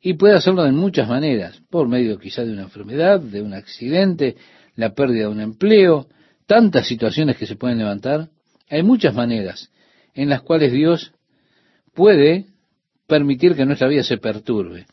y 0.00 0.14
puede 0.14 0.36
hacerlo 0.36 0.62
de 0.62 0.72
muchas 0.72 1.06
maneras, 1.06 1.60
por 1.68 1.86
medio 1.86 2.18
quizá 2.18 2.46
de 2.46 2.52
una 2.52 2.62
enfermedad, 2.62 3.20
de 3.20 3.42
un 3.42 3.52
accidente, 3.52 4.36
la 4.74 4.94
pérdida 4.94 5.24
de 5.24 5.32
un 5.32 5.42
empleo, 5.42 6.08
tantas 6.48 6.88
situaciones 6.88 7.36
que 7.36 7.46
se 7.46 7.56
pueden 7.56 7.78
levantar. 7.78 8.30
Hay 8.68 8.82
muchas 8.82 9.14
maneras 9.14 9.70
en 10.14 10.30
las 10.30 10.40
cuales 10.42 10.72
Dios 10.72 11.12
puede 11.94 12.46
permitir 13.06 13.54
que 13.54 13.66
nuestra 13.66 13.86
vida 13.86 14.02
se 14.02 14.16
perturbe. 14.16 14.86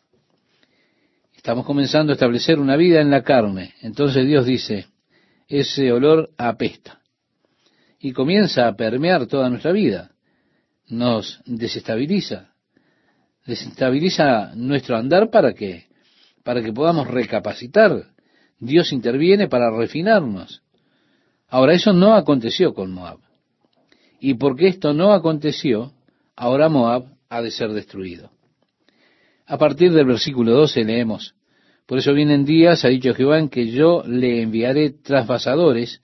Estamos 1.36 1.66
comenzando 1.66 2.12
a 2.12 2.16
establecer 2.16 2.60
una 2.60 2.76
vida 2.76 3.02
en 3.02 3.10
la 3.10 3.24
carne. 3.24 3.74
Entonces 3.82 4.28
Dios 4.28 4.46
dice, 4.46 4.88
ese 5.48 5.92
olor 5.92 6.32
apesta. 6.38 7.00
Y 8.00 8.12
comienza 8.12 8.68
a 8.68 8.76
permear 8.76 9.26
toda 9.26 9.50
nuestra 9.50 9.72
vida. 9.72 10.12
Nos 10.88 11.42
desestabiliza. 11.46 12.54
Desestabiliza 13.46 14.54
nuestro 14.56 14.98
andar 14.98 15.30
para 15.30 15.54
que, 15.54 15.86
para 16.44 16.62
que 16.62 16.74
podamos 16.74 17.08
recapacitar. 17.08 18.08
Dios 18.60 18.92
interviene 18.92 19.48
para 19.48 19.72
refinarnos. 19.72 20.65
Ahora, 21.56 21.74
eso 21.74 21.94
no 21.94 22.16
aconteció 22.16 22.74
con 22.74 22.92
Moab. 22.92 23.20
Y 24.20 24.34
porque 24.34 24.68
esto 24.68 24.94
no 24.94 25.14
aconteció, 25.14 25.94
ahora 26.36 26.68
Moab 26.68 27.06
ha 27.30 27.42
de 27.42 27.50
ser 27.50 27.70
destruido. 27.72 28.30
A 29.48 29.58
partir 29.58 29.94
del 29.94 30.06
versículo 30.06 30.52
12 30.52 30.84
leemos, 30.84 31.34
por 31.86 32.00
eso 32.00 32.14
vienen 32.14 32.44
días, 32.44 32.84
ha 32.84 32.90
dicho 32.90 33.14
Jehová, 33.14 33.40
en 33.40 33.48
que 33.48 33.68
yo 33.68 34.04
le 34.06 34.42
enviaré 34.42 34.90
trasvasadores, 34.90 36.02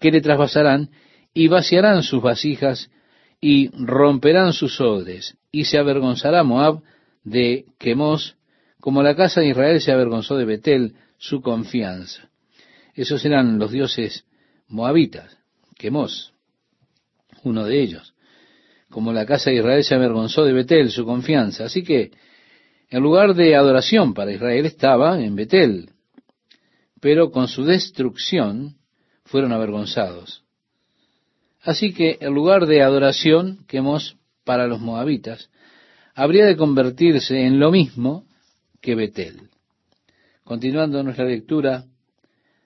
que 0.00 0.10
le 0.10 0.22
trasvasarán 0.22 0.88
y 1.34 1.48
vaciarán 1.48 2.02
sus 2.02 2.22
vasijas 2.22 2.90
y 3.42 3.68
romperán 3.76 4.54
sus 4.54 4.80
odres, 4.80 5.36
y 5.52 5.66
se 5.66 5.76
avergonzará 5.76 6.44
Moab 6.44 6.80
de 7.24 7.66
Quemos, 7.78 8.36
como 8.80 9.02
la 9.02 9.14
casa 9.14 9.42
de 9.42 9.48
Israel 9.48 9.82
se 9.82 9.92
avergonzó 9.92 10.38
de 10.38 10.46
Betel, 10.46 10.94
su 11.18 11.42
confianza. 11.42 12.30
Esos 12.94 13.22
eran 13.26 13.58
los 13.58 13.70
dioses 13.70 14.24
moabitas, 14.68 15.36
Quemos 15.76 16.32
uno 17.44 17.64
de 17.64 17.80
ellos. 17.80 18.14
Como 18.90 19.12
la 19.12 19.26
casa 19.26 19.50
de 19.50 19.56
Israel 19.56 19.84
se 19.84 19.94
avergonzó 19.94 20.44
de 20.44 20.52
Betel, 20.52 20.90
su 20.90 21.04
confianza. 21.04 21.64
Así 21.64 21.84
que 21.84 22.10
el 22.90 23.02
lugar 23.02 23.34
de 23.34 23.54
adoración 23.54 24.12
para 24.12 24.32
Israel 24.32 24.66
estaba 24.66 25.20
en 25.20 25.36
Betel, 25.36 25.90
pero 27.00 27.30
con 27.30 27.46
su 27.46 27.64
destrucción 27.64 28.76
fueron 29.24 29.52
avergonzados. 29.52 30.42
Así 31.62 31.92
que 31.92 32.18
el 32.20 32.32
lugar 32.32 32.66
de 32.66 32.82
adoración 32.82 33.64
que 33.68 33.78
hemos 33.78 34.16
para 34.44 34.66
los 34.66 34.80
moabitas 34.80 35.50
habría 36.14 36.46
de 36.46 36.56
convertirse 36.56 37.44
en 37.44 37.60
lo 37.60 37.70
mismo 37.70 38.24
que 38.80 38.94
Betel. 38.94 39.50
Continuando 40.44 41.02
nuestra 41.02 41.26
lectura, 41.26 41.84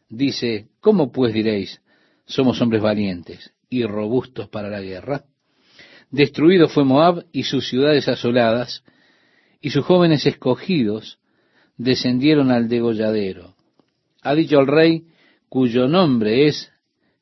dice, 0.08 0.68
¿cómo 0.80 1.10
pues 1.10 1.34
diréis, 1.34 1.81
somos 2.32 2.60
hombres 2.60 2.82
valientes? 2.82 3.52
y 3.72 3.84
robustos 3.86 4.48
para 4.48 4.68
la 4.68 4.82
guerra. 4.82 5.24
Destruido 6.10 6.68
fue 6.68 6.84
Moab 6.84 7.24
y 7.32 7.44
sus 7.44 7.66
ciudades 7.68 8.06
asoladas, 8.06 8.84
y 9.62 9.70
sus 9.70 9.84
jóvenes 9.84 10.26
escogidos 10.26 11.18
descendieron 11.78 12.50
al 12.50 12.68
degolladero. 12.68 13.56
Ha 14.22 14.34
dicho 14.34 14.60
el 14.60 14.66
rey, 14.66 15.06
cuyo 15.48 15.88
nombre 15.88 16.46
es 16.46 16.70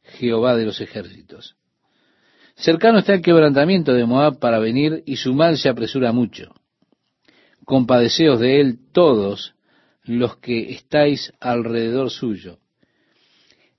Jehová 0.03 0.57
de 0.57 0.67
los 0.67 0.81
ejércitos. 0.81 1.55
Cercano 2.57 2.99
está 2.99 3.15
el 3.15 3.23
quebrantamiento 3.23 3.95
de 3.95 4.05
Moab 4.05 4.41
para 4.41 4.59
venir, 4.59 5.05
y 5.07 5.17
su 5.17 5.35
mal 5.35 5.57
se 5.57 5.69
apresura 5.69 6.11
mucho. 6.11 6.53
Compadeceos 7.65 8.41
de 8.41 8.61
él 8.61 8.79
todos 8.93 9.55
los 10.03 10.37
que 10.39 10.73
estáis 10.73 11.33
alrededor 11.39 12.11
suyo, 12.11 12.59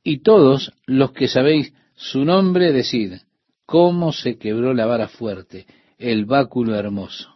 y 0.04 0.20
todos 0.20 0.72
los 0.86 1.12
que 1.12 1.28
sabéis 1.28 1.74
su 1.96 2.26
nombre 2.26 2.72
decid, 2.72 3.14
cómo 3.66 4.12
se 4.12 4.38
quebró 4.38 4.74
la 4.74 4.86
vara 4.86 5.08
fuerte, 5.08 5.66
el 5.98 6.26
báculo 6.26 6.76
hermoso. 6.76 7.30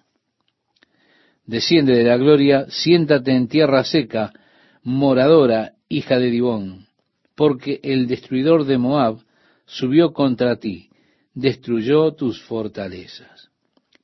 Desciende 1.46 1.96
de 1.96 2.04
la 2.04 2.18
gloria, 2.18 2.66
siéntate 2.70 3.32
en 3.32 3.48
tierra 3.48 3.84
seca, 3.84 4.34
moradora, 4.82 5.74
hija 5.88 6.18
de 6.18 6.32
Dibón, 6.32 6.88
porque 7.36 7.80
el 7.84 8.08
destruidor 8.08 8.66
de 8.66 8.78
Moab 8.78 9.20
subió 9.66 10.14
contra 10.14 10.56
ti, 10.56 10.90
destruyó 11.34 12.14
tus 12.14 12.42
fortalezas. 12.42 13.50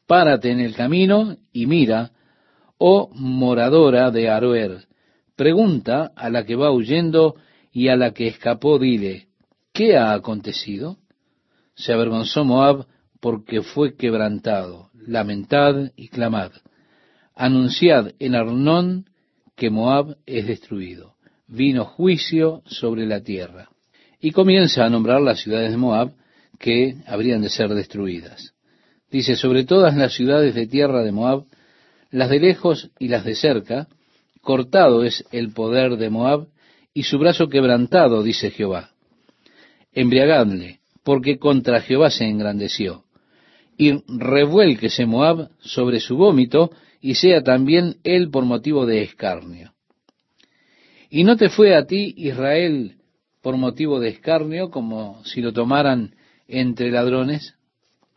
Párate 0.06 0.52
en 0.52 0.60
el 0.60 0.76
camino 0.76 1.38
y 1.52 1.65
mira, 1.65 2.12
oh 2.78 3.10
moradora 3.13 4.12
de 4.12 4.30
Aroer, 4.30 4.86
pregunta 5.36 6.12
a 6.15 6.30
la 6.30 6.45
que 6.45 6.56
va 6.56 6.71
huyendo 6.71 7.36
y 7.71 7.88
a 7.88 7.95
la 7.95 8.13
que 8.13 8.27
escapó, 8.27 8.79
dile, 8.79 9.27
¿Qué 9.73 9.95
ha 9.95 10.13
acontecido? 10.13 10.97
Se 11.75 11.93
avergonzó 11.93 12.43
Moab 12.43 12.88
porque 13.19 13.62
fue 13.62 13.95
quebrantado. 13.95 14.89
Lamentad 14.93 15.91
y 15.95 16.10
clamad. 16.10 16.51
Anunciad 17.36 18.12
en 18.19 18.36
Arnón 18.36 19.05
que 19.55 19.69
Moab 19.69 20.17
es 20.25 20.45
destruido. 20.47 21.15
Vino 21.47 21.86
juicio 21.86 22.62
sobre 22.65 23.05
la 23.05 23.21
tierra. 23.21 23.69
Y 24.19 24.31
comienza 24.31 24.86
a 24.86 24.89
nombrar 24.89 25.21
las 25.21 25.39
ciudades 25.39 25.71
de 25.71 25.77
Moab 25.77 26.13
que 26.60 26.97
habrían 27.07 27.41
de 27.41 27.49
ser 27.49 27.69
destruidas. 27.69 28.53
Dice, 29.10 29.36
sobre 29.36 29.65
todas 29.65 29.95
las 29.95 30.13
ciudades 30.13 30.53
de 30.53 30.67
tierra 30.67 31.01
de 31.01 31.12
Moab, 31.12 31.45
las 32.12 32.29
de 32.29 32.39
lejos 32.39 32.91
y 32.99 33.07
las 33.07 33.25
de 33.25 33.36
cerca, 33.36 33.88
cortado 34.41 35.03
es 35.03 35.25
el 35.31 35.53
poder 35.53 35.97
de 35.97 36.10
Moab 36.10 36.47
y 36.93 37.04
su 37.04 37.17
brazo 37.17 37.47
quebrantado, 37.49 38.23
dice 38.23 38.51
Jehová 38.51 38.91
embriagadle, 39.93 40.80
porque 41.04 41.38
contra 41.38 41.82
Jehová 41.82 42.10
se 42.10 42.25
engrandeció. 42.25 43.04
Y 43.77 44.04
revuélquese 44.08 45.06
Moab 45.06 45.49
sobre 45.60 45.99
su 45.99 46.17
vómito, 46.17 46.71
y 47.01 47.15
sea 47.15 47.41
también 47.41 47.97
él 48.04 48.30
por 48.30 48.45
motivo 48.45 48.86
de 48.86 49.01
escarnio. 49.01 49.73
Y 51.10 51.23
no 51.23 51.36
te 51.36 51.49
fue 51.49 51.75
a 51.75 51.86
ti, 51.86 52.13
Israel, 52.15 52.97
por 53.41 53.58
motivo 53.58 53.99
de 53.99 54.10
escarnio, 54.10 54.69
como 54.69 55.23
si 55.25 55.41
lo 55.41 55.51
tomaran 55.51 56.15
entre 56.47 56.91
ladrones. 56.91 57.56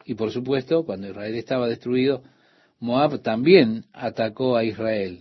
Y 0.05 0.15
por 0.15 0.31
supuesto, 0.31 0.85
cuando 0.85 1.09
Israel 1.09 1.35
estaba 1.35 1.67
destruido, 1.67 2.23
Moab 2.79 3.23
también 3.23 3.87
atacó 3.93 4.57
a 4.57 4.65
Israel. 4.65 5.21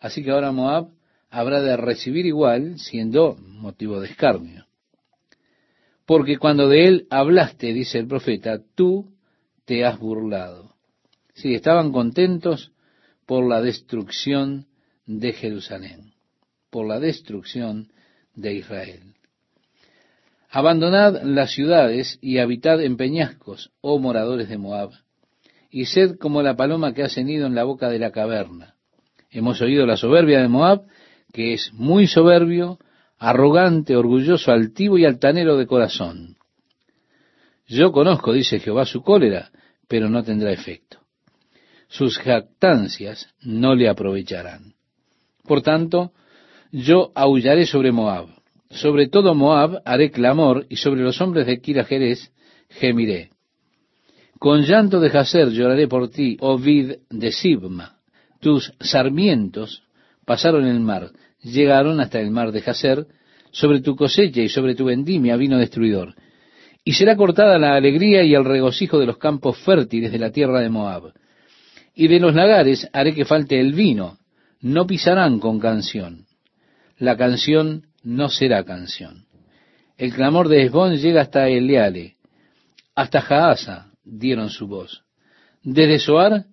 Así 0.00 0.24
que 0.24 0.30
ahora 0.30 0.50
Moab 0.50 0.88
habrá 1.34 1.60
de 1.60 1.76
recibir 1.76 2.26
igual, 2.26 2.78
siendo 2.78 3.36
motivo 3.40 4.00
de 4.00 4.06
escarnio. 4.06 4.66
Porque 6.06 6.38
cuando 6.38 6.68
de 6.68 6.86
él 6.86 7.06
hablaste, 7.10 7.72
dice 7.72 7.98
el 7.98 8.06
profeta, 8.06 8.60
tú 8.76 9.12
te 9.64 9.84
has 9.84 9.98
burlado. 9.98 10.76
Sí, 11.34 11.54
estaban 11.54 11.90
contentos 11.90 12.70
por 13.26 13.48
la 13.48 13.60
destrucción 13.60 14.66
de 15.06 15.32
Jerusalén, 15.32 16.12
por 16.70 16.86
la 16.86 17.00
destrucción 17.00 17.90
de 18.36 18.54
Israel. 18.54 19.14
Abandonad 20.50 21.20
las 21.24 21.52
ciudades 21.52 22.16
y 22.20 22.38
habitad 22.38 22.80
en 22.80 22.96
peñascos, 22.96 23.72
oh 23.80 23.98
moradores 23.98 24.48
de 24.48 24.58
Moab, 24.58 24.90
y 25.68 25.86
sed 25.86 26.16
como 26.16 26.42
la 26.42 26.54
paloma 26.54 26.94
que 26.94 27.02
ha 27.02 27.08
cenido 27.08 27.48
en 27.48 27.56
la 27.56 27.64
boca 27.64 27.88
de 27.88 27.98
la 27.98 28.12
caverna. 28.12 28.76
Hemos 29.30 29.60
oído 29.60 29.84
la 29.84 29.96
soberbia 29.96 30.40
de 30.40 30.46
Moab, 30.46 30.84
que 31.34 31.52
es 31.52 31.72
muy 31.74 32.06
soberbio, 32.06 32.78
arrogante, 33.18 33.96
orgulloso, 33.96 34.52
altivo 34.52 34.96
y 34.98 35.04
altanero 35.04 35.56
de 35.56 35.66
corazón. 35.66 36.36
Yo 37.66 37.90
conozco, 37.90 38.32
dice 38.32 38.60
Jehová, 38.60 38.86
su 38.86 39.02
cólera, 39.02 39.50
pero 39.88 40.08
no 40.08 40.22
tendrá 40.22 40.52
efecto. 40.52 40.98
Sus 41.88 42.18
jactancias 42.18 43.28
no 43.42 43.74
le 43.74 43.88
aprovecharán. 43.88 44.74
Por 45.42 45.60
tanto, 45.62 46.12
yo 46.70 47.10
aullaré 47.16 47.66
sobre 47.66 47.90
Moab. 47.90 48.28
Sobre 48.70 49.08
todo 49.08 49.34
Moab 49.34 49.82
haré 49.84 50.12
clamor, 50.12 50.66
y 50.68 50.76
sobre 50.76 51.02
los 51.02 51.20
hombres 51.20 51.46
de 51.46 51.60
Kira 51.60 51.84
Jerez 51.84 52.32
gemiré. 52.68 53.30
Con 54.38 54.62
llanto 54.62 55.00
de 55.00 55.10
Jacer 55.10 55.48
lloraré 55.50 55.88
por 55.88 56.10
ti, 56.10 56.36
oh 56.40 56.58
vid 56.58 56.92
de 57.10 57.32
Sibma. 57.32 57.98
Tus 58.40 58.72
sarmientos 58.78 59.82
pasaron 60.24 60.66
el 60.66 60.80
mar, 60.80 61.10
llegaron 61.44 62.00
hasta 62.00 62.20
el 62.20 62.30
mar 62.30 62.50
de 62.50 62.62
Jacer, 62.62 63.06
sobre 63.52 63.80
tu 63.80 63.94
cosecha 63.94 64.40
y 64.40 64.48
sobre 64.48 64.74
tu 64.74 64.86
vendimia 64.86 65.36
vino 65.36 65.58
destruidor. 65.58 66.14
Y 66.84 66.94
será 66.94 67.16
cortada 67.16 67.58
la 67.58 67.76
alegría 67.76 68.24
y 68.24 68.34
el 68.34 68.44
regocijo 68.44 68.98
de 68.98 69.06
los 69.06 69.18
campos 69.18 69.56
fértiles 69.58 70.10
de 70.10 70.18
la 70.18 70.30
tierra 70.30 70.60
de 70.60 70.68
Moab. 70.68 71.12
Y 71.94 72.08
de 72.08 72.18
los 72.18 72.34
lagares 72.34 72.88
haré 72.92 73.14
que 73.14 73.24
falte 73.24 73.60
el 73.60 73.72
vino, 73.72 74.18
no 74.60 74.86
pisarán 74.86 75.38
con 75.38 75.60
canción. 75.60 76.26
La 76.98 77.16
canción 77.16 77.86
no 78.02 78.28
será 78.28 78.64
canción. 78.64 79.26
El 79.96 80.12
clamor 80.12 80.48
de 80.48 80.64
Esbón 80.64 80.96
llega 80.96 81.20
hasta 81.20 81.48
Eleale, 81.48 82.16
hasta 82.96 83.20
Jaasa 83.20 83.92
dieron 84.04 84.50
su 84.50 84.66
voz. 84.66 85.04
Desde 85.62 85.98
Soar 85.98 86.46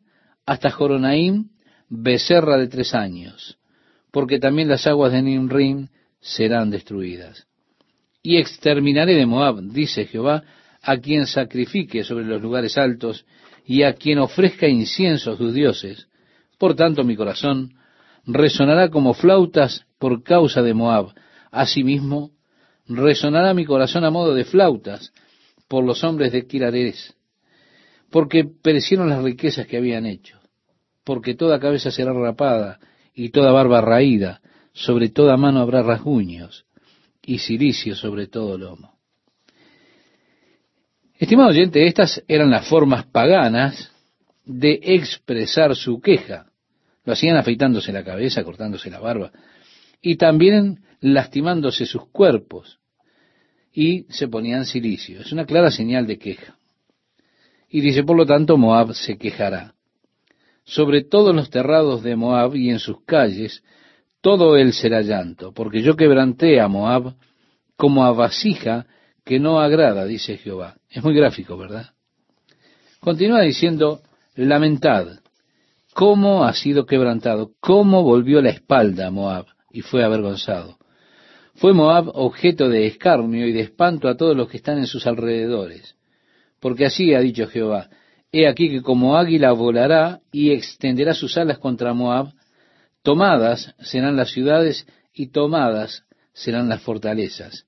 hasta 0.46 0.70
Joronaim, 0.70 1.50
becerra 1.90 2.58
de 2.58 2.68
tres 2.68 2.94
años, 2.94 3.58
porque 4.12 4.40
también 4.40 4.68
las 4.68 4.86
aguas 4.88 5.14
de 5.14 5.22
Nimrim 5.22 5.88
serán 6.20 6.70
destruidas. 6.70 7.48
Y 8.22 8.38
exterminaré 8.38 9.16
de 9.16 9.26
Moab, 9.26 9.62
dice 9.62 10.06
Jehová, 10.06 10.44
a 10.82 10.98
quien 10.98 11.26
sacrifique 11.26 12.04
sobre 12.04 12.26
los 12.26 12.42
lugares 12.42 12.78
altos 12.78 13.26
y 13.66 13.84
a 13.84 13.94
quien 13.94 14.20
ofrezca 14.20 14.68
incienso 14.68 15.32
a 15.32 15.38
sus 15.38 15.54
dioses. 15.54 16.08
Por 16.58 16.76
tanto 16.76 17.04
mi 17.04 17.16
corazón 17.16 17.74
resonará 18.26 18.90
como 18.90 19.14
flautas 19.14 19.86
por 19.98 20.24
causa 20.24 20.62
de 20.62 20.74
Moab. 20.74 21.14
Asimismo, 21.52 22.32
resonará 22.88 23.54
mi 23.54 23.66
corazón 23.66 24.04
a 24.04 24.12
modo 24.12 24.34
de 24.34 24.46
flautas 24.46 25.12
por 25.68 25.84
los 25.84 26.04
hombres 26.04 26.32
de 26.32 26.46
Kirares, 26.46 27.16
porque 28.10 28.44
perecieron 28.44 29.10
las 29.10 29.24
riquezas 29.24 29.68
que 29.68 29.78
habían 29.78 30.06
hecho, 30.06 30.40
porque 31.04 31.34
toda 31.34 31.60
cabeza 31.60 31.92
será 31.92 32.14
rapada 32.14 32.80
y 33.14 33.30
toda 33.30 33.52
barba 33.52 33.82
raída, 33.82 34.42
sobre 34.74 35.10
toda 35.10 35.38
mano 35.38 35.60
habrá 35.60 35.84
rasguños 35.84 36.66
y 37.22 37.40
silicio 37.40 37.96
sobre 37.96 38.28
todo 38.28 38.58
lomo. 38.58 38.96
Estimado 41.18 41.50
oyente, 41.50 41.86
estas 41.86 42.24
eran 42.28 42.50
las 42.50 42.68
formas 42.68 43.06
paganas 43.06 43.92
de 44.44 44.80
expresar 44.82 45.76
su 45.76 46.02
queja. 46.02 46.48
Lo 47.04 47.14
hacían 47.14 47.38
afeitándose 47.38 47.92
la 47.92 48.04
cabeza, 48.04 48.44
cortándose 48.44 48.90
la 48.90 49.00
barba 49.00 49.32
y 50.02 50.16
también 50.16 50.84
lastimándose 51.00 51.86
sus 51.86 52.08
cuerpos 52.10 52.80
y 53.74 54.06
se 54.10 54.28
ponían 54.28 54.66
silicio. 54.66 55.22
Es 55.22 55.32
una 55.32 55.46
clara 55.46 55.72
señal 55.72 56.08
de 56.08 56.18
queja. 56.18 56.58
Y 57.70 57.82
dice, 57.82 58.04
por 58.04 58.18
lo 58.18 58.26
tanto, 58.26 58.58
Moab 58.58 58.94
se 58.94 59.18
quejará. 59.18 59.76
Sobre 60.64 61.04
todos 61.04 61.36
los 61.36 61.50
terrados 61.50 62.04
de 62.04 62.16
Moab 62.16 62.56
y 62.56 62.70
en 62.70 62.80
sus 62.80 63.04
calles 63.06 63.64
todo 64.22 64.56
él 64.56 64.74
será 64.74 65.02
llanto, 65.02 65.52
porque 65.52 65.82
yo 65.82 65.96
quebranté 65.96 66.62
a 66.62 66.68
Moab 66.68 67.16
como 67.76 68.06
a 68.06 68.12
vasija 68.12 68.86
que 69.26 69.40
no 69.40 69.60
agrada, 69.60 70.06
dice 70.06 70.38
Jehová. 70.38 70.78
Es 70.90 71.04
muy 71.04 71.16
gráfico, 71.16 71.58
¿verdad? 71.58 71.88
Continúa 73.00 73.42
diciendo, 73.42 74.02
lamentad, 74.36 75.08
cómo 75.94 76.44
ha 76.44 76.54
sido 76.54 76.86
quebrantado, 76.86 77.52
cómo 77.60 78.04
volvió 78.04 78.42
la 78.42 78.52
espalda 78.52 79.10
Moab 79.10 79.48
y 79.72 79.82
fue 79.82 80.04
avergonzado. 80.04 80.78
Fue 81.56 81.74
Moab 81.74 82.10
objeto 82.14 82.70
de 82.70 82.86
escarnio 82.88 83.48
y 83.48 83.52
de 83.52 83.62
espanto 83.62 84.08
a 84.08 84.16
todos 84.16 84.36
los 84.36 84.48
que 84.50 84.58
están 84.58 84.78
en 84.78 84.88
sus 84.88 85.06
alrededores. 85.08 85.96
Porque 86.60 86.86
así 86.86 87.14
ha 87.14 87.20
dicho 87.20 87.48
Jehová, 87.48 87.90
he 88.32 88.48
aquí 88.48 88.70
que 88.70 88.82
como 88.82 89.18
águila 89.18 89.52
volará 89.52 90.22
y 90.32 90.52
extenderá 90.52 91.14
sus 91.14 91.38
alas 91.38 91.58
contra 91.60 91.94
Moab, 91.94 92.34
Tomadas 93.04 93.74
serán 93.80 94.16
las 94.16 94.30
ciudades 94.30 94.86
y 95.14 95.28
tomadas 95.28 96.06
serán 96.34 96.70
las 96.70 96.82
fortalezas. 96.82 97.66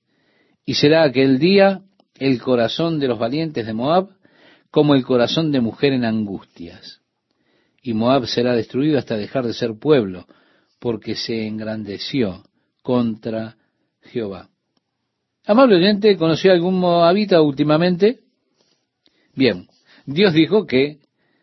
Y 0.64 0.74
será 0.74 1.02
aquel 1.02 1.38
día 1.38 1.82
el 2.18 2.40
corazón 2.40 3.00
de 3.00 3.08
los 3.08 3.18
valientes 3.18 3.66
de 3.66 3.72
Moab 3.72 4.10
como 4.70 4.94
el 4.94 5.04
corazón 5.04 5.50
de 5.50 5.60
mujer 5.60 5.92
en 5.92 6.04
angustias. 6.04 7.00
Y 7.82 7.94
Moab 7.94 8.26
será 8.26 8.54
destruido 8.54 8.98
hasta 8.98 9.16
dejar 9.16 9.44
de 9.46 9.52
ser 9.52 9.74
pueblo, 9.78 10.26
porque 10.78 11.16
se 11.16 11.46
engrandeció 11.46 12.44
contra 12.82 13.56
Jehová. 14.02 14.48
Amable 15.44 15.76
oyente, 15.76 16.16
¿conoció 16.16 16.52
algún 16.52 16.78
moabita 16.78 17.42
últimamente? 17.42 18.20
Bien, 19.34 19.68
Dios 20.06 20.34
dijo 20.34 20.66
que 20.66 20.98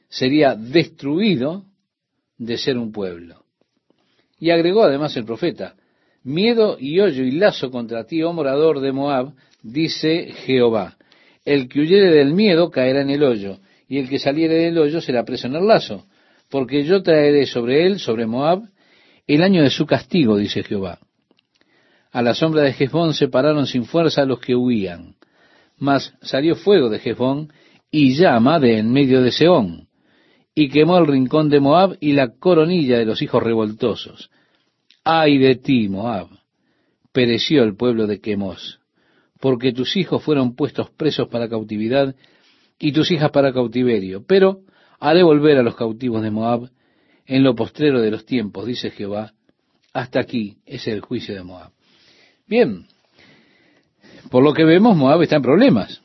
sería 0.10 0.56
destruido 0.56 1.65
de 2.38 2.58
ser 2.58 2.78
un 2.78 2.91
pueblo. 2.91 3.43
Y 4.39 4.50
agregó 4.50 4.84
además 4.84 5.15
el 5.17 5.26
profeta, 5.26 5.76
miedo 6.24 6.78
y 6.80 7.00
hoyo 7.00 7.24
y 7.24 7.32
lazo 7.32 7.71
contra 7.71 8.06
ti, 8.06 8.24
oh 8.24 8.34
morador 8.34 8.80
de 8.80 8.91
Moab, 8.91 9.34
dice 9.62 10.34
Jehová. 10.45 10.97
El 11.45 11.69
que 11.69 11.82
huyere 11.82 12.12
del 12.12 12.34
miedo 12.34 12.69
caerá 12.69 13.02
en 13.02 13.10
el 13.10 13.24
hoyo, 13.24 13.60
y 13.88 13.97
el 13.97 14.10
que 14.10 14.19
saliere 14.19 14.56
del 14.56 14.78
hoyo 14.78 15.02
será 15.02 15.24
preso 15.24 15.47
en 15.47 15.56
el 15.56 15.67
lazo, 15.67 16.06
porque 16.50 16.84
yo 16.84 17.02
traeré 17.02 17.45
sobre 17.45 17.86
él, 17.86 18.00
sobre 18.00 18.26
Moab, 18.26 18.63
el 19.28 19.43
año 19.43 19.63
de 19.63 19.69
su 19.69 19.86
castigo, 19.86 20.38
dice 20.38 20.63
Jehová. 20.63 21.00
A 22.12 22.21
la 22.21 22.34
sombra 22.34 22.63
de 22.63 22.74
Jezbón 22.74 23.13
se 23.13 23.30
pararon 23.30 23.67
sin 23.67 23.86
fuerza 23.86 24.26
los 24.26 24.39
que 24.39 24.56
huían, 24.56 25.15
mas 25.78 26.13
salió 26.21 26.56
fuego 26.56 26.89
de 26.89 27.00
Jezbón 27.00 27.52
y 27.91 28.15
llama 28.15 28.60
de 28.60 28.80
en 28.80 28.91
medio 28.91 29.21
de 29.21 29.32
Seón 29.32 29.89
y 30.56 30.69
quemó 30.69 30.97
el 30.97 31.08
rincón 31.08 31.49
de 31.49 31.60
Moab 31.60 31.97
y 31.99 32.13
la 32.13 32.36
coronilla 32.38 32.97
de 32.97 33.06
los 33.06 33.21
hijos 33.21 33.43
revoltosos. 33.43 34.32
Ay 35.04 35.38
de 35.38 35.56
ti, 35.56 35.89
Moab, 35.89 36.27
pereció 37.12 37.63
el 37.63 37.75
pueblo 37.75 38.08
de 38.08 38.19
Quemos, 38.19 38.80
porque 39.39 39.73
tus 39.73 39.95
hijos 39.97 40.23
fueron 40.23 40.56
puestos 40.56 40.89
presos 40.91 41.27
para 41.30 41.49
cautividad 41.49 42.15
y 42.80 42.91
tus 42.91 43.12
hijas 43.12 43.32
para 43.32 43.54
cautiverio. 43.54 44.23
Pero 44.25 44.62
haré 44.99 45.23
volver 45.23 45.58
a 45.58 45.63
los 45.63 45.75
cautivos 45.75 46.21
de 46.21 46.32
Moab 46.32 46.69
en 47.25 47.43
lo 47.43 47.56
postrero 47.56 48.01
de 48.01 48.12
los 48.12 48.25
tiempos, 48.25 48.65
dice 48.65 48.91
Jehová. 48.91 49.34
Hasta 49.93 50.19
aquí 50.19 50.58
es 50.65 50.88
el 50.88 51.01
juicio 51.01 51.36
de 51.36 51.43
Moab. 51.43 51.71
Bien, 52.47 52.86
por 54.30 54.43
lo 54.43 54.54
que 54.54 54.63
vemos, 54.63 54.95
Moab 54.95 55.21
está 55.21 55.38
en 55.38 55.41
problemas. 55.41 56.01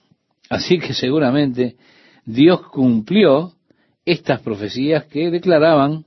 Así 0.48 0.78
que 0.78 0.94
seguramente 0.94 1.76
Dios 2.24 2.68
cumplió 2.68 3.52
estas 4.04 4.40
profecías 4.40 5.04
que 5.06 5.30
declaraban 5.30 6.04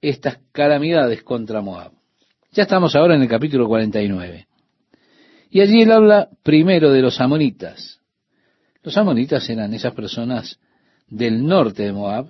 estas 0.00 0.38
calamidades 0.50 1.22
contra 1.22 1.60
Moab. 1.60 1.92
Ya 2.52 2.64
estamos 2.64 2.94
ahora 2.96 3.14
en 3.14 3.22
el 3.22 3.28
capítulo 3.28 3.68
49. 3.68 4.46
Y 5.50 5.60
allí 5.60 5.82
él 5.82 5.92
habla 5.92 6.28
primero 6.42 6.90
de 6.90 7.02
los 7.02 7.20
amonitas. 7.20 8.00
Los 8.82 8.96
amonitas 8.96 9.48
eran 9.48 9.72
esas 9.74 9.94
personas 9.94 10.58
del 11.08 11.46
norte 11.46 11.84
de 11.84 11.92
Moab 11.92 12.26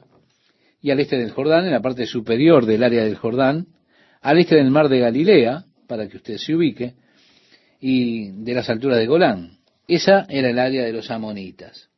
y 0.83 0.91
al 0.91 1.01
este 1.01 1.17
del 1.17 1.31
Jordán, 1.31 1.65
en 1.65 1.71
la 1.71 1.81
parte 1.81 2.07
superior 2.07 2.67
del 2.67 2.83
área 2.83 3.05
del 3.05 3.17
Jordán, 3.17 3.69
al 4.21 4.39
este 4.39 4.57
del 4.57 4.71
mar 4.71 4.89
de 4.89 4.99
Galilea, 4.99 5.65
para 5.87 6.09
que 6.09 6.17
usted 6.17 6.37
se 6.37 6.55
ubique, 6.55 6.95
y 7.81 8.33
de 8.43 8.55
las 8.55 8.69
alturas 8.69 8.99
de 8.99 9.07
Golán. 9.07 9.59
Esa 9.95 10.25
era 10.31 10.49
el 10.49 10.59
área 10.59 10.85
de 10.87 10.93
los 10.95 11.11
amonitas. 11.11 11.91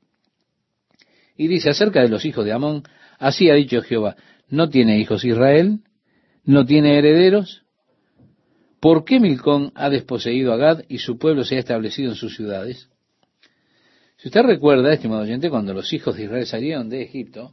Y 1.37 1.47
dice 1.47 1.71
acerca 1.71 2.03
de 2.03 2.09
los 2.09 2.25
hijos 2.25 2.45
de 2.45 2.51
Amón, 2.51 2.83
así 3.21 3.49
ha 3.49 3.55
dicho 3.55 3.81
Jehová, 3.83 4.17
no 4.49 4.69
tiene 4.69 4.99
hijos 4.99 5.25
Israel, 5.25 5.79
no 6.43 6.67
tiene 6.67 6.99
herederos. 6.99 7.63
¿Por 8.81 9.05
qué 9.05 9.21
Milcón 9.21 9.71
ha 9.77 9.91
desposeído 9.91 10.53
a 10.53 10.57
Gad 10.57 10.83
y 10.89 10.99
su 10.99 11.19
pueblo 11.19 11.45
se 11.45 11.55
ha 11.55 11.61
establecido 11.61 12.11
en 12.11 12.17
sus 12.17 12.35
ciudades? 12.35 12.89
Si 14.17 14.27
usted 14.27 14.43
recuerda, 14.43 14.93
estimado 14.93 15.23
oyente, 15.23 15.49
cuando 15.49 15.73
los 15.73 15.93
hijos 15.93 16.17
de 16.17 16.25
Israel 16.25 16.47
salieron 16.47 16.89
de 16.89 17.03
Egipto, 17.03 17.53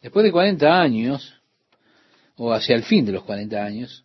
después 0.00 0.22
de 0.22 0.30
40 0.30 0.80
años, 0.80 1.42
o 2.36 2.52
hacia 2.52 2.76
el 2.76 2.84
fin 2.84 3.04
de 3.04 3.10
los 3.10 3.24
40 3.24 3.64
años, 3.64 4.04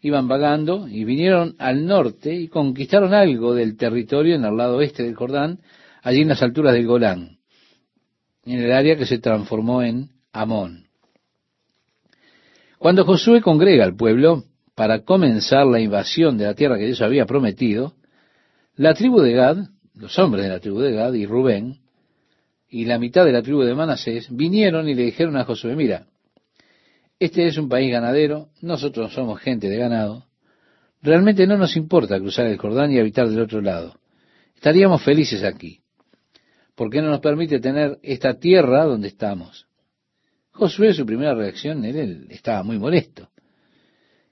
iban 0.00 0.28
vagando 0.28 0.88
y 0.88 1.04
vinieron 1.04 1.54
al 1.58 1.86
norte 1.86 2.34
y 2.34 2.48
conquistaron 2.48 3.14
algo 3.14 3.54
del 3.54 3.76
territorio 3.76 4.34
en 4.34 4.44
el 4.44 4.56
lado 4.56 4.76
oeste 4.76 5.02
del 5.02 5.14
Jordán, 5.14 5.60
allí 6.02 6.22
en 6.22 6.28
las 6.28 6.42
alturas 6.42 6.72
del 6.74 6.86
Golán 6.86 7.40
en 8.44 8.60
el 8.60 8.72
área 8.72 8.96
que 8.96 9.06
se 9.06 9.18
transformó 9.18 9.82
en 9.82 10.10
Amón. 10.32 10.86
Cuando 12.78 13.04
Josué 13.04 13.42
congrega 13.42 13.84
al 13.84 13.96
pueblo 13.96 14.44
para 14.74 15.04
comenzar 15.04 15.66
la 15.66 15.80
invasión 15.80 16.38
de 16.38 16.46
la 16.46 16.54
tierra 16.54 16.78
que 16.78 16.86
Dios 16.86 17.02
había 17.02 17.26
prometido, 17.26 17.94
la 18.76 18.94
tribu 18.94 19.20
de 19.20 19.32
Gad, 19.32 19.58
los 19.94 20.18
hombres 20.18 20.44
de 20.44 20.50
la 20.50 20.60
tribu 20.60 20.80
de 20.80 20.92
Gad 20.92 21.12
y 21.12 21.26
Rubén, 21.26 21.80
y 22.68 22.86
la 22.86 22.98
mitad 22.98 23.24
de 23.24 23.32
la 23.32 23.42
tribu 23.42 23.62
de 23.62 23.74
Manasés, 23.74 24.28
vinieron 24.34 24.88
y 24.88 24.94
le 24.94 25.02
dijeron 25.02 25.36
a 25.36 25.44
Josué, 25.44 25.76
mira, 25.76 26.06
este 27.20 27.46
es 27.46 27.58
un 27.58 27.68
país 27.68 27.92
ganadero, 27.92 28.48
nosotros 28.62 29.12
somos 29.12 29.38
gente 29.40 29.68
de 29.68 29.76
ganado, 29.76 30.26
realmente 31.02 31.46
no 31.46 31.58
nos 31.58 31.76
importa 31.76 32.18
cruzar 32.18 32.46
el 32.46 32.56
Jordán 32.56 32.90
y 32.90 32.98
habitar 32.98 33.28
del 33.28 33.40
otro 33.40 33.60
lado. 33.60 33.94
Estaríamos 34.56 35.02
felices 35.02 35.44
aquí. 35.44 35.80
¿Por 36.74 36.90
qué 36.90 37.02
no 37.02 37.10
nos 37.10 37.20
permite 37.20 37.60
tener 37.60 37.98
esta 38.02 38.38
tierra 38.38 38.84
donde 38.84 39.08
estamos? 39.08 39.66
Josué, 40.50 40.94
su 40.94 41.04
primera 41.04 41.34
reacción, 41.34 41.84
él, 41.84 42.26
estaba 42.30 42.62
muy 42.62 42.78
molesto. 42.78 43.28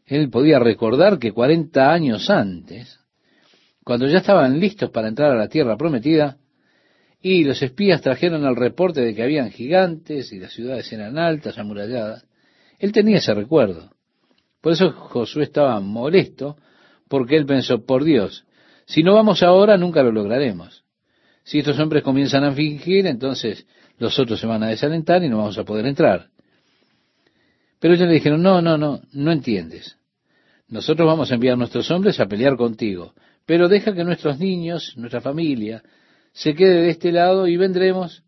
Él 0.06 0.30
podía 0.30 0.58
recordar 0.58 1.18
que 1.18 1.32
40 1.32 1.92
años 1.92 2.30
antes, 2.30 2.98
cuando 3.84 4.06
ya 4.06 4.18
estaban 4.18 4.58
listos 4.58 4.90
para 4.90 5.08
entrar 5.08 5.30
a 5.30 5.38
la 5.38 5.48
tierra 5.48 5.76
prometida, 5.76 6.38
y 7.20 7.44
los 7.44 7.62
espías 7.62 8.00
trajeron 8.00 8.46
el 8.46 8.56
reporte 8.56 9.02
de 9.02 9.14
que 9.14 9.22
habían 9.22 9.50
gigantes 9.50 10.32
y 10.32 10.38
las 10.38 10.52
ciudades 10.52 10.90
eran 10.92 11.18
altas, 11.18 11.58
amuralladas, 11.58 12.27
él 12.78 12.92
tenía 12.92 13.18
ese 13.18 13.34
recuerdo. 13.34 13.90
Por 14.60 14.72
eso 14.72 14.92
Josué 14.92 15.44
estaba 15.44 15.78
molesto, 15.80 16.56
porque 17.08 17.36
él 17.36 17.46
pensó, 17.46 17.84
por 17.84 18.04
Dios, 18.04 18.44
si 18.86 19.02
no 19.02 19.14
vamos 19.14 19.42
ahora, 19.42 19.76
nunca 19.76 20.02
lo 20.02 20.12
lograremos. 20.12 20.84
Si 21.44 21.58
estos 21.58 21.78
hombres 21.78 22.02
comienzan 22.02 22.44
a 22.44 22.52
fingir, 22.52 23.06
entonces 23.06 23.66
los 23.98 24.18
otros 24.18 24.40
se 24.40 24.46
van 24.46 24.62
a 24.62 24.68
desalentar 24.68 25.22
y 25.22 25.28
no 25.28 25.38
vamos 25.38 25.58
a 25.58 25.64
poder 25.64 25.86
entrar. 25.86 26.28
Pero 27.80 27.94
ellos 27.94 28.08
le 28.08 28.14
dijeron, 28.14 28.42
no, 28.42 28.60
no, 28.60 28.76
no, 28.76 29.00
no 29.12 29.32
entiendes. 29.32 29.96
Nosotros 30.68 31.06
vamos 31.06 31.30
a 31.30 31.34
enviar 31.34 31.54
a 31.54 31.56
nuestros 31.56 31.90
hombres 31.90 32.20
a 32.20 32.26
pelear 32.26 32.56
contigo, 32.56 33.14
pero 33.46 33.68
deja 33.68 33.94
que 33.94 34.04
nuestros 34.04 34.38
niños, 34.38 34.94
nuestra 34.96 35.20
familia, 35.20 35.82
se 36.32 36.54
quede 36.54 36.82
de 36.82 36.90
este 36.90 37.12
lado 37.12 37.46
y 37.46 37.56
vendremos 37.56 38.22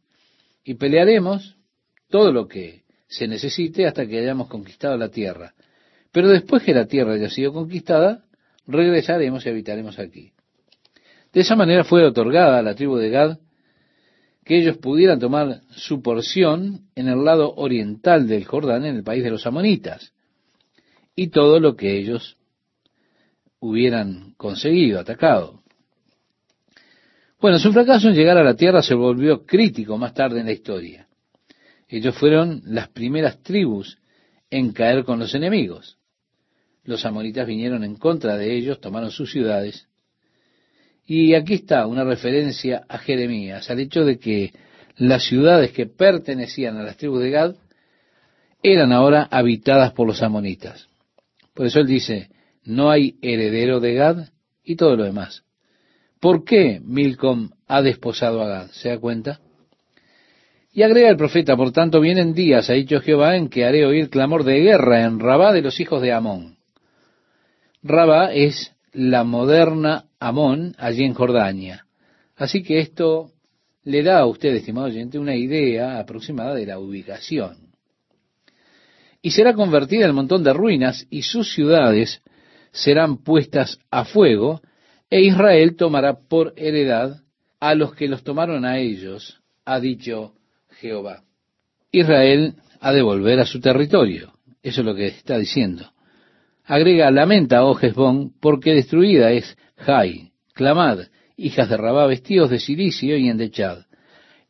y 0.64 0.74
pelearemos 0.74 1.56
todo 2.08 2.32
lo 2.32 2.48
que 2.48 2.84
se 3.10 3.26
necesite 3.26 3.86
hasta 3.86 4.06
que 4.06 4.20
hayamos 4.20 4.48
conquistado 4.48 4.96
la 4.96 5.08
tierra. 5.08 5.52
Pero 6.12 6.28
después 6.28 6.62
que 6.62 6.72
la 6.72 6.86
tierra 6.86 7.14
haya 7.14 7.28
sido 7.28 7.52
conquistada, 7.52 8.24
regresaremos 8.68 9.44
y 9.44 9.48
habitaremos 9.48 9.98
aquí. 9.98 10.32
De 11.32 11.40
esa 11.40 11.56
manera 11.56 11.82
fue 11.82 12.04
otorgada 12.04 12.58
a 12.58 12.62
la 12.62 12.74
tribu 12.74 12.96
de 12.96 13.10
Gad 13.10 13.38
que 14.44 14.58
ellos 14.58 14.78
pudieran 14.78 15.18
tomar 15.18 15.60
su 15.70 16.02
porción 16.02 16.88
en 16.94 17.08
el 17.08 17.24
lado 17.24 17.52
oriental 17.56 18.26
del 18.26 18.44
Jordán, 18.44 18.84
en 18.84 18.96
el 18.96 19.02
país 19.02 19.22
de 19.22 19.30
los 19.30 19.46
amonitas, 19.46 20.12
y 21.14 21.28
todo 21.28 21.60
lo 21.60 21.76
que 21.76 21.98
ellos 21.98 22.36
hubieran 23.58 24.34
conseguido, 24.36 25.00
atacado. 25.00 25.62
Bueno, 27.40 27.58
su 27.58 27.72
fracaso 27.72 28.08
en 28.08 28.14
llegar 28.14 28.38
a 28.38 28.44
la 28.44 28.54
tierra 28.54 28.82
se 28.82 28.94
volvió 28.94 29.44
crítico 29.44 29.98
más 29.98 30.14
tarde 30.14 30.40
en 30.40 30.46
la 30.46 30.52
historia. 30.52 31.08
Ellos 31.90 32.16
fueron 32.16 32.62
las 32.66 32.88
primeras 32.88 33.42
tribus 33.42 33.98
en 34.48 34.72
caer 34.72 35.04
con 35.04 35.18
los 35.18 35.34
enemigos. 35.34 35.98
Los 36.84 37.04
amonitas 37.04 37.46
vinieron 37.46 37.82
en 37.82 37.96
contra 37.96 38.36
de 38.36 38.56
ellos, 38.56 38.80
tomaron 38.80 39.10
sus 39.10 39.32
ciudades. 39.32 39.88
Y 41.04 41.34
aquí 41.34 41.54
está 41.54 41.86
una 41.88 42.04
referencia 42.04 42.84
a 42.88 42.98
Jeremías, 42.98 43.68
al 43.70 43.80
hecho 43.80 44.04
de 44.04 44.18
que 44.20 44.52
las 44.96 45.24
ciudades 45.24 45.72
que 45.72 45.86
pertenecían 45.86 46.76
a 46.76 46.84
las 46.84 46.96
tribus 46.96 47.22
de 47.22 47.30
Gad 47.30 47.56
eran 48.62 48.92
ahora 48.92 49.26
habitadas 49.28 49.92
por 49.92 50.06
los 50.06 50.22
amonitas. 50.22 50.88
Por 51.54 51.66
eso 51.66 51.80
él 51.80 51.88
dice, 51.88 52.30
no 52.62 52.90
hay 52.90 53.18
heredero 53.20 53.80
de 53.80 53.94
Gad 53.94 54.28
y 54.62 54.76
todo 54.76 54.94
lo 54.94 55.04
demás. 55.04 55.42
¿Por 56.20 56.44
qué 56.44 56.80
Milcom 56.84 57.50
ha 57.66 57.82
desposado 57.82 58.42
a 58.42 58.48
Gad? 58.48 58.70
¿Se 58.70 58.90
da 58.90 58.98
cuenta? 58.98 59.40
Y 60.72 60.82
agrega 60.82 61.08
el 61.08 61.16
profeta, 61.16 61.56
por 61.56 61.72
tanto 61.72 62.00
vienen 62.00 62.32
días, 62.32 62.70
ha 62.70 62.74
dicho 62.74 63.00
Jehová, 63.00 63.36
en 63.36 63.48
que 63.48 63.64
haré 63.64 63.84
oír 63.84 64.08
clamor 64.08 64.44
de 64.44 64.60
guerra 64.60 65.04
en 65.04 65.18
Rabá 65.18 65.52
de 65.52 65.62
los 65.62 65.80
hijos 65.80 66.00
de 66.00 66.12
Amón. 66.12 66.58
Rabá 67.82 68.32
es 68.32 68.72
la 68.92 69.24
moderna 69.24 70.04
Amón 70.20 70.74
allí 70.78 71.04
en 71.04 71.14
Jordania. 71.14 71.86
Así 72.36 72.62
que 72.62 72.78
esto 72.78 73.32
le 73.82 74.02
da 74.02 74.20
a 74.20 74.26
usted, 74.26 74.54
estimado 74.54 74.86
oyente, 74.86 75.18
una 75.18 75.34
idea 75.34 75.98
aproximada 75.98 76.54
de 76.54 76.66
la 76.66 76.78
ubicación. 76.78 77.70
Y 79.22 79.32
será 79.32 79.54
convertida 79.54 80.06
en 80.06 80.14
montón 80.14 80.44
de 80.44 80.52
ruinas 80.52 81.06
y 81.10 81.22
sus 81.22 81.52
ciudades 81.52 82.22
serán 82.72 83.18
puestas 83.18 83.78
a 83.90 84.04
fuego 84.04 84.60
e 85.10 85.22
Israel 85.22 85.76
tomará 85.76 86.20
por 86.20 86.54
heredad 86.56 87.20
a 87.58 87.74
los 87.74 87.94
que 87.94 88.08
los 88.08 88.22
tomaron 88.22 88.64
a 88.64 88.78
ellos, 88.78 89.40
ha 89.64 89.80
dicho 89.80 90.34
Jehová. 90.80 91.22
Israel 91.92 92.54
ha 92.80 92.92
de 92.92 93.02
volver 93.02 93.38
a 93.40 93.46
su 93.46 93.60
territorio. 93.60 94.32
Eso 94.62 94.80
es 94.80 94.86
lo 94.86 94.94
que 94.94 95.08
está 95.08 95.38
diciendo. 95.38 95.90
Agrega, 96.64 97.10
lamenta, 97.10 97.64
oh 97.64 97.78
Hezbón, 97.78 98.32
porque 98.40 98.74
destruida 98.74 99.32
es 99.32 99.56
Jai. 99.76 100.32
Clamad, 100.54 101.00
hijas 101.36 101.68
de 101.68 101.76
Rabá, 101.76 102.06
vestidos 102.06 102.50
de 102.50 102.58
silicio 102.58 103.16
y 103.16 103.28
endechad. 103.28 103.86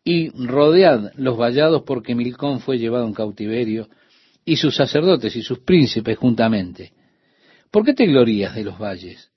Y 0.05 0.31
rodead 0.31 1.13
los 1.17 1.37
vallados, 1.37 1.83
porque 1.83 2.15
Milcón 2.15 2.61
fue 2.61 2.79
llevado 2.79 3.07
en 3.07 3.15
cautiverio, 3.15 3.89
y 4.45 4.57
sus 4.57 4.77
sacerdotes 4.77 5.35
y 5.37 5.43
sus 5.43 5.61
príncipes 5.61 6.17
juntamente. 6.17 6.93
¿Por 7.71 7.85
qué 7.85 7.95
te 7.95 8.07
glorías 8.07 8.55
de 8.55 8.65
los 8.65 8.79
valles? 8.79 9.31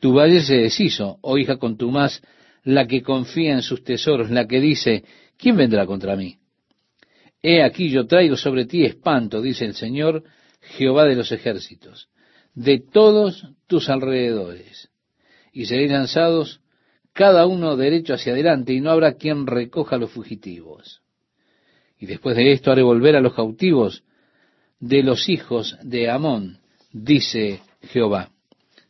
Tu 0.00 0.12
valle 0.12 0.40
se 0.40 0.56
deshizo, 0.56 1.18
oh 1.22 1.38
hija 1.38 1.56
contumaz, 1.56 2.22
la 2.64 2.86
que 2.86 3.02
confía 3.02 3.52
en 3.52 3.62
sus 3.62 3.84
tesoros, 3.84 4.30
la 4.30 4.46
que 4.46 4.60
dice, 4.60 5.04
¿quién 5.38 5.56
vendrá 5.56 5.86
contra 5.86 6.16
mí? 6.16 6.38
He 7.42 7.62
aquí 7.62 7.90
yo 7.90 8.06
traigo 8.06 8.36
sobre 8.36 8.66
ti 8.66 8.84
espanto, 8.84 9.40
dice 9.40 9.64
el 9.64 9.74
Señor, 9.74 10.24
Jehová 10.60 11.04
de 11.04 11.16
los 11.16 11.30
ejércitos, 11.32 12.08
de 12.54 12.80
todos 12.80 13.46
tus 13.66 13.88
alrededores, 13.88 14.90
y 15.52 15.66
seréis 15.66 15.90
lanzados 15.90 16.60
cada 17.12 17.46
uno 17.46 17.76
derecho 17.76 18.14
hacia 18.14 18.32
adelante, 18.32 18.72
y 18.72 18.80
no 18.80 18.90
habrá 18.90 19.14
quien 19.14 19.46
recoja 19.46 19.96
a 19.96 19.98
los 19.98 20.10
fugitivos. 20.10 21.02
Y 21.98 22.06
después 22.06 22.36
de 22.36 22.52
esto 22.52 22.70
haré 22.70 22.82
volver 22.82 23.16
a 23.16 23.20
los 23.20 23.34
cautivos 23.34 24.04
de 24.80 25.02
los 25.02 25.28
hijos 25.28 25.78
de 25.82 26.10
Amón, 26.10 26.58
dice 26.92 27.60
Jehová. 27.82 28.30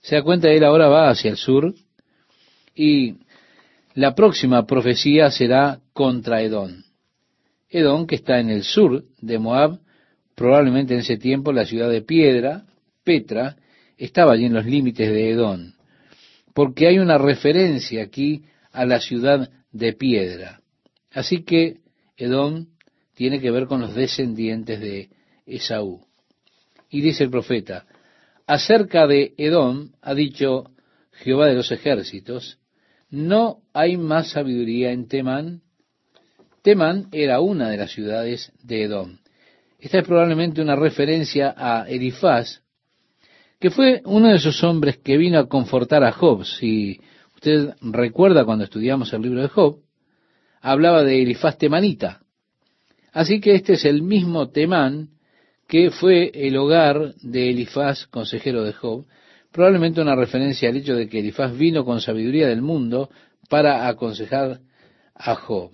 Se 0.00 0.16
da 0.16 0.22
cuenta, 0.22 0.50
él 0.50 0.64
ahora 0.64 0.88
va 0.88 1.10
hacia 1.10 1.30
el 1.30 1.36
sur, 1.36 1.74
y 2.74 3.16
la 3.94 4.14
próxima 4.14 4.66
profecía 4.66 5.30
será 5.30 5.80
contra 5.96 6.42
Edom. 6.42 6.82
Edom, 7.70 8.06
que 8.06 8.16
está 8.16 8.38
en 8.38 8.50
el 8.50 8.64
sur 8.64 9.06
de 9.18 9.38
Moab, 9.38 9.80
probablemente 10.34 10.92
en 10.92 11.00
ese 11.00 11.16
tiempo 11.16 11.54
la 11.54 11.64
ciudad 11.64 11.88
de 11.88 12.02
piedra, 12.02 12.66
Petra, 13.02 13.56
estaba 13.96 14.32
allí 14.32 14.44
en 14.44 14.52
los 14.52 14.66
límites 14.66 15.08
de 15.08 15.30
Edom, 15.30 15.72
porque 16.52 16.86
hay 16.86 16.98
una 16.98 17.16
referencia 17.16 18.02
aquí 18.02 18.44
a 18.72 18.84
la 18.84 19.00
ciudad 19.00 19.50
de 19.72 19.94
piedra. 19.94 20.60
Así 21.12 21.44
que 21.44 21.78
Edom 22.18 22.66
tiene 23.14 23.40
que 23.40 23.50
ver 23.50 23.66
con 23.66 23.80
los 23.80 23.94
descendientes 23.94 24.78
de 24.78 25.08
Esaú. 25.46 26.02
Y 26.90 27.00
dice 27.00 27.24
el 27.24 27.30
profeta, 27.30 27.86
acerca 28.46 29.06
de 29.06 29.32
Edom 29.38 29.92
ha 30.02 30.12
dicho 30.12 30.72
Jehová 31.12 31.46
de 31.46 31.54
los 31.54 31.72
ejércitos, 31.72 32.58
no 33.08 33.62
hay 33.72 33.96
más 33.96 34.32
sabiduría 34.32 34.92
en 34.92 35.08
Temán. 35.08 35.62
Temán 36.66 37.06
era 37.12 37.38
una 37.38 37.68
de 37.68 37.76
las 37.76 37.92
ciudades 37.92 38.50
de 38.60 38.82
Edom. 38.82 39.18
Esta 39.78 40.00
es 40.00 40.04
probablemente 40.04 40.60
una 40.60 40.74
referencia 40.74 41.54
a 41.56 41.88
Elifaz, 41.88 42.60
que 43.60 43.70
fue 43.70 44.02
uno 44.04 44.30
de 44.30 44.38
esos 44.38 44.64
hombres 44.64 44.96
que 44.96 45.16
vino 45.16 45.38
a 45.38 45.46
confortar 45.46 46.02
a 46.02 46.10
Job. 46.10 46.44
Si 46.44 47.00
usted 47.36 47.76
recuerda 47.82 48.44
cuando 48.44 48.64
estudiamos 48.64 49.12
el 49.12 49.22
libro 49.22 49.42
de 49.42 49.48
Job, 49.48 49.78
hablaba 50.60 51.04
de 51.04 51.22
Elifaz 51.22 51.56
temanita. 51.56 52.22
Así 53.12 53.40
que 53.40 53.54
este 53.54 53.74
es 53.74 53.84
el 53.84 54.02
mismo 54.02 54.48
Temán 54.48 55.10
que 55.68 55.92
fue 55.92 56.32
el 56.34 56.56
hogar 56.56 57.14
de 57.22 57.50
Elifaz, 57.50 58.08
consejero 58.08 58.64
de 58.64 58.72
Job, 58.72 59.06
probablemente 59.52 60.00
una 60.00 60.16
referencia 60.16 60.68
al 60.68 60.78
hecho 60.78 60.96
de 60.96 61.08
que 61.08 61.20
Elifaz 61.20 61.56
vino 61.56 61.84
con 61.84 62.00
sabiduría 62.00 62.48
del 62.48 62.60
mundo 62.60 63.08
para 63.48 63.86
aconsejar 63.86 64.58
a 65.14 65.34
Job, 65.36 65.70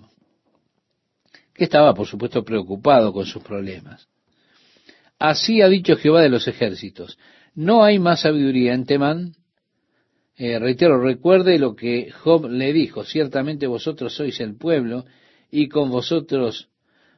que 1.53 1.63
estaba, 1.63 1.93
por 1.93 2.07
supuesto, 2.07 2.43
preocupado 2.43 3.13
con 3.13 3.25
sus 3.25 3.43
problemas. 3.43 4.07
Así 5.19 5.61
ha 5.61 5.69
dicho 5.69 5.95
Jehová 5.95 6.21
de 6.21 6.29
los 6.29 6.47
ejércitos, 6.47 7.17
no 7.55 7.83
hay 7.83 7.99
más 7.99 8.21
sabiduría 8.21 8.73
en 8.73 8.85
Temán. 8.85 9.35
Eh, 10.35 10.57
reitero, 10.57 10.99
recuerde 10.99 11.59
lo 11.59 11.75
que 11.75 12.11
Job 12.11 12.49
le 12.49 12.73
dijo, 12.73 13.03
ciertamente 13.03 13.67
vosotros 13.67 14.15
sois 14.15 14.39
el 14.39 14.57
pueblo 14.57 15.05
y 15.51 15.69
con 15.69 15.91
vosotros 15.91 16.69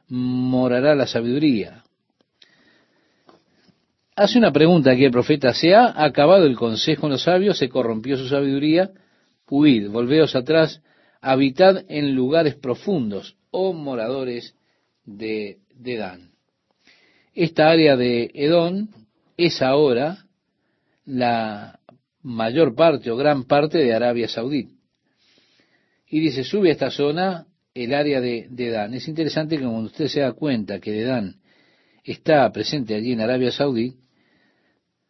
morará 0.08 0.94
la 0.94 1.06
sabiduría. 1.06 1.82
hace 4.14 4.38
una 4.38 4.52
pregunta 4.52 4.92
aquí 4.92 5.04
el 5.04 5.10
profeta, 5.10 5.52
¿se 5.52 5.74
ha 5.74 6.04
acabado 6.04 6.46
el 6.46 6.56
consejo 6.56 7.06
en 7.06 7.12
los 7.12 7.22
sabios? 7.22 7.58
¿Se 7.58 7.68
corrompió 7.68 8.16
su 8.16 8.28
sabiduría? 8.28 8.90
Huid, 9.48 9.88
volveos 9.88 10.36
atrás, 10.36 10.82
habitad 11.20 11.84
en 11.88 12.14
lugares 12.14 12.54
profundos, 12.54 13.36
oh 13.58 13.72
moradores 13.72 14.54
de, 15.04 15.58
de. 15.74 16.28
Esta 17.34 17.70
área 17.70 17.96
de 17.96 18.30
Edom 18.34 18.88
es 19.36 19.62
ahora 19.62 20.26
la 21.06 21.80
mayor 22.22 22.74
parte 22.74 23.10
o 23.10 23.16
gran 23.16 23.44
parte 23.44 23.78
de 23.78 23.94
Arabia 23.94 24.28
Saudí. 24.28 24.68
Y 26.08 26.20
dice, 26.20 26.44
sube 26.44 26.68
a 26.68 26.72
esta 26.72 26.90
zona 26.90 27.46
el 27.72 27.94
área 27.94 28.20
de, 28.20 28.46
de. 28.50 28.96
Es 28.96 29.08
interesante 29.08 29.56
que 29.56 29.62
cuando 29.62 29.86
usted 29.86 30.08
se 30.08 30.20
da 30.20 30.32
cuenta 30.32 30.78
que 30.78 30.92
de 30.92 31.04
Dan 31.04 31.36
está 32.04 32.52
presente 32.52 32.94
allí 32.94 33.12
en 33.12 33.20
Arabia 33.22 33.52
Saudí, 33.52 33.94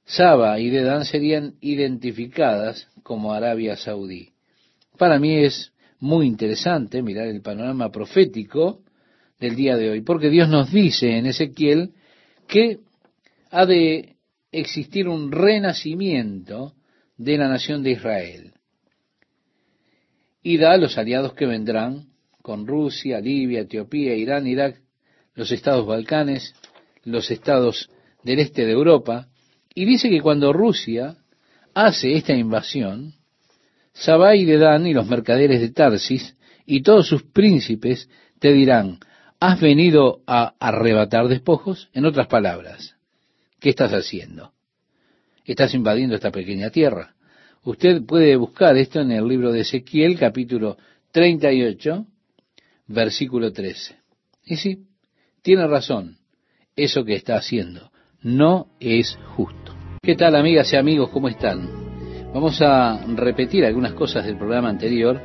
Saba 0.05 0.61
y 0.61 0.71
Dedán 0.71 1.05
serían 1.05 1.55
identificadas 1.61 2.87
como 3.03 3.33
Arabia 3.33 3.77
Saudí. 3.77 4.31
Para 4.97 5.19
mí 5.19 5.45
es 5.45 5.73
muy 6.01 6.27
interesante 6.27 7.03
mirar 7.03 7.29
el 7.29 7.43
panorama 7.43 7.91
profético 7.91 8.81
del 9.39 9.57
día 9.57 9.77
de 9.77 9.91
hoy, 9.91 10.01
porque 10.03 10.31
Dios 10.31 10.49
nos 10.49 10.71
dice 10.71 11.17
en 11.17 11.27
Ezequiel 11.27 11.93
que 12.47 12.81
ha 13.51 13.67
de 13.67 14.17
existir 14.53 15.09
un 15.09 15.33
renacimiento 15.33 16.75
de 17.17 17.39
la 17.39 17.49
nación 17.49 17.83
de 17.83 17.93
Israel. 17.93 18.53
Y 20.43 20.59
da 20.59 20.77
los 20.77 20.97
aliados 20.97 21.35
que 21.35 21.47
vendrán 21.47 22.09
con 22.43 22.67
Rusia, 22.67 23.21
Libia, 23.21 23.63
Etiopía, 23.63 24.15
Irán, 24.15 24.47
Irak, 24.47 24.81
los 25.35 25.51
estados 25.51 25.87
Balcanes, 25.87 26.55
los 27.05 27.31
estados 27.31 27.91
del 28.23 28.39
este 28.39 28.65
de 28.65 28.73
Europa, 28.73 29.29
y 29.75 29.85
dice 29.85 30.09
que 30.09 30.21
cuando 30.21 30.53
Rusia 30.53 31.17
hace 31.75 32.15
esta 32.15 32.33
invasión, 32.33 33.16
Sabai 33.97 34.45
de 34.45 34.59
Dan 34.59 34.87
y 34.87 34.93
los 34.93 35.07
mercaderes 35.07 35.61
de 35.61 35.71
Tarsis 35.71 36.37
y 36.67 36.83
todos 36.83 37.09
sus 37.09 37.23
príncipes 37.23 38.11
te 38.39 38.53
dirán, 38.53 38.99
¿has 39.41 39.59
venido 39.59 40.21
a 40.27 40.55
arrebatar 40.61 41.29
despojos? 41.29 41.89
En 41.95 42.05
otras 42.05 42.27
palabras, 42.27 42.95
¿qué 43.59 43.71
estás 43.71 43.93
haciendo? 43.93 44.53
Estás 45.47 45.73
invadiendo 45.75 46.15
esta 46.15 46.31
pequeña 46.31 46.71
tierra. 46.71 47.15
Usted 47.65 48.03
puede 48.05 48.37
buscar 48.37 48.77
esto 48.77 49.01
en 49.01 49.13
el 49.13 49.27
libro 49.27 49.51
de 49.51 49.61
Ezequiel, 49.61 50.19
capítulo 50.19 50.77
38, 51.13 52.07
versículo 52.89 53.51
13. 53.51 53.97
Y 54.45 54.57
sí, 54.57 54.85
tiene 55.41 55.67
razón 55.67 56.19
eso 56.75 57.03
que 57.03 57.15
está 57.15 57.37
haciendo. 57.37 57.91
No 58.21 58.69
es 58.79 59.19
justo. 59.37 59.75
¿Qué 60.03 60.17
tal 60.17 60.37
amigas 60.37 60.71
y 60.73 60.77
amigos? 60.77 61.09
¿Cómo 61.11 61.29
están? 61.29 61.86
Vamos 62.37 62.61
a 62.61 63.03
repetir 63.15 63.65
algunas 63.65 63.95
cosas 63.95 64.27
del 64.27 64.37
programa 64.37 64.69
anterior 64.69 65.19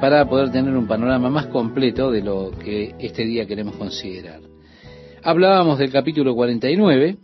para 0.00 0.24
poder 0.28 0.52
tener 0.52 0.72
un 0.76 0.86
panorama 0.86 1.28
más 1.28 1.46
completo 1.48 2.12
de 2.12 2.22
lo 2.22 2.52
que 2.56 2.94
este 3.00 3.24
día 3.24 3.48
queremos 3.48 3.74
considerar. 3.74 4.42
Hablábamos 5.24 5.80
del 5.80 5.90
capítulo 5.90 6.36
49, 6.36 7.16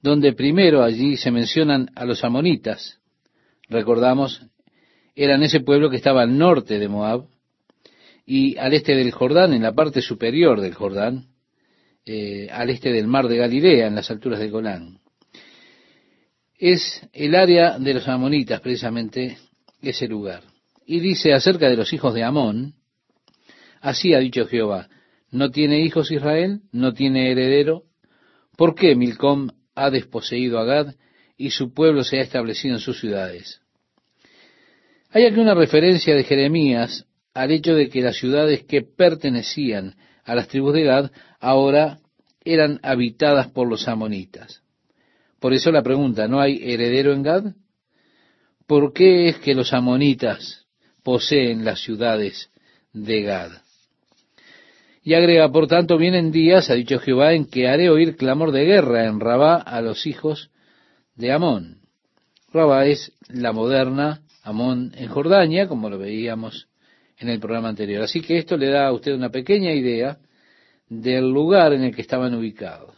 donde 0.00 0.32
primero 0.32 0.84
allí 0.84 1.16
se 1.16 1.32
mencionan 1.32 1.90
a 1.96 2.04
los 2.04 2.22
amonitas. 2.22 3.00
Recordamos, 3.68 4.46
eran 5.16 5.42
ese 5.42 5.58
pueblo 5.58 5.90
que 5.90 5.96
estaba 5.96 6.22
al 6.22 6.38
norte 6.38 6.78
de 6.78 6.86
Moab 6.86 7.24
y 8.24 8.56
al 8.58 8.74
este 8.74 8.94
del 8.94 9.10
Jordán, 9.10 9.54
en 9.54 9.62
la 9.62 9.72
parte 9.72 10.00
superior 10.00 10.60
del 10.60 10.74
Jordán, 10.74 11.30
eh, 12.04 12.48
al 12.52 12.70
este 12.70 12.92
del 12.92 13.08
mar 13.08 13.26
de 13.26 13.38
Galilea, 13.38 13.88
en 13.88 13.96
las 13.96 14.08
alturas 14.12 14.38
de 14.38 14.50
Golán. 14.50 15.00
Es 16.58 17.06
el 17.12 17.34
área 17.34 17.78
de 17.78 17.94
los 17.94 18.08
amonitas, 18.08 18.60
precisamente 18.60 19.36
ese 19.82 20.08
lugar. 20.08 20.42
Y 20.86 21.00
dice 21.00 21.32
acerca 21.32 21.68
de 21.68 21.76
los 21.76 21.92
hijos 21.92 22.14
de 22.14 22.24
Amón, 22.24 22.74
así 23.80 24.14
ha 24.14 24.18
dicho 24.18 24.46
Jehová, 24.46 24.88
¿no 25.30 25.50
tiene 25.50 25.80
hijos 25.80 26.10
Israel? 26.10 26.60
¿No 26.72 26.92
tiene 26.92 27.30
heredero? 27.30 27.82
¿Por 28.56 28.74
qué 28.74 28.94
Milcom 28.94 29.50
ha 29.74 29.90
desposeído 29.90 30.58
a 30.58 30.64
Gad 30.64 30.94
y 31.36 31.50
su 31.50 31.74
pueblo 31.74 32.04
se 32.04 32.18
ha 32.18 32.22
establecido 32.22 32.74
en 32.76 32.80
sus 32.80 33.00
ciudades? 33.00 33.60
Hay 35.10 35.24
aquí 35.24 35.38
una 35.38 35.54
referencia 35.54 36.14
de 36.14 36.24
Jeremías 36.24 37.06
al 37.34 37.50
hecho 37.50 37.74
de 37.74 37.90
que 37.90 38.00
las 38.00 38.16
ciudades 38.16 38.64
que 38.64 38.82
pertenecían 38.82 39.96
a 40.24 40.34
las 40.34 40.48
tribus 40.48 40.72
de 40.72 40.84
Gad 40.84 41.10
ahora 41.38 41.98
eran 42.44 42.80
habitadas 42.82 43.48
por 43.48 43.68
los 43.68 43.88
amonitas. 43.88 44.62
Por 45.46 45.54
eso 45.54 45.70
la 45.70 45.84
pregunta, 45.84 46.26
¿no 46.26 46.40
hay 46.40 46.58
heredero 46.60 47.12
en 47.12 47.22
Gad? 47.22 47.44
¿Por 48.66 48.92
qué 48.92 49.28
es 49.28 49.38
que 49.38 49.54
los 49.54 49.72
amonitas 49.72 50.66
poseen 51.04 51.64
las 51.64 51.80
ciudades 51.82 52.50
de 52.92 53.22
Gad? 53.22 53.52
Y 55.04 55.14
agrega, 55.14 55.48
por 55.52 55.68
tanto, 55.68 55.98
vienen 55.98 56.32
días, 56.32 56.68
ha 56.68 56.74
dicho 56.74 56.98
Jehová, 56.98 57.32
en 57.32 57.46
que 57.46 57.68
haré 57.68 57.90
oír 57.90 58.16
clamor 58.16 58.50
de 58.50 58.64
guerra 58.64 59.06
en 59.06 59.20
Rabá 59.20 59.58
a 59.58 59.80
los 59.82 60.04
hijos 60.08 60.50
de 61.14 61.30
Amón. 61.30 61.78
Rabá 62.52 62.86
es 62.86 63.12
la 63.28 63.52
moderna 63.52 64.22
Amón 64.42 64.94
en 64.96 65.06
Jordania, 65.06 65.68
como 65.68 65.88
lo 65.88 65.96
veíamos 65.96 66.66
en 67.18 67.28
el 67.28 67.38
programa 67.38 67.68
anterior. 67.68 68.02
Así 68.02 68.20
que 68.20 68.38
esto 68.38 68.56
le 68.56 68.66
da 68.66 68.88
a 68.88 68.92
usted 68.92 69.14
una 69.14 69.30
pequeña 69.30 69.72
idea 69.72 70.18
del 70.88 71.30
lugar 71.30 71.72
en 71.72 71.84
el 71.84 71.94
que 71.94 72.02
estaban 72.02 72.34
ubicados. 72.34 72.95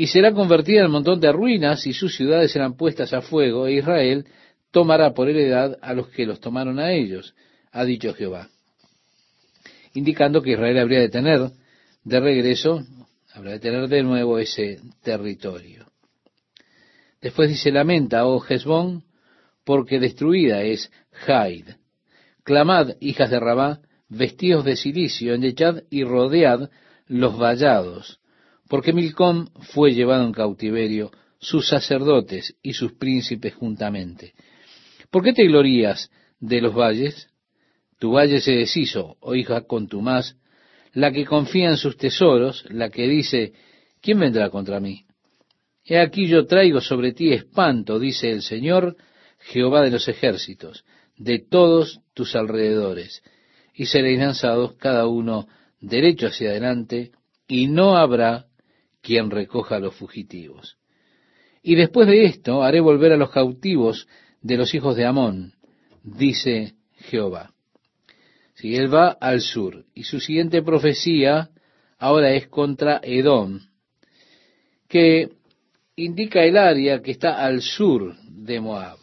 Y 0.00 0.06
será 0.06 0.32
convertida 0.32 0.82
en 0.82 0.90
montón 0.90 1.20
de 1.20 1.30
ruinas 1.30 1.86
y 1.86 1.92
sus 1.92 2.16
ciudades 2.16 2.52
serán 2.52 2.74
puestas 2.74 3.12
a 3.12 3.20
fuego 3.20 3.66
e 3.66 3.74
Israel 3.74 4.24
tomará 4.70 5.12
por 5.12 5.28
heredad 5.28 5.76
a 5.82 5.92
los 5.92 6.08
que 6.08 6.24
los 6.24 6.40
tomaron 6.40 6.78
a 6.78 6.90
ellos, 6.90 7.34
ha 7.70 7.84
dicho 7.84 8.14
Jehová. 8.14 8.48
Indicando 9.92 10.40
que 10.40 10.52
Israel 10.52 10.78
habría 10.78 11.00
de 11.00 11.10
tener 11.10 11.50
de 12.02 12.18
regreso, 12.18 12.82
habrá 13.34 13.50
de 13.50 13.58
tener 13.58 13.88
de 13.88 14.02
nuevo 14.02 14.38
ese 14.38 14.80
territorio. 15.02 15.84
Después 17.20 17.50
dice, 17.50 17.70
lamenta, 17.70 18.24
oh 18.24 18.42
Hezbón, 18.42 19.04
porque 19.66 20.00
destruida 20.00 20.62
es 20.62 20.90
Jaid. 21.12 21.72
Clamad, 22.42 22.96
hijas 23.00 23.28
de 23.28 23.38
Rabá, 23.38 23.80
vestidos 24.08 24.64
de 24.64 24.76
silicio, 24.76 25.34
endechad 25.34 25.82
y 25.90 26.04
rodead 26.04 26.70
los 27.06 27.38
vallados, 27.38 28.19
porque 28.70 28.92
Milcom 28.92 29.48
fue 29.72 29.92
llevado 29.92 30.24
en 30.24 30.32
cautiverio, 30.32 31.10
sus 31.40 31.66
sacerdotes 31.66 32.54
y 32.62 32.74
sus 32.74 32.92
príncipes 32.92 33.52
juntamente. 33.54 34.32
¿Por 35.10 35.24
qué 35.24 35.32
te 35.32 35.44
glorías 35.44 36.08
de 36.38 36.60
los 36.60 36.72
valles? 36.72 37.28
Tu 37.98 38.12
valle 38.12 38.40
se 38.40 38.52
deshizo, 38.52 39.16
oh 39.18 39.34
hija 39.34 39.62
contumaz, 39.62 40.36
la 40.92 41.10
que 41.10 41.24
confía 41.24 41.70
en 41.70 41.78
sus 41.78 41.96
tesoros, 41.96 42.64
la 42.70 42.90
que 42.90 43.08
dice, 43.08 43.54
¿quién 44.00 44.20
vendrá 44.20 44.50
contra 44.50 44.78
mí? 44.78 45.04
He 45.84 45.98
aquí 45.98 46.28
yo 46.28 46.46
traigo 46.46 46.80
sobre 46.80 47.12
ti 47.12 47.32
espanto, 47.32 47.98
dice 47.98 48.30
el 48.30 48.42
Señor, 48.42 48.96
Jehová 49.40 49.82
de 49.82 49.90
los 49.90 50.06
ejércitos, 50.06 50.84
de 51.16 51.40
todos 51.40 52.02
tus 52.14 52.36
alrededores, 52.36 53.20
y 53.74 53.86
seréis 53.86 54.20
lanzados 54.20 54.74
cada 54.76 55.08
uno 55.08 55.48
derecho 55.80 56.28
hacia 56.28 56.50
adelante, 56.50 57.10
y 57.48 57.66
no 57.66 57.96
habrá 57.96 58.46
quien 59.00 59.30
recoja 59.30 59.76
a 59.76 59.80
los 59.80 59.94
fugitivos. 59.94 60.78
Y 61.62 61.74
después 61.74 62.06
de 62.08 62.24
esto 62.24 62.62
haré 62.62 62.80
volver 62.80 63.12
a 63.12 63.16
los 63.16 63.30
cautivos 63.30 64.08
de 64.40 64.56
los 64.56 64.74
hijos 64.74 64.96
de 64.96 65.04
Amón, 65.04 65.54
dice 66.02 66.74
Jehová. 66.96 67.52
Si 68.54 68.76
él 68.76 68.92
va 68.92 69.10
al 69.10 69.40
sur, 69.40 69.84
y 69.94 70.04
su 70.04 70.20
siguiente 70.20 70.62
profecía 70.62 71.50
ahora 71.98 72.32
es 72.32 72.48
contra 72.48 73.00
Edom, 73.02 73.60
que 74.88 75.30
indica 75.96 76.42
el 76.42 76.56
área 76.56 77.00
que 77.00 77.10
está 77.10 77.44
al 77.44 77.62
sur 77.62 78.16
de 78.24 78.60
Moab, 78.60 78.98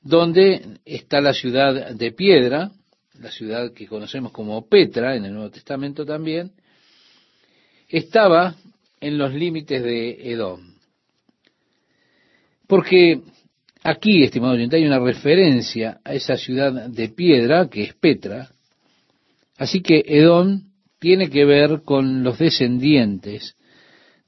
donde 0.00 0.78
está 0.84 1.20
la 1.20 1.32
ciudad 1.32 1.94
de 1.94 2.12
piedra, 2.12 2.70
la 3.18 3.30
ciudad 3.30 3.72
que 3.72 3.86
conocemos 3.86 4.32
como 4.32 4.68
Petra 4.68 5.16
en 5.16 5.24
el 5.24 5.32
Nuevo 5.32 5.50
Testamento 5.50 6.04
también, 6.04 6.52
estaba 7.98 8.56
en 9.00 9.18
los 9.18 9.32
límites 9.32 9.82
de 9.82 10.32
Edom. 10.32 10.74
Porque 12.66 13.20
aquí, 13.82 14.22
estimado 14.22 14.54
oyente, 14.54 14.76
hay 14.76 14.86
una 14.86 14.98
referencia 14.98 16.00
a 16.04 16.14
esa 16.14 16.36
ciudad 16.36 16.88
de 16.88 17.08
piedra 17.08 17.68
que 17.68 17.82
es 17.82 17.94
Petra, 17.94 18.50
así 19.58 19.80
que 19.82 20.02
Edom 20.06 20.62
tiene 20.98 21.28
que 21.28 21.44
ver 21.44 21.82
con 21.84 22.22
los 22.22 22.38
descendientes 22.38 23.56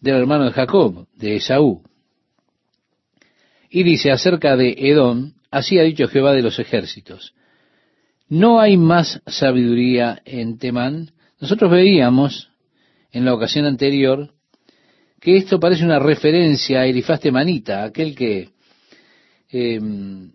del 0.00 0.16
hermano 0.16 0.44
de 0.44 0.52
Jacob, 0.52 1.08
de 1.14 1.36
Esaú. 1.36 1.82
Y 3.70 3.82
dice 3.82 4.12
acerca 4.12 4.56
de 4.56 4.76
Edom, 4.78 5.32
así 5.50 5.78
ha 5.78 5.82
dicho 5.82 6.06
Jehová 6.06 6.34
de 6.34 6.42
los 6.42 6.58
ejércitos, 6.58 7.34
no 8.28 8.60
hay 8.60 8.76
más 8.76 9.22
sabiduría 9.26 10.20
en 10.24 10.58
Temán. 10.58 11.12
Nosotros 11.40 11.70
veíamos 11.70 12.50
en 13.16 13.24
la 13.24 13.32
ocasión 13.32 13.64
anterior 13.64 14.30
que 15.18 15.38
esto 15.38 15.58
parece 15.58 15.86
una 15.86 15.98
referencia 15.98 16.80
a 16.80 16.86
Elifaz 16.86 17.18
Temanita, 17.20 17.82
aquel 17.82 18.14
que 18.14 18.50
eh, 19.50 19.80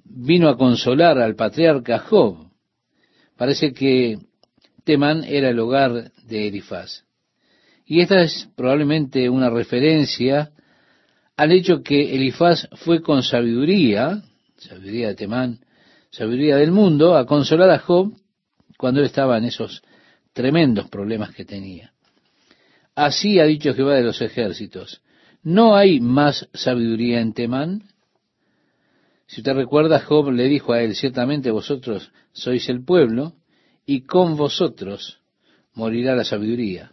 vino 0.04 0.50
a 0.50 0.58
consolar 0.58 1.20
al 1.20 1.36
patriarca 1.36 2.00
Job. 2.00 2.38
Parece 3.38 3.72
que 3.72 4.18
Temán 4.84 5.24
era 5.26 5.50
el 5.50 5.60
hogar 5.60 6.12
de 6.26 6.48
Elifaz. 6.48 7.04
Y 7.86 8.02
esta 8.02 8.20
es 8.22 8.50
probablemente 8.56 9.30
una 9.30 9.52
referencia 9.52 10.52
al 11.38 11.52
hecho 11.52 11.84
que 11.84 12.16
Elifaz 12.16 12.68
fue 12.78 13.04
con 13.04 13.22
sabiduría, 13.22 14.24
sabiduría 14.58 15.10
de 15.10 15.16
Temán, 15.16 15.60
sabiduría 16.10 16.58
del 16.58 16.72
mundo, 16.72 17.16
a 17.16 17.28
consolar 17.28 17.70
a 17.70 17.78
Job 17.78 18.12
cuando 18.76 19.02
él 19.02 19.06
estaba 19.06 19.38
en 19.38 19.46
esos 19.46 19.84
tremendos 20.34 20.90
problemas 20.90 21.30
que 21.36 21.46
tenía. 21.46 21.92
Así 22.96 23.40
ha 23.40 23.46
dicho 23.46 23.74
Jehová 23.74 23.96
de 23.96 24.04
los 24.04 24.22
ejércitos, 24.22 25.02
¿no 25.44 25.76
hay 25.76 26.00
más 26.00 26.50
sabiduría 26.54 27.22
en 27.22 27.34
Temán? 27.34 27.84
Si 29.28 29.40
usted 29.42 29.54
recuerda, 29.54 30.02
Job 30.02 30.32
le 30.32 30.50
dijo 30.50 30.74
a 30.74 30.82
él, 30.82 30.94
ciertamente 30.96 31.52
vosotros 31.52 32.12
sois 32.34 32.68
el 32.68 32.84
pueblo, 32.84 33.34
y 33.86 34.02
con 34.02 34.36
vosotros 34.36 35.20
morirá 35.74 36.16
la 36.16 36.26
sabiduría. 36.26 36.92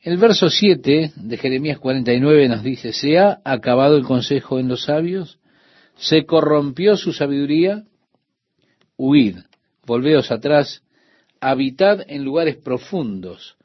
El 0.00 0.18
verso 0.18 0.48
7 0.48 1.12
de 1.16 1.36
Jeremías 1.36 1.80
49 1.80 2.48
nos 2.48 2.62
dice, 2.62 2.92
¿se 2.92 3.18
ha 3.18 3.40
acabado 3.44 3.96
el 3.96 4.04
consejo 4.04 4.60
en 4.60 4.68
los 4.68 4.84
sabios? 4.84 5.40
¿Se 5.96 6.24
corrompió 6.24 6.96
su 6.96 7.12
sabiduría? 7.12 7.82
Huid, 8.96 9.38
volveos 9.84 10.30
atrás, 10.30 10.84
habitad 11.40 12.00
en 12.06 12.24
lugares 12.24 12.56
profundos, 12.56 13.55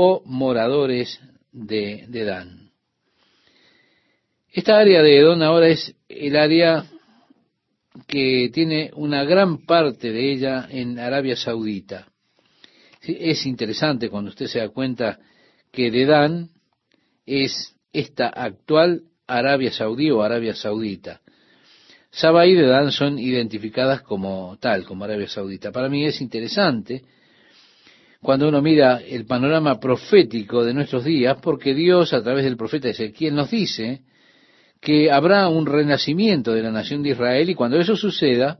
oh 0.00 0.22
moradores 0.24 1.20
de, 1.50 2.04
de 2.06 2.24
Dan. 2.24 2.70
Esta 4.52 4.78
área 4.78 5.02
de 5.02 5.18
Edom 5.18 5.42
ahora 5.42 5.66
es 5.70 5.92
el 6.08 6.36
área 6.36 6.86
que 8.06 8.48
tiene 8.54 8.92
una 8.94 9.24
gran 9.24 9.66
parte 9.66 10.12
de 10.12 10.30
ella 10.30 10.68
en 10.70 11.00
Arabia 11.00 11.34
Saudita. 11.34 12.06
Es 13.02 13.44
interesante 13.44 14.08
cuando 14.08 14.30
usted 14.30 14.46
se 14.46 14.60
da 14.60 14.68
cuenta 14.68 15.18
que 15.72 15.90
Dedán 15.90 16.50
es 17.26 17.74
esta 17.92 18.28
actual 18.28 19.02
Arabia 19.26 19.72
Saudí 19.72 20.12
o 20.12 20.22
Arabia 20.22 20.54
Saudita. 20.54 21.22
Sabah 22.12 22.46
y 22.46 22.54
Dedán 22.54 22.92
son 22.92 23.18
identificadas 23.18 24.02
como 24.02 24.58
tal, 24.60 24.84
como 24.84 25.04
Arabia 25.04 25.28
Saudita. 25.28 25.72
Para 25.72 25.88
mí 25.88 26.04
es 26.04 26.20
interesante 26.20 27.02
cuando 28.28 28.46
uno 28.46 28.60
mira 28.60 29.00
el 29.00 29.24
panorama 29.24 29.80
profético 29.80 30.62
de 30.62 30.74
nuestros 30.74 31.02
días, 31.02 31.38
porque 31.40 31.72
Dios 31.72 32.12
a 32.12 32.22
través 32.22 32.44
del 32.44 32.58
profeta 32.58 32.90
Ezequiel 32.90 33.34
nos 33.34 33.50
dice 33.50 34.02
que 34.82 35.10
habrá 35.10 35.48
un 35.48 35.64
renacimiento 35.64 36.52
de 36.52 36.62
la 36.62 36.70
nación 36.70 37.02
de 37.02 37.12
Israel 37.12 37.48
y 37.48 37.54
cuando 37.54 37.80
eso 37.80 37.96
suceda, 37.96 38.58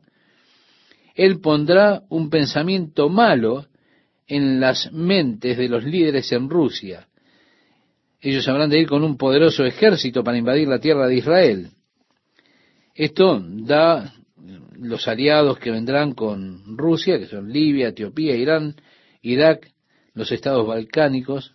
Él 1.14 1.40
pondrá 1.42 2.00
un 2.08 2.30
pensamiento 2.30 3.10
malo 3.10 3.66
en 4.26 4.58
las 4.58 4.90
mentes 4.90 5.58
de 5.58 5.68
los 5.68 5.84
líderes 5.84 6.32
en 6.32 6.48
Rusia. 6.48 7.06
Ellos 8.22 8.48
habrán 8.48 8.70
de 8.70 8.80
ir 8.80 8.88
con 8.88 9.04
un 9.04 9.18
poderoso 9.18 9.66
ejército 9.66 10.24
para 10.24 10.38
invadir 10.38 10.66
la 10.66 10.80
tierra 10.80 11.06
de 11.06 11.16
Israel. 11.16 11.68
Esto 12.94 13.38
da 13.46 14.14
los 14.78 15.06
aliados 15.06 15.58
que 15.58 15.70
vendrán 15.70 16.14
con 16.14 16.78
Rusia, 16.78 17.18
que 17.18 17.26
son 17.26 17.52
Libia, 17.52 17.88
Etiopía, 17.88 18.34
Irán, 18.34 18.74
Irak, 19.22 19.72
los 20.14 20.32
estados 20.32 20.66
balcánicos, 20.66 21.54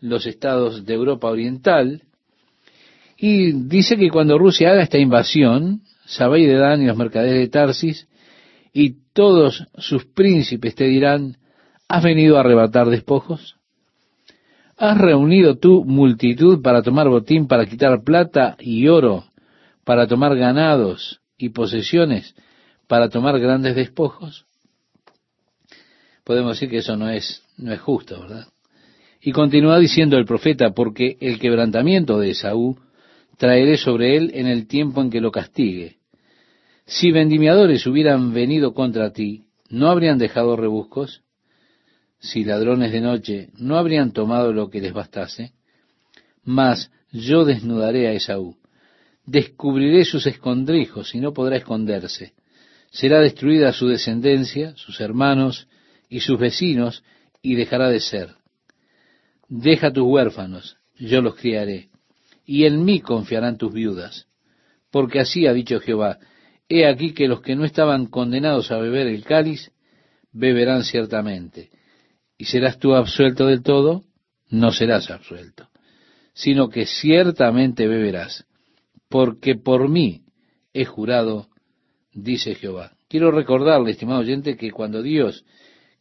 los 0.00 0.26
estados 0.26 0.84
de 0.84 0.94
Europa 0.94 1.28
Oriental, 1.28 2.02
y 3.16 3.52
dice 3.52 3.96
que 3.96 4.10
cuando 4.10 4.38
Rusia 4.38 4.72
haga 4.72 4.82
esta 4.82 4.98
invasión, 4.98 5.82
Sabai 6.06 6.44
de 6.44 6.54
Dan 6.54 6.82
y 6.82 6.86
los 6.86 6.96
mercaderes 6.96 7.38
de 7.38 7.48
Tarsis 7.48 8.08
y 8.72 8.96
todos 9.12 9.66
sus 9.78 10.04
príncipes 10.04 10.74
te 10.74 10.84
dirán, 10.84 11.38
¿has 11.88 12.02
venido 12.02 12.36
a 12.36 12.40
arrebatar 12.40 12.88
despojos? 12.88 13.56
¿Has 14.76 14.98
reunido 14.98 15.56
tu 15.56 15.84
multitud 15.84 16.60
para 16.60 16.82
tomar 16.82 17.08
botín, 17.08 17.46
para 17.46 17.66
quitar 17.66 18.02
plata 18.02 18.56
y 18.58 18.88
oro, 18.88 19.24
para 19.84 20.06
tomar 20.08 20.36
ganados 20.36 21.20
y 21.38 21.50
posesiones, 21.50 22.34
para 22.88 23.08
tomar 23.08 23.38
grandes 23.38 23.76
despojos? 23.76 24.46
Podemos 26.24 26.56
decir 26.56 26.70
que 26.70 26.78
eso 26.78 26.96
no 26.96 27.10
es, 27.10 27.42
no 27.58 27.72
es 27.72 27.80
justo, 27.80 28.20
¿verdad? 28.20 28.46
Y 29.20 29.32
continúa 29.32 29.78
diciendo 29.78 30.16
el 30.16 30.24
profeta, 30.24 30.70
porque 30.70 31.16
el 31.20 31.38
quebrantamiento 31.38 32.18
de 32.18 32.30
Esaú 32.30 32.78
traeré 33.36 33.76
sobre 33.76 34.16
él 34.16 34.30
en 34.34 34.46
el 34.46 34.66
tiempo 34.66 35.00
en 35.00 35.10
que 35.10 35.20
lo 35.20 35.30
castigue. 35.30 35.96
Si 36.86 37.10
vendimiadores 37.10 37.86
hubieran 37.86 38.32
venido 38.34 38.74
contra 38.74 39.12
ti, 39.12 39.46
¿no 39.70 39.88
habrían 39.88 40.18
dejado 40.18 40.56
rebuscos? 40.56 41.22
Si 42.18 42.44
ladrones 42.44 42.92
de 42.92 43.00
noche, 43.00 43.48
¿no 43.58 43.76
habrían 43.76 44.12
tomado 44.12 44.52
lo 44.52 44.70
que 44.70 44.80
les 44.80 44.92
bastase? 44.92 45.52
Mas 46.42 46.90
yo 47.10 47.44
desnudaré 47.44 48.08
a 48.08 48.12
Esaú, 48.12 48.56
descubriré 49.26 50.04
sus 50.04 50.26
escondrijos 50.26 51.14
y 51.14 51.20
no 51.20 51.32
podrá 51.32 51.56
esconderse. 51.56 52.32
Será 52.90 53.20
destruida 53.20 53.72
su 53.72 53.88
descendencia, 53.88 54.74
sus 54.76 55.00
hermanos 55.00 55.66
y 56.14 56.20
sus 56.20 56.38
vecinos, 56.38 57.02
y 57.42 57.56
dejará 57.56 57.88
de 57.88 57.98
ser. 57.98 58.36
Deja 59.48 59.92
tus 59.92 60.04
huérfanos, 60.04 60.76
yo 60.96 61.20
los 61.20 61.34
criaré 61.34 61.88
y 62.46 62.66
en 62.66 62.84
mí 62.84 63.00
confiarán 63.00 63.58
tus 63.58 63.72
viudas. 63.72 64.28
Porque 64.92 65.18
así 65.18 65.48
ha 65.48 65.52
dicho 65.52 65.80
Jehová, 65.80 66.20
he 66.68 66.86
aquí 66.86 67.14
que 67.14 67.26
los 67.26 67.40
que 67.40 67.56
no 67.56 67.64
estaban 67.64 68.06
condenados 68.06 68.70
a 68.70 68.78
beber 68.78 69.08
el 69.08 69.24
cáliz, 69.24 69.72
beberán 70.30 70.84
ciertamente. 70.84 71.70
¿Y 72.38 72.44
serás 72.44 72.78
tú 72.78 72.94
absuelto 72.94 73.46
del 73.46 73.64
todo? 73.64 74.04
No 74.50 74.70
serás 74.70 75.10
absuelto, 75.10 75.68
sino 76.32 76.68
que 76.68 76.86
ciertamente 76.86 77.88
beberás, 77.88 78.46
porque 79.08 79.56
por 79.56 79.88
mí 79.88 80.22
he 80.72 80.84
jurado, 80.84 81.48
dice 82.12 82.54
Jehová. 82.54 82.92
Quiero 83.08 83.32
recordarle, 83.32 83.90
estimado 83.90 84.20
oyente, 84.20 84.56
que 84.56 84.70
cuando 84.70 85.02
Dios 85.02 85.44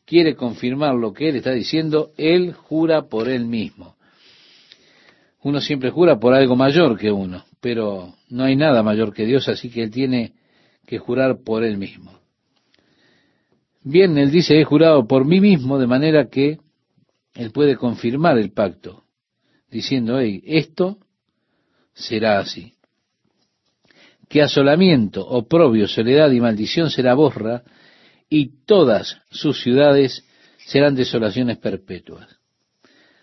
quiere 0.06 0.36
confirmar 0.36 0.96
lo 0.96 1.14
que 1.14 1.30
Él 1.30 1.38
está 1.38 1.52
diciendo, 1.52 2.12
Él 2.18 2.54
jura 2.54 3.04
por 3.04 3.30
Él 3.30 3.46
mismo. 3.46 3.96
Uno 5.44 5.60
siempre 5.60 5.92
jura 5.92 6.20
por 6.20 6.34
algo 6.34 6.56
mayor 6.56 6.98
que 6.98 7.12
uno, 7.12 7.44
pero 7.60 8.14
no 8.30 8.46
hay 8.46 8.56
nada 8.56 8.82
mayor 8.82 9.14
que 9.14 9.26
Dios, 9.26 9.50
así 9.50 9.70
que 9.70 9.84
él 9.84 9.92
tiene 9.92 10.34
que 10.86 11.00
jurar 11.00 11.44
por 11.44 11.64
él 11.64 11.78
mismo. 11.78 12.18
Bien, 13.84 14.18
él 14.18 14.32
dice, 14.32 14.60
he 14.60 14.64
jurado 14.64 15.06
por 15.06 15.26
mí 15.26 15.42
mismo, 15.42 15.78
de 15.78 15.88
manera 15.88 16.30
que 16.30 16.60
él 17.36 17.52
puede 17.52 17.76
confirmar 17.76 18.38
el 18.38 18.54
pacto, 18.54 19.04
diciendo, 19.70 20.18
hey, 20.18 20.42
esto 20.46 20.98
será 21.94 22.40
así. 22.40 22.74
Que 24.30 24.42
asolamiento, 24.42 25.28
oprobio, 25.28 25.90
soledad 25.90 26.32
y 26.32 26.40
maldición 26.40 26.90
será 26.90 27.14
borra, 27.16 27.64
y 28.36 28.66
todas 28.66 29.22
sus 29.30 29.62
ciudades 29.62 30.26
serán 30.58 30.96
desolaciones 30.96 31.60
perpetuas. 31.60 32.28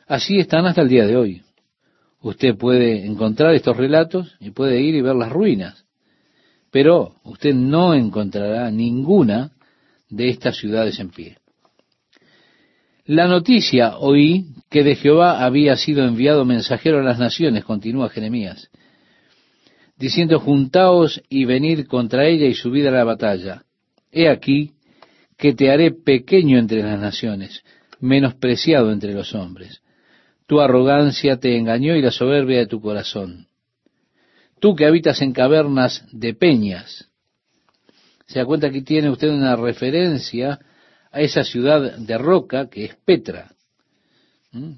Así 0.06 0.38
están 0.38 0.66
hasta 0.66 0.82
el 0.82 0.88
día 0.88 1.04
de 1.04 1.16
hoy. 1.16 1.42
Usted 2.20 2.56
puede 2.56 3.04
encontrar 3.04 3.52
estos 3.56 3.76
relatos 3.76 4.36
y 4.38 4.50
puede 4.50 4.80
ir 4.80 4.94
y 4.94 5.00
ver 5.00 5.16
las 5.16 5.32
ruinas, 5.32 5.84
pero 6.70 7.16
usted 7.24 7.52
no 7.52 7.92
encontrará 7.92 8.70
ninguna 8.70 9.50
de 10.08 10.28
estas 10.28 10.56
ciudades 10.56 11.00
en 11.00 11.11
pie. 11.11 11.38
La 13.04 13.26
noticia 13.26 13.96
oí 13.96 14.54
que 14.70 14.84
de 14.84 14.94
Jehová 14.94 15.44
había 15.44 15.74
sido 15.74 16.04
enviado 16.04 16.44
mensajero 16.44 17.00
a 17.00 17.02
las 17.02 17.18
naciones, 17.18 17.64
continúa 17.64 18.11
Jeremías, 18.11 18.70
diciendo, 19.98 20.38
juntaos 20.38 21.20
y 21.28 21.46
venid 21.46 21.88
contra 21.88 22.28
ella 22.28 22.46
y 22.46 22.54
subid 22.54 22.86
a 22.86 22.92
la 22.92 23.02
batalla. 23.02 23.64
He 24.12 24.28
aquí 24.28 24.74
que 25.41 25.55
te 25.55 25.70
haré 25.70 25.91
pequeño 25.91 26.59
entre 26.59 26.82
las 26.82 27.01
naciones, 27.01 27.64
menospreciado 27.99 28.93
entre 28.93 29.14
los 29.14 29.34
hombres. 29.34 29.82
Tu 30.47 30.61
arrogancia 30.61 31.38
te 31.38 31.57
engañó 31.57 31.97
y 31.97 32.03
la 32.03 32.11
soberbia 32.11 32.59
de 32.59 32.66
tu 32.66 32.80
corazón. 32.80 33.49
Tú 34.61 34.76
que 34.76 34.84
habitas 34.84 35.22
en 35.22 35.32
cavernas 35.32 36.05
de 36.12 36.34
peñas. 36.34 37.09
Se 38.26 38.38
da 38.38 38.45
cuenta 38.45 38.70
que 38.70 38.82
tiene 38.82 39.09
usted 39.09 39.30
una 39.30 39.57
referencia 39.57 40.61
a 41.11 41.20
esa 41.20 41.43
ciudad 41.43 41.97
de 41.97 42.18
roca 42.18 42.68
que 42.68 42.84
es 42.84 42.97
Petra. 43.05 43.53
¿Mm? 44.53 44.72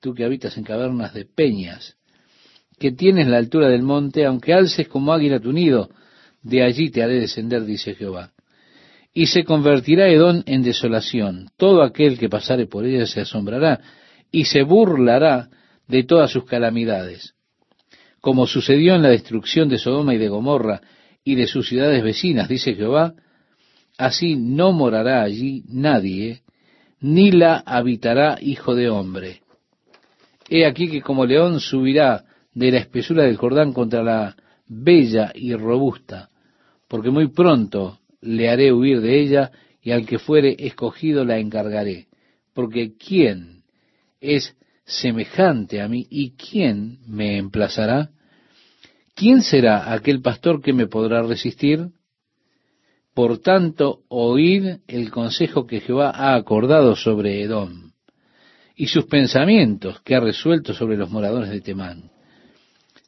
Tú 0.00 0.14
que 0.14 0.24
habitas 0.24 0.56
en 0.56 0.64
cavernas 0.64 1.14
de 1.14 1.24
peñas, 1.26 1.96
que 2.78 2.90
tienes 2.90 3.28
la 3.28 3.38
altura 3.38 3.68
del 3.68 3.82
monte, 3.82 4.26
aunque 4.26 4.52
alces 4.52 4.88
como 4.88 5.12
águila 5.12 5.38
tu 5.38 5.52
nido, 5.52 5.90
de 6.42 6.62
allí 6.62 6.90
te 6.90 7.02
haré 7.02 7.20
descender, 7.20 7.64
dice 7.64 7.94
Jehová. 7.94 8.32
Y 9.18 9.26
se 9.26 9.42
convertirá 9.42 10.08
Edón 10.08 10.44
en 10.46 10.62
desolación. 10.62 11.48
Todo 11.56 11.82
aquel 11.82 12.20
que 12.20 12.28
pasare 12.28 12.66
por 12.66 12.86
ella 12.86 13.04
se 13.04 13.22
asombrará 13.22 13.80
y 14.30 14.44
se 14.44 14.62
burlará 14.62 15.48
de 15.88 16.04
todas 16.04 16.30
sus 16.30 16.44
calamidades. 16.44 17.34
Como 18.20 18.46
sucedió 18.46 18.94
en 18.94 19.02
la 19.02 19.08
destrucción 19.08 19.68
de 19.68 19.78
Sodoma 19.78 20.14
y 20.14 20.18
de 20.18 20.28
Gomorra 20.28 20.82
y 21.24 21.34
de 21.34 21.48
sus 21.48 21.68
ciudades 21.68 22.00
vecinas, 22.04 22.48
dice 22.48 22.76
Jehová, 22.76 23.14
así 23.96 24.36
no 24.36 24.70
morará 24.70 25.22
allí 25.22 25.64
nadie, 25.66 26.42
ni 27.00 27.32
la 27.32 27.56
habitará 27.66 28.38
hijo 28.40 28.76
de 28.76 28.88
hombre. 28.88 29.40
He 30.48 30.64
aquí 30.64 30.88
que 30.88 31.02
como 31.02 31.26
león 31.26 31.58
subirá 31.58 32.22
de 32.54 32.70
la 32.70 32.78
espesura 32.78 33.24
del 33.24 33.36
Jordán 33.36 33.72
contra 33.72 34.04
la 34.04 34.36
bella 34.68 35.32
y 35.34 35.54
robusta, 35.54 36.28
porque 36.86 37.10
muy 37.10 37.26
pronto 37.26 37.98
le 38.20 38.48
haré 38.48 38.72
huir 38.72 39.00
de 39.00 39.20
ella, 39.20 39.52
y 39.82 39.92
al 39.92 40.06
que 40.06 40.18
fuere 40.18 40.56
escogido 40.58 41.24
la 41.24 41.38
encargaré. 41.38 42.08
Porque 42.54 42.96
¿quién 42.96 43.62
es 44.20 44.56
semejante 44.84 45.80
a 45.80 45.88
mí 45.88 46.06
y 46.10 46.32
quién 46.32 46.98
me 47.06 47.36
emplazará? 47.36 48.10
¿Quién 49.14 49.42
será 49.42 49.92
aquel 49.92 50.20
pastor 50.20 50.62
que 50.62 50.72
me 50.72 50.86
podrá 50.86 51.22
resistir? 51.22 51.88
Por 53.14 53.38
tanto, 53.38 54.00
oíd 54.08 54.78
el 54.86 55.10
consejo 55.10 55.66
que 55.66 55.80
Jehová 55.80 56.10
ha 56.10 56.34
acordado 56.34 56.94
sobre 56.94 57.42
Edom 57.42 57.92
y 58.76 58.86
sus 58.86 59.06
pensamientos 59.06 60.00
que 60.02 60.14
ha 60.14 60.20
resuelto 60.20 60.72
sobre 60.72 60.96
los 60.96 61.10
moradores 61.10 61.50
de 61.50 61.60
Temán. 61.60 62.10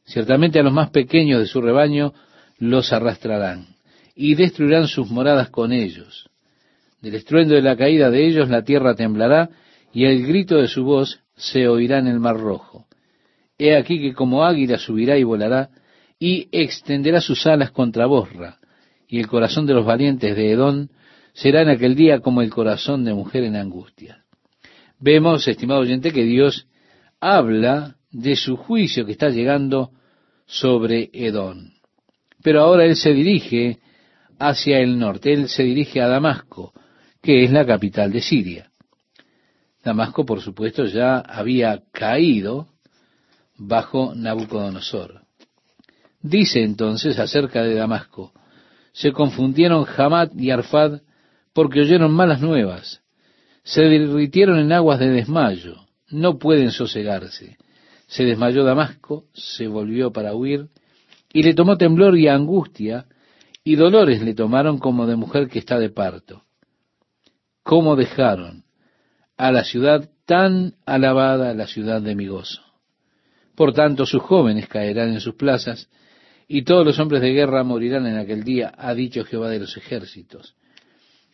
Ciertamente 0.05 0.59
a 0.59 0.65
los 0.65 0.73
más 0.73 0.91
pequeños 0.91 1.41
de 1.41 1.47
su 1.47 1.61
rebaño 1.61 2.13
los 2.59 2.93
arrastrarán 2.93 3.80
y 4.15 4.35
destruirán 4.35 4.89
sus 4.89 5.11
moradas 5.11 5.51
con 5.51 5.73
ellos. 5.73 6.29
Del 7.01 7.15
estruendo 7.15 7.55
de 7.55 7.63
la 7.63 7.77
caída 7.77 8.11
de 8.11 8.27
ellos 8.27 8.49
la 8.49 8.63
tierra 8.63 8.95
temblará 8.95 9.51
y 9.93 10.05
el 10.05 10.27
grito 10.27 10.57
de 10.57 10.69
su 10.69 10.85
voz 10.85 11.21
se 11.37 11.67
oirá 11.69 11.99
en 11.99 12.07
el 12.07 12.21
mar 12.21 12.39
rojo. 12.39 12.87
He 13.59 13.77
aquí 13.77 14.01
que 14.01 14.15
como 14.15 14.45
águila 14.45 14.79
subirá 14.79 15.19
y 15.19 15.25
volará 15.25 15.71
y 16.19 16.49
extenderá 16.53 17.21
sus 17.21 17.47
alas 17.47 17.71
contra 17.71 18.07
Bosra, 18.07 18.59
y 19.09 19.19
el 19.19 19.27
corazón 19.27 19.67
de 19.67 19.75
los 19.75 19.87
valientes 19.87 20.37
de 20.37 20.53
Edón 20.53 20.91
será 21.33 21.63
en 21.63 21.71
aquel 21.71 21.95
día 21.95 22.21
como 22.21 22.43
el 22.43 22.51
corazón 22.51 23.05
de 23.05 23.15
mujer 23.15 23.45
en 23.45 23.57
angustia. 23.57 24.25
Vemos, 24.99 25.49
estimado 25.49 25.81
oyente, 25.81 26.13
que 26.13 26.25
Dios 26.25 26.67
habla 27.21 27.97
de 28.11 28.37
su 28.37 28.57
juicio 28.57 29.07
que 29.07 29.13
está 29.13 29.31
llegando 29.31 29.91
sobre 30.47 31.11
Edón. 31.13 31.73
Pero 32.43 32.61
ahora 32.61 32.85
Él 32.85 32.97
se 32.97 33.13
dirige 33.13 33.79
hacia 34.41 34.78
el 34.78 34.99
norte. 34.99 35.32
Él 35.32 35.49
se 35.49 35.62
dirige 35.62 36.01
a 36.01 36.09
Damasco, 36.09 36.72
que 37.22 37.45
es 37.45 37.53
la 37.53 37.64
capital 37.64 38.11
de 38.11 38.20
Siria. 38.20 38.70
Damasco, 39.84 40.26
por 40.26 40.41
supuesto, 40.41 40.84
ya 40.86 41.18
había 41.18 41.82
caído 41.93 42.68
bajo 43.57 44.14
Nabucodonosor. 44.14 45.22
Dice 46.22 46.62
entonces 46.62 47.18
acerca 47.18 47.62
de 47.62 47.74
Damasco, 47.74 48.32
se 48.93 49.12
confundieron 49.12 49.86
Hamad 49.97 50.32
y 50.36 50.51
Arfad 50.51 51.01
porque 51.53 51.80
oyeron 51.80 52.12
malas 52.12 52.41
nuevas, 52.41 53.03
se 53.62 53.82
derritieron 53.82 54.59
en 54.59 54.72
aguas 54.72 54.99
de 54.99 55.09
desmayo, 55.09 55.86
no 56.11 56.38
pueden 56.38 56.70
sosegarse. 56.70 57.57
Se 58.07 58.24
desmayó 58.24 58.64
Damasco, 58.64 59.26
se 59.32 59.68
volvió 59.68 60.12
para 60.12 60.34
huir, 60.34 60.68
y 61.32 61.43
le 61.43 61.55
tomó 61.55 61.76
temblor 61.76 62.18
y 62.18 62.28
angustia, 62.28 63.07
y 63.65 63.77
dolores 63.77 64.23
le 64.23 64.35
tomaron 64.35 64.79
como 64.79 65.07
de 65.07 65.17
mujer 65.17 65.49
que 65.49 65.59
está 65.59 65.79
de 65.79 65.91
parto. 65.91 66.45
¿Cómo 67.63 67.97
dejaron 67.97 68.65
a 69.37 69.53
la 69.53 69.65
ciudad 69.65 70.09
tan 70.25 70.75
alabada, 70.87 71.55
la 71.55 71.67
ciudad 71.67 72.01
de 72.01 72.15
mi 72.15 72.27
gozo? 72.27 72.63
Por 73.55 73.75
tanto, 73.75 74.07
sus 74.07 74.23
jóvenes 74.23 74.69
caerán 74.69 75.13
en 75.13 75.21
sus 75.21 75.35
plazas, 75.35 75.89
y 76.49 76.63
todos 76.63 76.85
los 76.85 76.99
hombres 76.99 77.21
de 77.21 77.33
guerra 77.33 77.63
morirán 77.63 78.07
en 78.07 78.17
aquel 78.17 78.43
día, 78.43 78.73
ha 78.77 78.95
dicho 78.95 79.25
Jehová 79.25 79.51
de 79.51 79.61
los 79.61 79.77
ejércitos. 79.77 80.57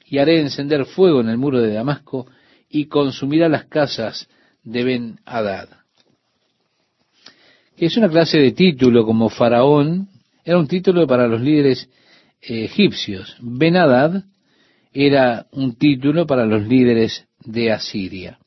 Y 0.04 0.18
haré 0.18 0.40
encender 0.40 0.84
fuego 0.84 1.20
en 1.20 1.28
el 1.28 1.38
muro 1.38 1.60
de 1.60 1.72
Damasco, 1.72 2.26
y 2.68 2.86
consumirá 2.86 3.48
las 3.48 3.66
casas 3.66 4.28
de 4.64 4.84
Ben 4.84 5.20
Hadad. 5.24 5.68
Que 7.76 7.86
es 7.86 7.96
una 7.96 8.08
clase 8.08 8.38
de 8.38 8.52
título 8.52 9.06
como 9.06 9.28
faraón, 9.28 10.08
era 10.44 10.58
un 10.58 10.66
título 10.66 11.06
para 11.06 11.28
los 11.28 11.40
líderes 11.40 11.88
egipcios. 12.40 13.36
Ben-Hadad 13.40 14.24
era 14.92 15.46
un 15.52 15.76
título 15.76 16.26
para 16.26 16.46
los 16.46 16.66
líderes 16.66 17.26
de 17.44 17.72
Asiria. 17.72 18.38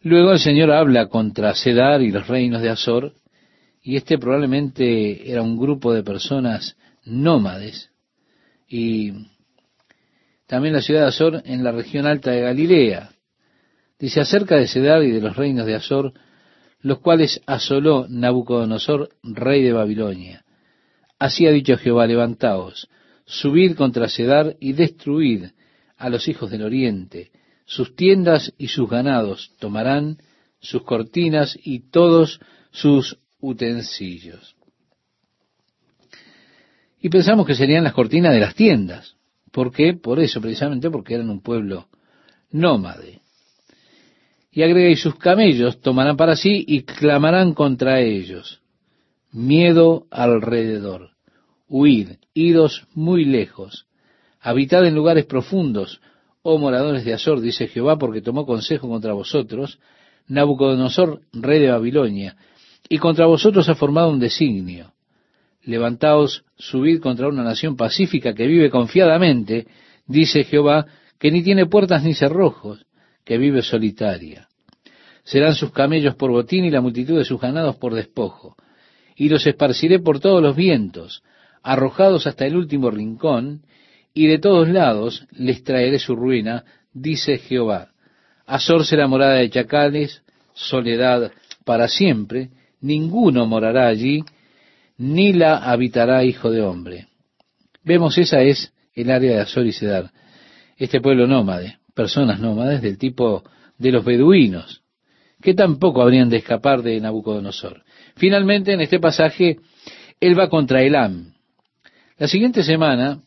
Luego 0.00 0.32
el 0.32 0.38
Señor 0.38 0.70
habla 0.70 1.08
contra 1.08 1.54
Sedar 1.54 2.00
y 2.00 2.10
los 2.10 2.28
reinos 2.28 2.62
de 2.62 2.70
Azor, 2.70 3.12
y 3.82 3.96
este 3.96 4.18
probablemente 4.18 5.30
era 5.30 5.42
un 5.42 5.58
grupo 5.58 5.92
de 5.92 6.02
personas 6.02 6.76
nómades, 7.04 7.90
y 8.68 9.12
también 10.46 10.74
la 10.74 10.80
ciudad 10.80 11.02
de 11.02 11.08
Azor 11.08 11.42
en 11.44 11.62
la 11.62 11.72
región 11.72 12.06
alta 12.06 12.30
de 12.30 12.40
Galilea. 12.40 13.10
Dice 13.98 14.20
acerca 14.20 14.56
de 14.56 14.68
Sedar 14.68 15.02
y 15.02 15.10
de 15.10 15.20
los 15.20 15.36
reinos 15.36 15.66
de 15.66 15.74
Azor, 15.74 16.12
los 16.80 17.00
cuales 17.00 17.42
asoló 17.46 18.06
Nabucodonosor, 18.08 19.10
rey 19.22 19.62
de 19.62 19.72
Babilonia. 19.72 20.45
Así 21.18 21.46
ha 21.46 21.50
dicho 21.50 21.76
Jehová, 21.78 22.06
levantaos, 22.06 22.88
subid 23.24 23.74
contra 23.74 24.08
Cedar 24.08 24.56
y 24.60 24.74
destruid 24.74 25.46
a 25.96 26.10
los 26.10 26.28
hijos 26.28 26.50
del 26.50 26.62
oriente. 26.62 27.30
Sus 27.64 27.96
tiendas 27.96 28.52
y 28.58 28.68
sus 28.68 28.88
ganados 28.88 29.52
tomarán 29.58 30.18
sus 30.60 30.82
cortinas 30.82 31.58
y 31.62 31.90
todos 31.90 32.40
sus 32.70 33.18
utensilios. 33.40 34.56
Y 37.00 37.08
pensamos 37.08 37.46
que 37.46 37.54
serían 37.54 37.84
las 37.84 37.94
cortinas 37.94 38.32
de 38.32 38.40
las 38.40 38.54
tiendas. 38.54 39.16
¿Por 39.52 39.72
qué? 39.72 39.94
Por 39.94 40.20
eso, 40.20 40.40
precisamente 40.40 40.90
porque 40.90 41.14
eran 41.14 41.30
un 41.30 41.40
pueblo 41.40 41.88
nómade. 42.50 43.20
Y 44.52 44.62
agrega, 44.62 44.90
y 44.90 44.96
sus 44.96 45.16
camellos 45.16 45.80
tomarán 45.80 46.16
para 46.16 46.36
sí 46.36 46.64
y 46.66 46.82
clamarán 46.82 47.54
contra 47.54 48.00
ellos 48.00 48.60
miedo 49.36 50.06
alrededor. 50.10 51.10
Huid, 51.68 52.12
idos 52.32 52.86
muy 52.94 53.26
lejos. 53.26 53.86
Habitad 54.40 54.86
en 54.86 54.94
lugares 54.94 55.26
profundos, 55.26 56.00
oh 56.42 56.56
moradores 56.58 57.04
de 57.04 57.12
Azor, 57.12 57.40
dice 57.42 57.68
Jehová, 57.68 57.98
porque 57.98 58.22
tomó 58.22 58.46
consejo 58.46 58.88
contra 58.88 59.12
vosotros, 59.12 59.78
Nabucodonosor, 60.28 61.20
rey 61.34 61.60
de 61.60 61.70
Babilonia, 61.70 62.36
y 62.88 62.96
contra 62.96 63.26
vosotros 63.26 63.68
ha 63.68 63.74
formado 63.74 64.10
un 64.10 64.20
designio. 64.20 64.94
Levantaos, 65.64 66.44
subid 66.56 67.00
contra 67.00 67.28
una 67.28 67.44
nación 67.44 67.76
pacífica 67.76 68.32
que 68.32 68.46
vive 68.46 68.70
confiadamente, 68.70 69.66
dice 70.06 70.44
Jehová, 70.44 70.86
que 71.18 71.30
ni 71.30 71.42
tiene 71.42 71.66
puertas 71.66 72.02
ni 72.04 72.14
cerrojos, 72.14 72.86
que 73.24 73.36
vive 73.36 73.60
solitaria. 73.60 74.48
Serán 75.24 75.54
sus 75.54 75.72
camellos 75.72 76.14
por 76.14 76.30
botín 76.30 76.64
y 76.64 76.70
la 76.70 76.80
multitud 76.80 77.18
de 77.18 77.24
sus 77.24 77.38
ganados 77.38 77.76
por 77.76 77.92
despojo 77.92 78.56
y 79.16 79.28
los 79.30 79.46
esparciré 79.46 79.98
por 79.98 80.20
todos 80.20 80.42
los 80.42 80.54
vientos, 80.54 81.22
arrojados 81.62 82.26
hasta 82.26 82.46
el 82.46 82.56
último 82.56 82.90
rincón, 82.90 83.62
y 84.14 84.26
de 84.26 84.38
todos 84.38 84.68
lados 84.68 85.26
les 85.32 85.64
traeré 85.64 85.98
su 85.98 86.14
ruina, 86.14 86.64
dice 86.92 87.38
Jehová. 87.38 87.88
Azor 88.46 88.84
será 88.84 89.08
morada 89.08 89.34
de 89.36 89.50
chacales, 89.50 90.22
soledad 90.54 91.32
para 91.64 91.88
siempre, 91.88 92.50
ninguno 92.80 93.46
morará 93.46 93.88
allí, 93.88 94.22
ni 94.98 95.32
la 95.32 95.58
habitará 95.58 96.24
hijo 96.24 96.50
de 96.50 96.62
hombre. 96.62 97.08
Vemos, 97.82 98.16
esa 98.18 98.42
es 98.42 98.72
el 98.94 99.10
área 99.10 99.32
de 99.32 99.40
Azor 99.40 99.66
y 99.66 99.72
Sedar, 99.72 100.10
este 100.76 101.00
pueblo 101.00 101.26
nómade, 101.26 101.78
personas 101.94 102.38
nómades 102.40 102.82
del 102.82 102.98
tipo 102.98 103.42
de 103.78 103.92
los 103.92 104.04
beduinos, 104.04 104.82
que 105.40 105.54
tampoco 105.54 106.02
habrían 106.02 106.28
de 106.28 106.38
escapar 106.38 106.82
de 106.82 107.00
Nabucodonosor. 107.00 107.82
Finalmente, 108.16 108.72
en 108.72 108.80
este 108.80 108.98
pasaje, 108.98 109.58
él 110.20 110.38
va 110.38 110.48
contra 110.48 110.82
Elam. 110.82 111.34
La 112.18 112.28
siguiente 112.28 112.62
semana 112.62 113.20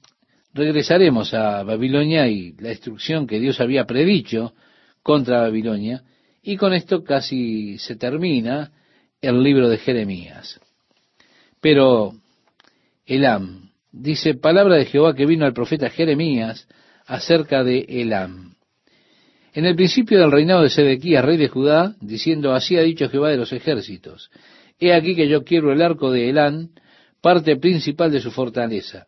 regresaremos 0.54 1.34
a 1.34 1.64
Babilonia 1.64 2.28
y 2.28 2.54
la 2.54 2.70
destrucción 2.70 3.28
que 3.28 3.40
Dios 3.40 3.62
había 3.62 3.86
predicho 3.86 4.54
contra 5.04 5.42
Babilonia, 5.42 6.04
y 6.42 6.58
con 6.58 6.74
esto 6.74 7.04
casi 7.04 7.78
se 7.78 7.96
termina 7.96 8.72
el 9.22 9.44
libro 9.44 9.70
de 9.70 9.78
Jeremías. 9.78 10.60
Pero 11.62 12.14
Elam, 13.06 13.70
dice 13.92 14.34
palabra 14.34 14.76
de 14.76 14.86
Jehová 14.86 15.14
que 15.14 15.26
vino 15.26 15.46
al 15.46 15.54
profeta 15.54 15.90
Jeremías 15.90 16.68
acerca 17.06 17.64
de 17.64 17.86
Elam. 17.88 18.56
En 19.54 19.66
el 19.66 19.76
principio 19.76 20.20
del 20.20 20.32
reinado 20.32 20.64
de 20.64 20.70
Sedequías, 20.70 21.26
rey 21.26 21.38
de 21.38 21.48
Judá, 21.48 21.96
diciendo, 22.02 22.54
así 22.54 22.78
ha 22.78 22.82
dicho 22.82 23.10
Jehová 23.10 23.30
de 23.30 23.38
los 23.38 23.52
ejércitos, 23.52 24.30
He 24.80 24.94
aquí 24.94 25.16
que 25.16 25.28
yo 25.28 25.44
quiero 25.44 25.72
el 25.74 25.82
arco 25.82 26.12
de 26.12 26.30
Elán, 26.30 26.70
parte 27.22 27.58
principal 27.58 28.12
de 28.12 28.22
su 28.22 28.32
fortaleza. 28.32 29.06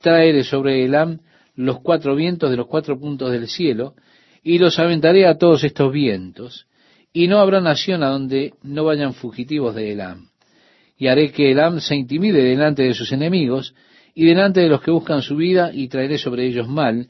Traeré 0.00 0.44
sobre 0.44 0.84
Elán 0.84 1.20
los 1.56 1.80
cuatro 1.80 2.16
vientos 2.16 2.50
de 2.50 2.56
los 2.56 2.66
cuatro 2.66 2.98
puntos 2.98 3.30
del 3.30 3.48
cielo, 3.48 3.94
y 4.42 4.58
los 4.58 4.78
aventaré 4.78 5.26
a 5.26 5.38
todos 5.38 5.64
estos 5.64 5.92
vientos, 5.92 6.66
y 7.12 7.28
no 7.28 7.38
habrá 7.38 7.60
nación 7.60 8.02
a 8.02 8.08
donde 8.08 8.54
no 8.62 8.84
vayan 8.84 9.14
fugitivos 9.14 9.74
de 9.74 9.92
Elam. 9.92 10.28
Y 10.98 11.06
haré 11.06 11.32
que 11.32 11.50
Elam 11.50 11.80
se 11.80 11.96
intimide 11.96 12.42
delante 12.42 12.82
de 12.82 12.94
sus 12.94 13.12
enemigos 13.12 13.74
y 14.14 14.26
delante 14.26 14.60
de 14.60 14.68
los 14.68 14.80
que 14.80 14.90
buscan 14.90 15.22
su 15.22 15.36
vida, 15.36 15.70
y 15.72 15.88
traeré 15.88 16.18
sobre 16.18 16.46
ellos 16.46 16.68
mal, 16.68 17.08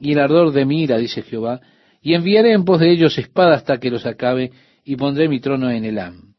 y 0.00 0.12
el 0.12 0.18
ardor 0.18 0.52
de 0.52 0.64
mi 0.64 0.82
ira, 0.82 0.98
dice 0.98 1.22
Jehová, 1.22 1.60
y 2.02 2.14
enviaré 2.14 2.52
en 2.52 2.64
pos 2.64 2.80
de 2.80 2.90
ellos 2.90 3.18
espada 3.18 3.54
hasta 3.54 3.78
que 3.78 3.90
los 3.90 4.06
acabe, 4.06 4.52
y 4.84 4.96
pondré 4.96 5.28
mi 5.28 5.40
trono 5.40 5.70
en 5.70 5.84
Elam. 5.84 6.35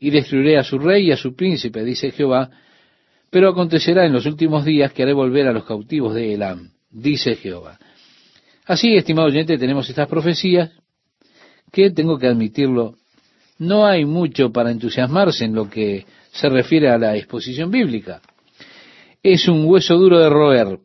Y 0.00 0.10
destruiré 0.10 0.58
a 0.58 0.64
su 0.64 0.78
rey 0.78 1.08
y 1.08 1.12
a 1.12 1.16
su 1.16 1.34
príncipe, 1.34 1.82
dice 1.84 2.10
Jehová, 2.10 2.50
pero 3.30 3.50
acontecerá 3.50 4.06
en 4.06 4.12
los 4.12 4.26
últimos 4.26 4.64
días 4.64 4.92
que 4.92 5.02
haré 5.02 5.12
volver 5.12 5.46
a 5.48 5.52
los 5.52 5.64
cautivos 5.64 6.14
de 6.14 6.34
Elam, 6.34 6.70
dice 6.90 7.34
Jehová. 7.36 7.78
Así, 8.64 8.94
estimado 8.94 9.28
oyente, 9.28 9.58
tenemos 9.58 9.88
estas 9.88 10.08
profecías 10.08 10.70
que, 11.72 11.90
tengo 11.90 12.18
que 12.18 12.26
admitirlo, 12.26 12.96
no 13.58 13.86
hay 13.86 14.04
mucho 14.04 14.52
para 14.52 14.70
entusiasmarse 14.70 15.44
en 15.44 15.54
lo 15.54 15.68
que 15.68 16.06
se 16.32 16.48
refiere 16.48 16.88
a 16.88 16.98
la 16.98 17.16
exposición 17.16 17.70
bíblica. 17.70 18.20
Es 19.22 19.48
un 19.48 19.64
hueso 19.64 19.96
duro 19.96 20.18
de 20.20 20.30
roer 20.30 20.78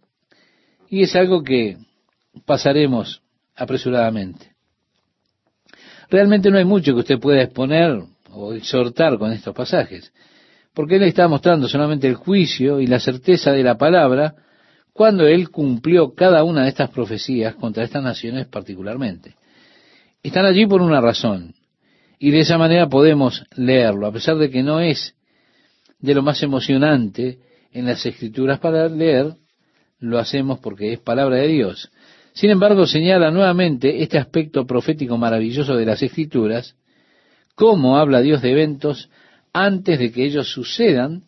y 0.89 1.03
es 1.03 1.15
algo 1.15 1.43
que 1.43 1.77
pasaremos 2.45 3.21
apresuradamente. 3.55 4.53
Realmente 6.09 6.49
no 6.49 6.57
hay 6.57 6.65
mucho 6.65 6.93
que 6.93 7.01
usted 7.01 7.19
pueda 7.19 7.43
exponer 7.43 8.03
o 8.33 8.53
exhortar 8.53 9.17
con 9.17 9.31
estos 9.31 9.53
pasajes, 9.55 10.13
porque 10.73 10.95
él 10.95 11.03
está 11.03 11.27
mostrando 11.27 11.67
solamente 11.67 12.07
el 12.07 12.15
juicio 12.15 12.79
y 12.79 12.87
la 12.87 12.99
certeza 12.99 13.51
de 13.51 13.63
la 13.63 13.77
palabra 13.77 14.35
cuando 14.93 15.25
él 15.25 15.49
cumplió 15.49 16.13
cada 16.13 16.43
una 16.43 16.63
de 16.63 16.69
estas 16.69 16.89
profecías 16.89 17.55
contra 17.55 17.83
estas 17.83 18.03
naciones 18.03 18.47
particularmente. 18.47 19.35
Están 20.21 20.45
allí 20.45 20.65
por 20.65 20.81
una 20.81 21.01
razón, 21.01 21.55
y 22.19 22.31
de 22.31 22.39
esa 22.39 22.57
manera 22.57 22.87
podemos 22.87 23.43
leerlo, 23.55 24.07
a 24.07 24.11
pesar 24.11 24.37
de 24.37 24.49
que 24.49 24.63
no 24.63 24.79
es 24.79 25.15
de 25.99 26.13
lo 26.13 26.21
más 26.21 26.41
emocionante 26.43 27.39
en 27.71 27.85
las 27.85 28.05
escrituras 28.05 28.59
para 28.59 28.87
leer, 28.87 29.35
lo 29.99 30.19
hacemos 30.19 30.59
porque 30.59 30.93
es 30.93 30.99
palabra 30.99 31.37
de 31.37 31.47
Dios. 31.47 31.91
Sin 32.33 32.49
embargo, 32.49 32.85
señala 32.85 33.31
nuevamente 33.31 34.03
este 34.03 34.17
aspecto 34.17 34.65
profético 34.65 35.17
maravilloso 35.17 35.75
de 35.75 35.85
las 35.85 36.01
escrituras, 36.01 36.75
cómo 37.55 37.97
habla 37.97 38.21
Dios 38.21 38.41
de 38.41 38.51
eventos 38.51 39.09
antes 39.53 39.99
de 39.99 40.11
que 40.11 40.25
ellos 40.25 40.51
sucedan, 40.51 41.23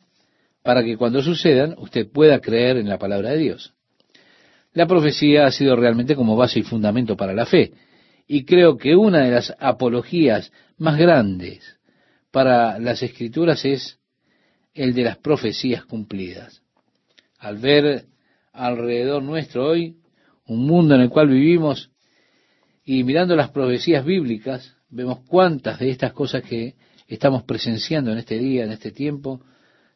para 0.63 0.83
que 0.83 0.97
cuando 0.97 1.21
sucedan 1.21 1.75
usted 1.77 2.09
pueda 2.11 2.39
creer 2.39 2.77
en 2.77 2.89
la 2.89 2.97
palabra 2.97 3.31
de 3.31 3.37
Dios. 3.37 3.73
La 4.73 4.87
profecía 4.87 5.45
ha 5.45 5.51
sido 5.51 5.75
realmente 5.75 6.15
como 6.15 6.35
base 6.35 6.59
y 6.59 6.63
fundamento 6.63 7.15
para 7.15 7.33
la 7.33 7.45
fe, 7.45 7.73
y 8.27 8.45
creo 8.45 8.77
que 8.77 8.95
una 8.95 9.23
de 9.23 9.31
las 9.31 9.53
apologías 9.59 10.51
más 10.77 10.97
grandes 10.97 11.77
para 12.31 12.79
las 12.79 13.03
escrituras 13.03 13.63
es 13.63 13.99
el 14.73 14.93
de 14.93 15.03
las 15.03 15.17
profecías 15.17 15.85
cumplidas. 15.85 16.61
Al 17.37 17.57
ver 17.57 18.05
alrededor 18.51 19.21
nuestro 19.23 19.67
hoy 19.67 19.97
un 20.47 20.65
mundo 20.65 20.95
en 20.95 21.01
el 21.01 21.09
cual 21.09 21.29
vivimos 21.29 21.91
y 22.83 23.03
mirando 23.03 23.35
las 23.35 23.51
profecías 23.51 24.05
bíblicas, 24.05 24.75
vemos 24.95 25.19
cuántas 25.27 25.77
de 25.77 25.89
estas 25.89 26.13
cosas 26.13 26.41
que 26.41 26.75
estamos 27.07 27.43
presenciando 27.43 28.13
en 28.13 28.17
este 28.17 28.39
día, 28.39 28.63
en 28.63 28.71
este 28.71 28.91
tiempo, 28.91 29.41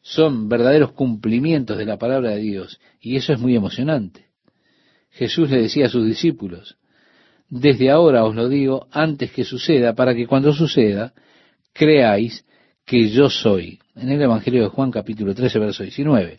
son 0.02 0.48
verdaderos 0.48 0.92
cumplimientos 0.92 1.78
de 1.78 1.86
la 1.86 1.98
palabra 1.98 2.30
de 2.32 2.40
Dios. 2.40 2.78
Y 3.00 3.16
eso 3.16 3.32
es 3.32 3.40
muy 3.40 3.56
emocionante. 3.56 4.26
Jesús 5.10 5.50
le 5.50 5.62
decía 5.62 5.86
a 5.86 5.88
sus 5.88 6.06
discípulos, 6.06 6.76
desde 7.48 7.90
ahora 7.90 8.24
os 8.24 8.34
lo 8.34 8.48
digo 8.48 8.88
antes 8.92 9.32
que 9.32 9.44
suceda, 9.44 9.94
para 9.94 10.14
que 10.14 10.26
cuando 10.26 10.52
suceda, 10.52 11.14
creáis 11.72 12.44
que 12.84 13.08
yo 13.08 13.30
soy. 13.30 13.80
En 13.96 14.10
el 14.10 14.20
Evangelio 14.20 14.62
de 14.62 14.68
Juan 14.68 14.90
capítulo 14.90 15.34
13, 15.34 15.58
verso 15.58 15.82
19. 15.82 16.38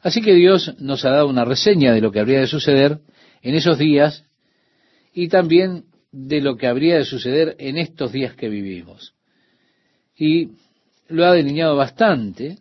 Así 0.00 0.22
que 0.22 0.34
Dios 0.34 0.74
nos 0.78 1.04
ha 1.04 1.10
dado 1.10 1.28
una 1.28 1.44
reseña 1.44 1.92
de 1.92 2.00
lo 2.00 2.10
que 2.10 2.20
habría 2.20 2.40
de 2.40 2.46
suceder 2.46 3.00
en 3.42 3.54
esos 3.54 3.78
días 3.78 4.24
y 5.12 5.28
también 5.28 5.84
de 6.16 6.40
lo 6.40 6.56
que 6.56 6.68
habría 6.68 6.96
de 6.96 7.04
suceder 7.04 7.56
en 7.58 7.76
estos 7.76 8.12
días 8.12 8.36
que 8.36 8.48
vivimos. 8.48 9.14
Y 10.16 10.50
lo 11.08 11.24
ha 11.24 11.32
delineado 11.32 11.74
bastante, 11.74 12.58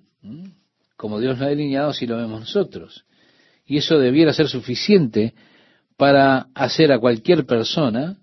como 0.98 1.20
Dios 1.20 1.38
lo 1.38 1.46
ha 1.46 1.50
delineado 1.50 1.94
si 1.94 2.08
lo 2.08 2.18
vemos 2.18 2.40
nosotros. 2.40 3.06
Y 3.68 3.78
eso 3.78 4.00
debiera 4.00 4.34
ser 4.34 4.48
suficiente 4.48 5.36
para 5.98 6.48
hacer 6.56 6.92
a 6.92 6.98
cualquier 6.98 7.46
persona, 7.46 8.18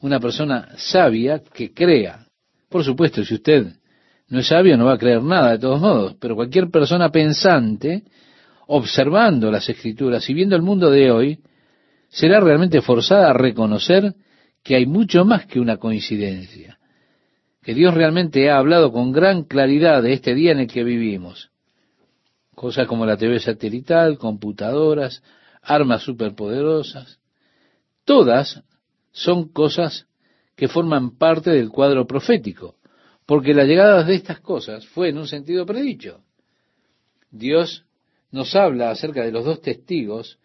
una 0.00 0.18
persona 0.18 0.70
sabia, 0.78 1.40
que 1.40 1.74
crea. 1.74 2.26
Por 2.70 2.82
supuesto, 2.82 3.22
si 3.24 3.34
usted 3.34 3.74
no 4.28 4.40
es 4.40 4.46
sabio, 4.46 4.78
no 4.78 4.86
va 4.86 4.94
a 4.94 4.98
creer 4.98 5.22
nada 5.22 5.52
de 5.52 5.58
todos 5.58 5.82
modos, 5.82 6.16
pero 6.18 6.34
cualquier 6.34 6.70
persona 6.70 7.10
pensante, 7.10 8.04
observando 8.68 9.50
las 9.50 9.68
escrituras 9.68 10.28
y 10.30 10.34
viendo 10.34 10.56
el 10.56 10.62
mundo 10.62 10.90
de 10.90 11.10
hoy, 11.10 11.40
será 12.14 12.38
realmente 12.38 12.80
forzada 12.80 13.30
a 13.30 13.32
reconocer 13.32 14.14
que 14.62 14.76
hay 14.76 14.86
mucho 14.86 15.24
más 15.24 15.46
que 15.46 15.58
una 15.58 15.78
coincidencia, 15.78 16.78
que 17.60 17.74
Dios 17.74 17.92
realmente 17.92 18.50
ha 18.50 18.58
hablado 18.58 18.92
con 18.92 19.10
gran 19.10 19.42
claridad 19.42 20.00
de 20.00 20.12
este 20.12 20.32
día 20.32 20.52
en 20.52 20.60
el 20.60 20.68
que 20.68 20.84
vivimos. 20.84 21.50
Cosas 22.54 22.86
como 22.86 23.04
la 23.04 23.16
TV 23.16 23.40
satelital, 23.40 24.16
computadoras, 24.16 25.24
armas 25.60 26.02
superpoderosas, 26.02 27.18
todas 28.04 28.62
son 29.10 29.48
cosas 29.48 30.06
que 30.54 30.68
forman 30.68 31.18
parte 31.18 31.50
del 31.50 31.70
cuadro 31.70 32.06
profético 32.06 32.76
porque 33.26 33.54
la 33.54 33.64
llegada 33.64 34.04
de 34.04 34.14
estas 34.14 34.38
cosas 34.38 34.86
fue 34.86 35.08
en 35.08 35.18
un 35.18 35.26
sentido 35.26 35.66
predicho. 35.66 36.20
Dios 37.30 37.86
nos 38.30 38.54
habla 38.54 38.90
acerca 38.90 39.22
de 39.24 39.32
los 39.32 39.44
dos 39.44 39.60
testigos 39.62 40.38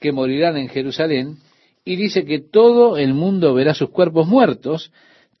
que 0.00 0.12
morirán 0.12 0.56
en 0.56 0.68
Jerusalén 0.68 1.38
y 1.84 1.96
dice 1.96 2.24
que 2.24 2.40
todo 2.40 2.96
el 2.96 3.14
mundo 3.14 3.54
verá 3.54 3.74
sus 3.74 3.90
cuerpos 3.90 4.26
muertos 4.26 4.92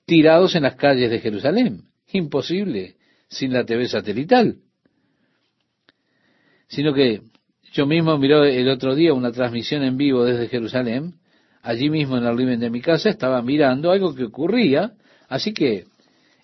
tirados 0.04 0.54
en 0.54 0.62
las 0.62 0.76
calles 0.76 1.10
de 1.10 1.20
Jerusalén. 1.20 1.82
Imposible 2.12 2.94
sin 3.28 3.52
la 3.52 3.64
TV 3.64 3.88
satelital. 3.88 4.56
Sino 6.68 6.94
que 6.94 7.22
yo 7.72 7.86
mismo 7.86 8.16
miré 8.16 8.60
el 8.60 8.68
otro 8.68 8.94
día 8.94 9.12
una 9.12 9.32
transmisión 9.32 9.82
en 9.82 9.96
vivo 9.96 10.24
desde 10.24 10.48
Jerusalén, 10.48 11.14
allí 11.62 11.90
mismo 11.90 12.16
en 12.16 12.24
el 12.24 12.36
living 12.36 12.58
de 12.58 12.70
mi 12.70 12.80
casa, 12.80 13.10
estaba 13.10 13.42
mirando 13.42 13.90
algo 13.90 14.14
que 14.14 14.24
ocurría, 14.24 14.92
así 15.28 15.52
que 15.52 15.84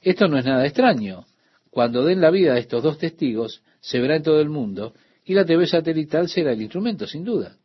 esto 0.02 0.28
no 0.28 0.36
es 0.36 0.44
nada 0.44 0.66
extraño. 0.66 1.24
Cuando 1.70 2.04
den 2.04 2.20
la 2.20 2.30
vida 2.30 2.54
a 2.54 2.58
estos 2.58 2.82
dos 2.82 2.98
testigos, 2.98 3.62
se 3.80 4.00
verá 4.00 4.16
en 4.16 4.22
todo 4.22 4.40
el 4.40 4.50
mundo 4.50 4.94
y 5.24 5.34
la 5.34 5.44
TV 5.44 5.66
satelital 5.66 6.28
será 6.28 6.52
el 6.52 6.60
instrumento, 6.60 7.06
sin 7.06 7.24
duda. 7.24 7.56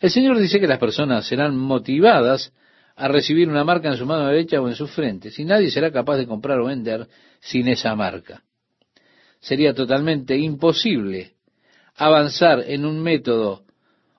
El 0.00 0.10
Señor 0.10 0.38
dice 0.38 0.60
que 0.60 0.66
las 0.66 0.78
personas 0.78 1.26
serán 1.26 1.56
motivadas 1.56 2.52
a 2.96 3.08
recibir 3.08 3.48
una 3.48 3.64
marca 3.64 3.88
en 3.88 3.96
su 3.96 4.06
mano 4.06 4.26
derecha 4.26 4.60
o 4.60 4.68
en 4.68 4.74
su 4.74 4.86
frente, 4.86 5.30
si 5.30 5.44
nadie 5.44 5.70
será 5.70 5.90
capaz 5.90 6.16
de 6.16 6.26
comprar 6.26 6.58
o 6.60 6.66
vender 6.66 7.06
sin 7.40 7.68
esa 7.68 7.94
marca. 7.94 8.42
Sería 9.40 9.74
totalmente 9.74 10.36
imposible 10.36 11.34
avanzar 11.96 12.64
en 12.66 12.84
un 12.84 13.02
método 13.02 13.64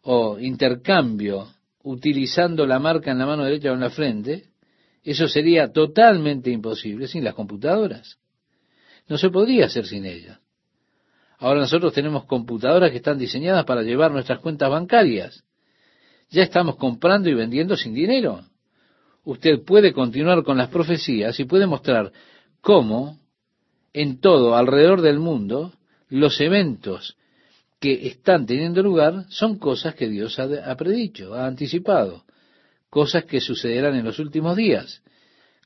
o 0.04 0.40
intercambio 0.40 1.48
utilizando 1.84 2.66
la 2.66 2.80
marca 2.80 3.12
en 3.12 3.20
la 3.20 3.26
mano 3.26 3.44
derecha 3.44 3.72
o 3.72 3.74
en 3.74 3.80
la 3.80 3.90
frente 3.90 4.46
eso 5.08 5.30
sería 5.30 5.72
totalmente 5.72 6.52
imposible 6.52 7.08
sin 7.08 7.24
las 7.24 7.34
computadoras. 7.34 8.18
No 9.08 9.18
se 9.18 9.30
podría 9.30 9.68
hacer 9.68 9.86
sin 9.86 10.06
ellas. 10.06 10.38
Ahora 11.40 11.62
nosotros 11.62 11.94
tenemos 11.94 12.26
computadoras 12.26 12.92
que 12.92 12.98
están 12.98 13.18
diseñadas 13.18 13.64
para 13.64 13.84
llevar 13.84 14.12
nuestras 14.12 14.40
cuentas 14.40 14.70
bancarias. 14.70 15.46
Ya 16.30 16.44
estamos 16.44 16.76
comprando 16.76 17.30
y 17.30 17.34
vendiendo 17.34 17.76
sin 17.78 17.94
dinero. 17.94 18.42
Usted 19.24 19.64
puede 19.66 19.94
continuar 19.94 20.44
con 20.44 20.58
las 20.58 20.70
profecías 20.70 21.40
y 21.40 21.46
puede 21.46 21.68
mostrar 21.68 22.12
cómo 22.62 23.18
en 23.94 24.20
todo 24.20 24.56
alrededor 24.56 25.02
del 25.02 25.20
mundo 25.20 25.74
los 26.10 26.40
eventos 26.40 27.18
que 27.80 28.08
están 28.08 28.46
teniendo 28.46 28.82
lugar 28.82 29.26
son 29.30 29.58
cosas 29.58 29.96
que 29.96 30.08
Dios 30.10 30.40
ha, 30.40 30.76
predicho, 30.76 31.34
ha 31.34 31.46
anticipado 31.46 32.24
cosas 32.90 33.26
que 33.26 33.42
sucederán 33.42 33.96
en 33.96 34.06
los 34.06 34.20
últimos 34.20 34.56
días. 34.56 35.04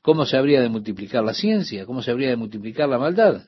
¿Cómo 0.02 0.26
se 0.26 0.36
habría 0.36 0.60
de 0.60 0.68
multiplicar 0.68 1.24
la 1.24 1.34
ciencia? 1.34 1.86
¿Cómo 1.86 2.02
se 2.02 2.10
habría 2.10 2.30
de 2.30 2.36
multiplicar 2.36 2.88
la 2.88 2.98
maldad? 2.98 3.42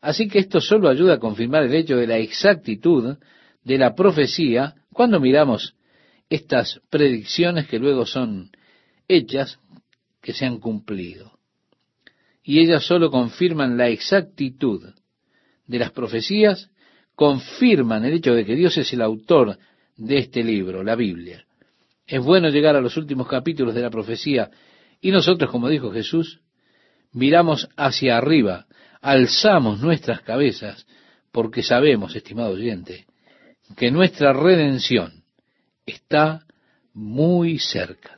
Así 0.00 0.28
que 0.28 0.40
esto 0.40 0.60
solo 0.60 0.88
ayuda 0.88 1.14
a 1.14 1.18
confirmar 1.18 1.64
el 1.64 1.74
hecho 1.74 1.96
de 1.96 2.06
la 2.06 2.18
exactitud 2.18 3.16
de 3.64 3.78
la 3.78 3.94
profecía 3.94 4.74
cuando 4.92 5.20
miramos 5.20 5.74
estas 6.28 6.80
predicciones 6.90 7.68
que 7.68 7.78
luego 7.78 8.06
son 8.06 8.50
hechas, 9.06 9.58
que 10.20 10.32
se 10.32 10.46
han 10.46 10.58
cumplido. 10.58 11.38
Y 12.42 12.60
ellas 12.60 12.84
solo 12.84 13.10
confirman 13.10 13.76
la 13.76 13.88
exactitud 13.88 14.94
de 15.66 15.78
las 15.78 15.90
profecías, 15.92 16.70
confirman 17.14 18.04
el 18.04 18.14
hecho 18.14 18.34
de 18.34 18.44
que 18.44 18.54
Dios 18.54 18.76
es 18.76 18.92
el 18.92 19.02
autor 19.02 19.58
de 19.96 20.18
este 20.18 20.42
libro, 20.42 20.82
la 20.82 20.94
Biblia. 20.94 21.44
Es 22.06 22.22
bueno 22.22 22.48
llegar 22.48 22.76
a 22.76 22.80
los 22.80 22.96
últimos 22.96 23.28
capítulos 23.28 23.74
de 23.74 23.82
la 23.82 23.90
profecía 23.90 24.50
Y 25.00 25.10
nosotros, 25.10 25.50
como 25.50 25.68
dijo 25.68 25.92
Jesús, 25.92 26.40
miramos 27.12 27.68
hacia 27.76 28.16
arriba, 28.16 28.66
alzamos 29.00 29.80
nuestras 29.80 30.22
cabezas, 30.22 30.86
porque 31.30 31.62
sabemos, 31.62 32.16
estimado 32.16 32.52
oyente, 32.52 33.06
que 33.76 33.90
nuestra 33.90 34.32
redención 34.32 35.17
está 35.88 36.46
muy 36.94 37.58
cerca. 37.58 38.16